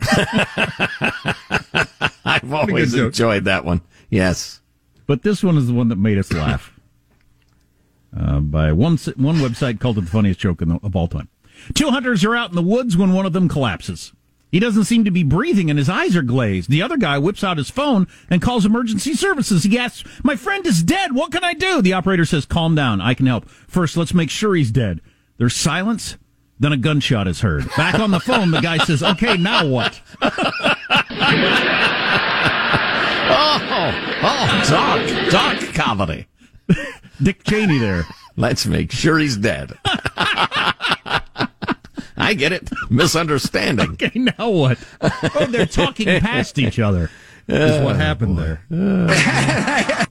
I've 2.24 2.52
always 2.54 2.94
enjoyed 2.94 3.46
that 3.46 3.64
one. 3.64 3.80
Yes. 4.08 4.60
But 5.08 5.22
this 5.22 5.42
one 5.42 5.58
is 5.58 5.66
the 5.66 5.74
one 5.74 5.88
that 5.88 5.96
made 5.96 6.18
us 6.18 6.32
laugh. 6.32 6.72
Uh, 8.14 8.40
by 8.40 8.70
one 8.72 8.98
one 9.16 9.36
website 9.36 9.80
called 9.80 9.96
it 9.96 10.02
the 10.02 10.10
funniest 10.10 10.38
joke 10.38 10.60
in 10.60 10.68
the, 10.68 10.78
of 10.82 10.94
all 10.94 11.08
time. 11.08 11.30
Two 11.72 11.88
hunters 11.88 12.22
are 12.26 12.36
out 12.36 12.50
in 12.50 12.56
the 12.56 12.60
woods 12.60 12.94
when 12.94 13.14
one 13.14 13.24
of 13.24 13.32
them 13.32 13.48
collapses. 13.48 14.12
He 14.52 14.60
doesn't 14.60 14.84
seem 14.84 15.04
to 15.06 15.10
be 15.10 15.22
breathing 15.24 15.70
and 15.70 15.78
his 15.78 15.88
eyes 15.88 16.14
are 16.14 16.22
glazed. 16.22 16.68
The 16.68 16.82
other 16.82 16.98
guy 16.98 17.18
whips 17.18 17.42
out 17.42 17.56
his 17.56 17.70
phone 17.70 18.06
and 18.28 18.42
calls 18.42 18.66
emergency 18.66 19.14
services. 19.14 19.64
He 19.64 19.78
asks, 19.78 20.04
My 20.22 20.36
friend 20.36 20.66
is 20.66 20.82
dead. 20.82 21.14
What 21.14 21.32
can 21.32 21.42
I 21.42 21.54
do? 21.54 21.80
The 21.80 21.94
operator 21.94 22.26
says, 22.26 22.44
Calm 22.44 22.74
down. 22.74 23.00
I 23.00 23.14
can 23.14 23.26
help. 23.26 23.48
First, 23.48 23.96
let's 23.96 24.12
make 24.12 24.28
sure 24.28 24.54
he's 24.54 24.70
dead. 24.70 25.00
There's 25.38 25.56
silence. 25.56 26.18
Then 26.60 26.72
a 26.72 26.76
gunshot 26.76 27.26
is 27.26 27.40
heard. 27.40 27.66
Back 27.76 27.98
on 27.98 28.10
the 28.10 28.20
phone, 28.20 28.50
the 28.50 28.60
guy 28.60 28.76
says, 28.78 29.02
Okay, 29.02 29.36
now 29.38 29.66
what? 29.66 30.00
Oh, 33.34 33.90
oh, 34.22 34.64
dark, 34.68 35.30
dark 35.30 35.74
comedy. 35.74 36.26
Dick 37.22 37.42
Cheney 37.44 37.78
there. 37.78 38.06
Let's 38.36 38.66
make 38.66 38.92
sure 38.92 39.18
he's 39.18 39.36
dead. 39.36 39.72
I 42.22 42.34
get 42.34 42.52
it. 42.52 42.70
Misunderstanding. 42.90 43.90
Okay, 43.92 44.12
now 44.14 44.48
what? 44.48 44.78
Oh, 45.00 45.46
they're 45.50 45.66
talking 45.66 46.06
past 46.20 46.58
each 46.58 46.78
other. 46.78 47.10
Is 47.48 47.82
what 47.82 47.96
happened 47.96 48.38
there. 48.38 48.62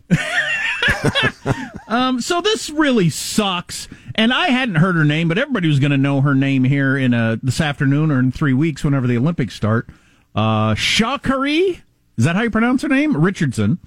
um, 1.88 2.20
so 2.20 2.42
this 2.42 2.70
really 2.70 3.10
sucks. 3.10 3.88
And 4.16 4.34
I 4.34 4.48
hadn't 4.48 4.76
heard 4.76 4.96
her 4.96 5.06
name, 5.06 5.30
but 5.30 5.38
everybody 5.38 5.70
was 5.70 5.80
going 5.80 5.92
to 5.92 5.98
know 5.98 6.20
her 6.22 6.36
name 6.36 6.66
here 6.66 6.98
in 6.98 7.14
uh, 7.14 7.38
this 7.42 7.62
afternoon 7.62 8.12
or 8.12 8.20
in 8.20 8.34
three 8.34 8.54
weeks, 8.54 8.84
whenever 8.84 9.08
the 9.08 9.18
Olympics 9.18 9.56
start. 9.56 9.88
Uh, 10.36 10.76
Sha'Carri, 10.76 11.82
is 12.18 12.26
that 12.26 12.36
how 12.36 12.42
you 12.42 12.52
pronounce 12.52 12.82
her 12.82 12.90
name? 12.90 13.16
Richardson. 13.16 13.80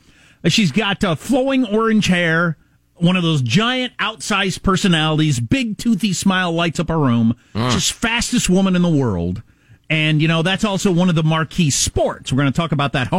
Uh, 0.43 0.49
She's 0.49 0.73
got 0.73 1.05
uh, 1.05 1.15
flowing 1.15 1.67
orange 1.67 2.07
hair, 2.07 2.57
one 2.97 3.17
of 3.17 3.23
those 3.23 3.43
giant 3.43 3.97
outsized 3.99 4.63
personalities, 4.63 5.41
big 5.41 5.79
toothy 5.79 6.13
smile 6.13 6.53
lights 6.53 6.79
up 6.79 6.91
a 6.91 6.97
room. 6.97 7.37
Ah. 7.55 7.71
Just 7.71 7.93
fastest 7.93 8.49
woman 8.49 8.77
in 8.77 8.83
the 8.83 8.88
world. 8.88 9.42
And, 9.90 10.23
you 10.23 10.29
know, 10.29 10.42
that's 10.42 10.65
also 10.65 10.90
one 10.90 11.09
of 11.11 11.15
the 11.15 11.23
marquee 11.23 11.71
sports. 11.71 12.33
We're 12.33 12.40
going 12.40 12.53
to 12.53 12.57
talk 12.57 12.73
about 12.73 12.92
that 12.95 13.13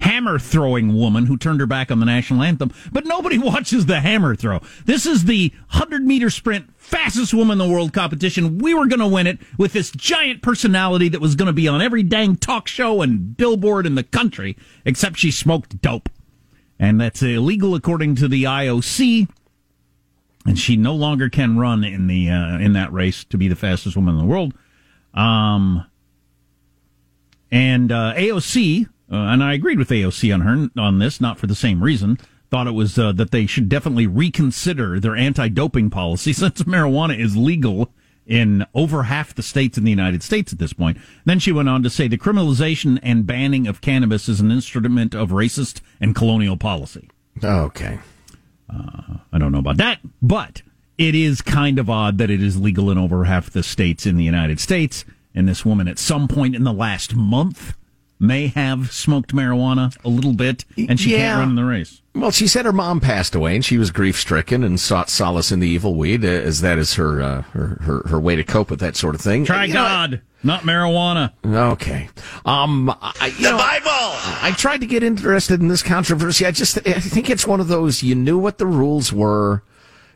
hammer 0.00 0.38
throwing 0.38 0.94
woman 0.94 1.26
who 1.26 1.36
turned 1.36 1.60
her 1.60 1.66
back 1.66 1.92
on 1.92 2.00
the 2.00 2.06
national 2.06 2.42
anthem. 2.42 2.72
But 2.90 3.06
nobody 3.06 3.38
watches 3.38 3.86
the 3.86 4.00
hammer 4.00 4.34
throw. 4.34 4.60
This 4.84 5.06
is 5.06 5.24
the 5.24 5.52
100 5.70 6.02
meter 6.04 6.28
sprint 6.28 6.74
fastest 6.76 7.32
woman 7.32 7.60
in 7.60 7.66
the 7.66 7.72
world 7.72 7.92
competition. 7.92 8.58
We 8.58 8.74
were 8.74 8.86
going 8.86 9.00
to 9.00 9.06
win 9.06 9.26
it 9.26 9.38
with 9.58 9.72
this 9.72 9.90
giant 9.90 10.42
personality 10.42 11.08
that 11.10 11.20
was 11.20 11.36
going 11.36 11.46
to 11.46 11.52
be 11.52 11.68
on 11.68 11.80
every 11.80 12.02
dang 12.02 12.36
talk 12.36 12.66
show 12.66 13.00
and 13.00 13.36
billboard 13.36 13.86
in 13.86 13.94
the 13.94 14.02
country, 14.02 14.56
except 14.84 15.18
she 15.18 15.30
smoked 15.30 15.80
dope. 15.80 16.08
And 16.78 17.00
that's 17.00 17.22
illegal 17.22 17.74
according 17.74 18.14
to 18.16 18.28
the 18.28 18.44
IOC. 18.44 19.28
And 20.46 20.58
she 20.58 20.76
no 20.76 20.94
longer 20.94 21.28
can 21.28 21.58
run 21.58 21.84
in 21.84 22.06
the 22.06 22.30
uh, 22.30 22.58
in 22.58 22.72
that 22.74 22.92
race 22.92 23.24
to 23.24 23.36
be 23.36 23.48
the 23.48 23.56
fastest 23.56 23.96
woman 23.96 24.14
in 24.14 24.20
the 24.20 24.26
world. 24.26 24.54
Um, 25.12 25.84
and 27.50 27.90
uh, 27.90 28.14
AOC, 28.14 28.86
uh, 28.86 28.88
and 29.14 29.42
I 29.42 29.54
agreed 29.54 29.78
with 29.78 29.88
AOC 29.90 30.32
on 30.32 30.40
her 30.42 30.68
on 30.80 30.98
this, 30.98 31.20
not 31.20 31.38
for 31.38 31.46
the 31.46 31.54
same 31.54 31.82
reason. 31.82 32.18
Thought 32.50 32.66
it 32.66 32.72
was 32.72 32.98
uh, 32.98 33.12
that 33.12 33.30
they 33.30 33.44
should 33.44 33.68
definitely 33.68 34.06
reconsider 34.06 34.98
their 34.98 35.16
anti-doping 35.16 35.90
policy 35.90 36.32
since 36.34 36.62
marijuana 36.62 37.18
is 37.18 37.36
legal 37.36 37.92
in 38.28 38.64
over 38.74 39.04
half 39.04 39.34
the 39.34 39.42
states 39.42 39.78
in 39.78 39.84
the 39.84 39.90
United 39.90 40.22
States 40.22 40.52
at 40.52 40.58
this 40.58 40.74
point. 40.74 40.98
Then 41.24 41.38
she 41.38 41.50
went 41.50 41.68
on 41.68 41.82
to 41.82 41.90
say 41.90 42.06
the 42.06 42.18
criminalization 42.18 43.00
and 43.02 43.26
banning 43.26 43.66
of 43.66 43.80
cannabis 43.80 44.28
is 44.28 44.38
an 44.38 44.52
instrument 44.52 45.14
of 45.14 45.30
racist 45.30 45.80
and 46.00 46.14
colonial 46.14 46.56
policy. 46.56 47.10
Okay. 47.42 47.98
Uh, 48.70 49.16
I 49.32 49.38
don't 49.38 49.50
know 49.50 49.58
about 49.58 49.78
that, 49.78 50.00
but 50.20 50.62
it 50.98 51.14
is 51.14 51.40
kind 51.40 51.78
of 51.78 51.88
odd 51.88 52.18
that 52.18 52.30
it 52.30 52.42
is 52.42 52.60
legal 52.60 52.90
in 52.90 52.98
over 52.98 53.24
half 53.24 53.50
the 53.50 53.62
states 53.62 54.04
in 54.04 54.16
the 54.16 54.24
United 54.24 54.60
States. 54.60 55.06
And 55.34 55.48
this 55.48 55.64
woman, 55.64 55.88
at 55.88 55.98
some 55.98 56.28
point 56.28 56.54
in 56.54 56.64
the 56.64 56.72
last 56.72 57.14
month, 57.14 57.76
may 58.20 58.48
have 58.48 58.90
smoked 58.92 59.34
marijuana 59.34 59.94
a 60.04 60.08
little 60.08 60.32
bit, 60.32 60.64
and 60.76 60.98
she 60.98 61.12
Yeah. 61.12 61.18
can't 61.18 61.38
run 61.40 61.48
in 61.50 61.54
the 61.54 61.64
race. 61.64 62.00
Well, 62.14 62.32
she 62.32 62.48
said 62.48 62.64
her 62.64 62.72
mom 62.72 62.98
passed 63.00 63.34
away, 63.36 63.54
and 63.54 63.64
she 63.64 63.78
was 63.78 63.92
grief 63.92 64.18
stricken 64.18 64.64
and 64.64 64.80
sought 64.80 65.08
solace 65.08 65.52
in 65.52 65.60
the 65.60 65.68
evil 65.68 65.94
weed, 65.94 66.24
uh, 66.24 66.28
as 66.28 66.60
that 66.62 66.76
is 66.78 66.94
her, 66.94 67.22
uh, 67.22 67.42
her 67.52 67.78
her 67.82 68.02
her 68.08 68.18
way 68.20 68.34
to 68.34 68.42
cope 68.42 68.70
with 68.70 68.80
that 68.80 68.96
sort 68.96 69.14
of 69.14 69.20
thing. 69.20 69.44
Try 69.44 69.66
You 69.66 69.74
know, 69.74 69.80
God, 69.82 70.20
not 70.42 70.62
marijuana. 70.62 71.30
Okay. 71.46 72.08
Um, 72.44 72.90
I, 73.00 73.26
you 73.38 73.50
the 73.50 73.56
Bible. 73.56 73.90
I 74.42 74.52
tried 74.56 74.80
to 74.80 74.86
get 74.86 75.04
interested 75.04 75.60
in 75.60 75.68
this 75.68 75.82
controversy. 75.84 76.44
I 76.44 76.50
just, 76.50 76.78
I 76.88 76.94
think 77.00 77.30
it's 77.30 77.46
one 77.46 77.60
of 77.60 77.68
those. 77.68 78.02
You 78.02 78.16
knew 78.16 78.38
what 78.38 78.58
the 78.58 78.66
rules 78.66 79.12
were. 79.12 79.62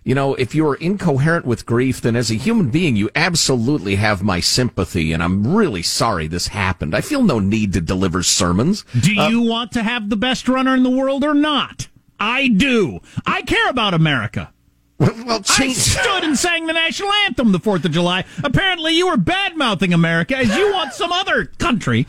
You 0.04 0.16
know, 0.16 0.34
if 0.34 0.52
you're 0.52 0.74
incoherent 0.74 1.46
with 1.46 1.64
grief, 1.64 2.00
then 2.00 2.16
as 2.16 2.30
a 2.30 2.34
human 2.34 2.70
being, 2.70 2.96
you 2.96 3.08
absolutely 3.14 3.94
have 3.96 4.20
my 4.20 4.40
sympathy, 4.40 5.12
and 5.12 5.22
I'm 5.22 5.54
really 5.54 5.82
sorry 5.82 6.26
this 6.26 6.48
happened. 6.48 6.92
I 6.94 7.00
feel 7.00 7.22
no 7.22 7.38
need 7.38 7.72
to 7.74 7.80
deliver 7.80 8.24
sermons. 8.24 8.84
Do 9.00 9.16
uh, 9.16 9.28
you 9.28 9.42
want 9.42 9.70
to 9.72 9.82
have 9.82 10.10
the 10.10 10.16
best 10.16 10.48
runner 10.48 10.74
in 10.74 10.82
the 10.82 10.90
world 10.90 11.22
or 11.22 11.34
not? 11.34 11.88
I 12.18 12.48
do. 12.48 13.00
I 13.26 13.42
care 13.42 13.68
about 13.68 13.94
America. 13.94 14.52
Well, 14.98 15.42
I 15.48 15.72
stood 15.72 16.24
and 16.24 16.38
sang 16.38 16.66
the 16.66 16.72
national 16.72 17.12
anthem 17.24 17.52
the 17.52 17.58
4th 17.58 17.84
of 17.84 17.90
July. 17.90 18.24
Apparently, 18.44 18.92
you 18.92 19.08
were 19.08 19.16
bad 19.16 19.56
mouthing 19.56 19.92
America 19.92 20.36
as 20.36 20.56
you 20.56 20.72
want 20.72 20.94
some 20.94 21.12
other 21.12 21.46
country 21.46 22.06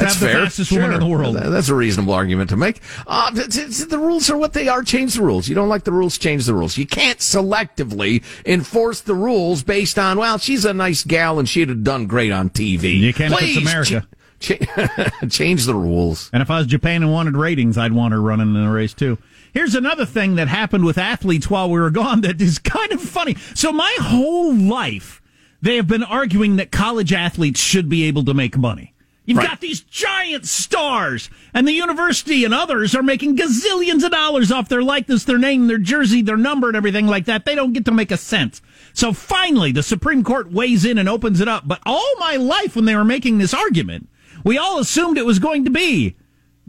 That's 0.00 0.14
have 0.14 0.28
fair. 0.30 0.40
the 0.40 0.46
fastest 0.46 0.72
woman 0.72 0.92
in 0.92 1.00
the 1.00 1.06
world. 1.06 1.36
That's 1.36 1.68
a 1.68 1.74
reasonable 1.74 2.14
argument 2.14 2.50
to 2.50 2.56
make. 2.56 2.80
Uh, 3.06 3.30
th- 3.30 3.48
th- 3.52 3.88
the 3.88 3.98
rules 3.98 4.28
are 4.30 4.36
what 4.36 4.52
they 4.52 4.68
are. 4.68 4.82
Change 4.82 5.14
the 5.14 5.22
rules. 5.22 5.48
You 5.48 5.54
don't 5.54 5.68
like 5.68 5.84
the 5.84 5.92
rules, 5.92 6.18
change 6.18 6.46
the 6.46 6.54
rules. 6.54 6.76
You 6.78 6.86
can't 6.86 7.18
selectively 7.18 8.22
enforce 8.46 9.00
the 9.00 9.14
rules 9.14 9.62
based 9.62 9.98
on, 9.98 10.18
well, 10.18 10.38
she's 10.38 10.64
a 10.64 10.72
nice 10.74 11.04
gal 11.04 11.38
and 11.38 11.48
she'd 11.48 11.68
have 11.68 11.82
done 11.84 12.06
great 12.06 12.32
on 12.32 12.50
TV. 12.50 12.98
You 12.98 13.12
can't 13.14 13.32
Please, 13.34 13.56
America. 13.56 14.06
cha- 14.40 15.10
change 15.30 15.64
the 15.66 15.74
rules. 15.74 16.30
And 16.32 16.42
if 16.42 16.50
I 16.50 16.58
was 16.58 16.66
Japan 16.66 17.02
and 17.02 17.12
wanted 17.12 17.36
ratings, 17.36 17.76
I'd 17.78 17.92
want 17.92 18.12
her 18.12 18.20
running 18.20 18.54
in 18.54 18.62
the 18.64 18.70
race 18.70 18.94
too. 18.94 19.18
Here's 19.52 19.74
another 19.74 20.04
thing 20.04 20.36
that 20.36 20.46
happened 20.48 20.84
with 20.84 20.98
athletes 20.98 21.48
while 21.50 21.70
we 21.70 21.80
were 21.80 21.90
gone 21.90 22.20
that 22.22 22.40
is 22.40 22.58
kind 22.58 22.92
of 22.92 23.00
funny. 23.00 23.36
So 23.54 23.72
my 23.72 23.94
whole 24.00 24.54
life, 24.54 25.20
they 25.60 25.76
have 25.76 25.88
been 25.88 26.04
arguing 26.04 26.56
that 26.56 26.70
college 26.70 27.12
athletes 27.12 27.58
should 27.60 27.88
be 27.88 28.04
able 28.04 28.24
to 28.26 28.34
make 28.34 28.56
money. 28.56 28.94
You've 29.28 29.36
Right. 29.36 29.46
got 29.48 29.60
these 29.60 29.80
giant 29.80 30.46
stars, 30.46 31.28
and 31.52 31.68
the 31.68 31.72
university 31.72 32.46
and 32.46 32.54
others 32.54 32.94
are 32.94 33.02
making 33.02 33.36
gazillions 33.36 34.02
of 34.02 34.10
dollars 34.10 34.50
off 34.50 34.70
their 34.70 34.82
likeness, 34.82 35.24
their 35.24 35.36
name, 35.36 35.66
their 35.66 35.76
jersey, 35.76 36.22
their 36.22 36.38
number, 36.38 36.68
and 36.68 36.76
everything 36.78 37.06
like 37.06 37.26
that. 37.26 37.44
They 37.44 37.54
don't 37.54 37.74
get 37.74 37.84
to 37.84 37.92
make 37.92 38.10
a 38.10 38.16
cent. 38.16 38.62
So 38.94 39.12
finally, 39.12 39.70
the 39.70 39.82
Supreme 39.82 40.24
Court 40.24 40.50
weighs 40.50 40.86
in 40.86 40.96
and 40.96 41.10
opens 41.10 41.42
it 41.42 41.48
up. 41.48 41.68
But 41.68 41.80
all 41.84 42.10
my 42.18 42.36
life, 42.36 42.74
when 42.74 42.86
they 42.86 42.96
were 42.96 43.04
making 43.04 43.36
this 43.36 43.52
argument, 43.52 44.08
we 44.44 44.56
all 44.56 44.78
assumed 44.78 45.18
it 45.18 45.26
was 45.26 45.38
going 45.38 45.62
to 45.66 45.70
be 45.70 46.16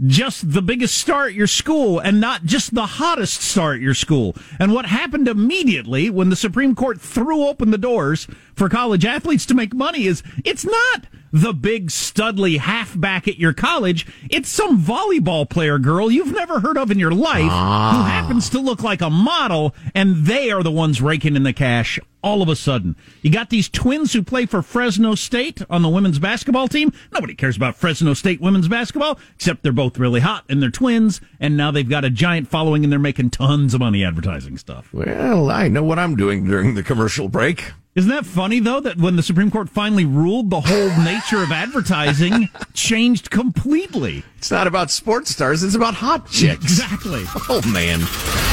just 0.05 0.53
the 0.53 0.61
biggest 0.61 0.97
star 0.97 1.25
at 1.27 1.33
your 1.33 1.47
school 1.47 1.99
and 1.99 2.21
not 2.21 2.45
just 2.45 2.73
the 2.73 2.85
hottest 2.85 3.41
star 3.41 3.73
at 3.73 3.81
your 3.81 3.93
school. 3.93 4.33
And 4.57 4.73
what 4.73 4.85
happened 4.85 5.27
immediately 5.27 6.09
when 6.09 6.29
the 6.29 6.37
Supreme 6.37 6.73
Court 6.73 7.01
threw 7.01 7.45
open 7.47 7.71
the 7.71 7.77
doors 7.77 8.25
for 8.59 8.67
college 8.67 9.05
athletes 9.05 9.45
to 9.45 9.53
make 9.53 9.73
money 9.73 10.05
is 10.05 10.21
it's 10.43 10.65
not 10.65 11.05
the 11.31 11.53
big 11.53 11.87
studly 11.87 12.57
halfback 12.57 13.25
at 13.25 13.39
your 13.39 13.53
college. 13.53 14.05
It's 14.29 14.49
some 14.49 14.81
volleyball 14.81 15.49
player 15.49 15.79
girl 15.79 16.11
you've 16.11 16.33
never 16.33 16.59
heard 16.59 16.77
of 16.77 16.91
in 16.91 16.99
your 16.99 17.11
life 17.11 17.43
who 17.43 17.49
ah. 17.49 18.05
happens 18.05 18.49
to 18.49 18.59
look 18.59 18.83
like 18.83 19.01
a 19.01 19.09
model 19.09 19.73
and 19.95 20.25
they 20.25 20.51
are 20.51 20.61
the 20.61 20.71
ones 20.71 21.01
raking 21.01 21.37
in 21.37 21.43
the 21.43 21.53
cash 21.53 21.99
all 22.21 22.41
of 22.41 22.49
a 22.49 22.55
sudden. 22.55 22.97
You 23.21 23.31
got 23.31 23.49
these 23.49 23.69
twins 23.69 24.11
who 24.11 24.23
play 24.23 24.45
for 24.45 24.61
Fresno 24.61 25.15
State 25.15 25.61
on 25.69 25.81
the 25.81 25.87
women's 25.87 26.19
basketball 26.19 26.67
team. 26.67 26.91
Nobody 27.13 27.35
cares 27.35 27.55
about 27.55 27.77
Fresno 27.77 28.13
State 28.13 28.41
women's 28.41 28.67
basketball, 28.67 29.17
except 29.35 29.63
they're 29.63 29.71
both 29.71 29.97
really 29.97 30.19
hot 30.19 30.43
and 30.49 30.61
they're 30.61 30.69
twins, 30.69 31.21
and 31.39 31.55
now 31.55 31.71
they've 31.71 31.87
got 31.87 32.03
a 32.03 32.09
giant 32.09 32.49
following 32.49 32.83
and 32.83 32.91
they're 32.91 32.99
making 32.99 33.29
tons 33.29 33.73
of 33.73 33.79
money 33.79 34.03
advertising 34.03 34.57
stuff. 34.57 34.93
Well, 34.93 35.49
I 35.49 35.69
know 35.69 35.83
what 35.83 35.97
I'm 35.97 36.17
doing 36.17 36.43
during 36.43 36.75
the 36.75 36.83
commercial 36.83 37.29
break. 37.29 37.71
Isn't 37.99 38.11
that 38.11 38.25
funny 38.25 38.61
though 38.61 38.79
that 38.79 38.95
when 38.95 39.17
the 39.17 39.21
Supreme 39.21 39.51
Court 39.51 39.67
finally 39.67 40.05
ruled, 40.05 40.49
the 40.49 40.61
whole 40.61 41.03
nature 41.03 41.43
of 41.43 41.51
advertising 41.51 42.47
changed 42.73 43.29
completely? 43.29 44.23
It's 44.37 44.49
not 44.49 44.67
about 44.67 44.89
sports 44.89 45.31
stars, 45.31 45.63
it's 45.63 45.75
about 45.75 45.95
hot 45.95 46.31
chicks. 46.31 46.63
Exactly. 46.63 47.23
Oh, 47.49 47.61
man. 47.67 47.99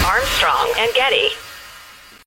Armstrong 0.04 0.72
and 0.78 0.92
Getty. 0.94 1.28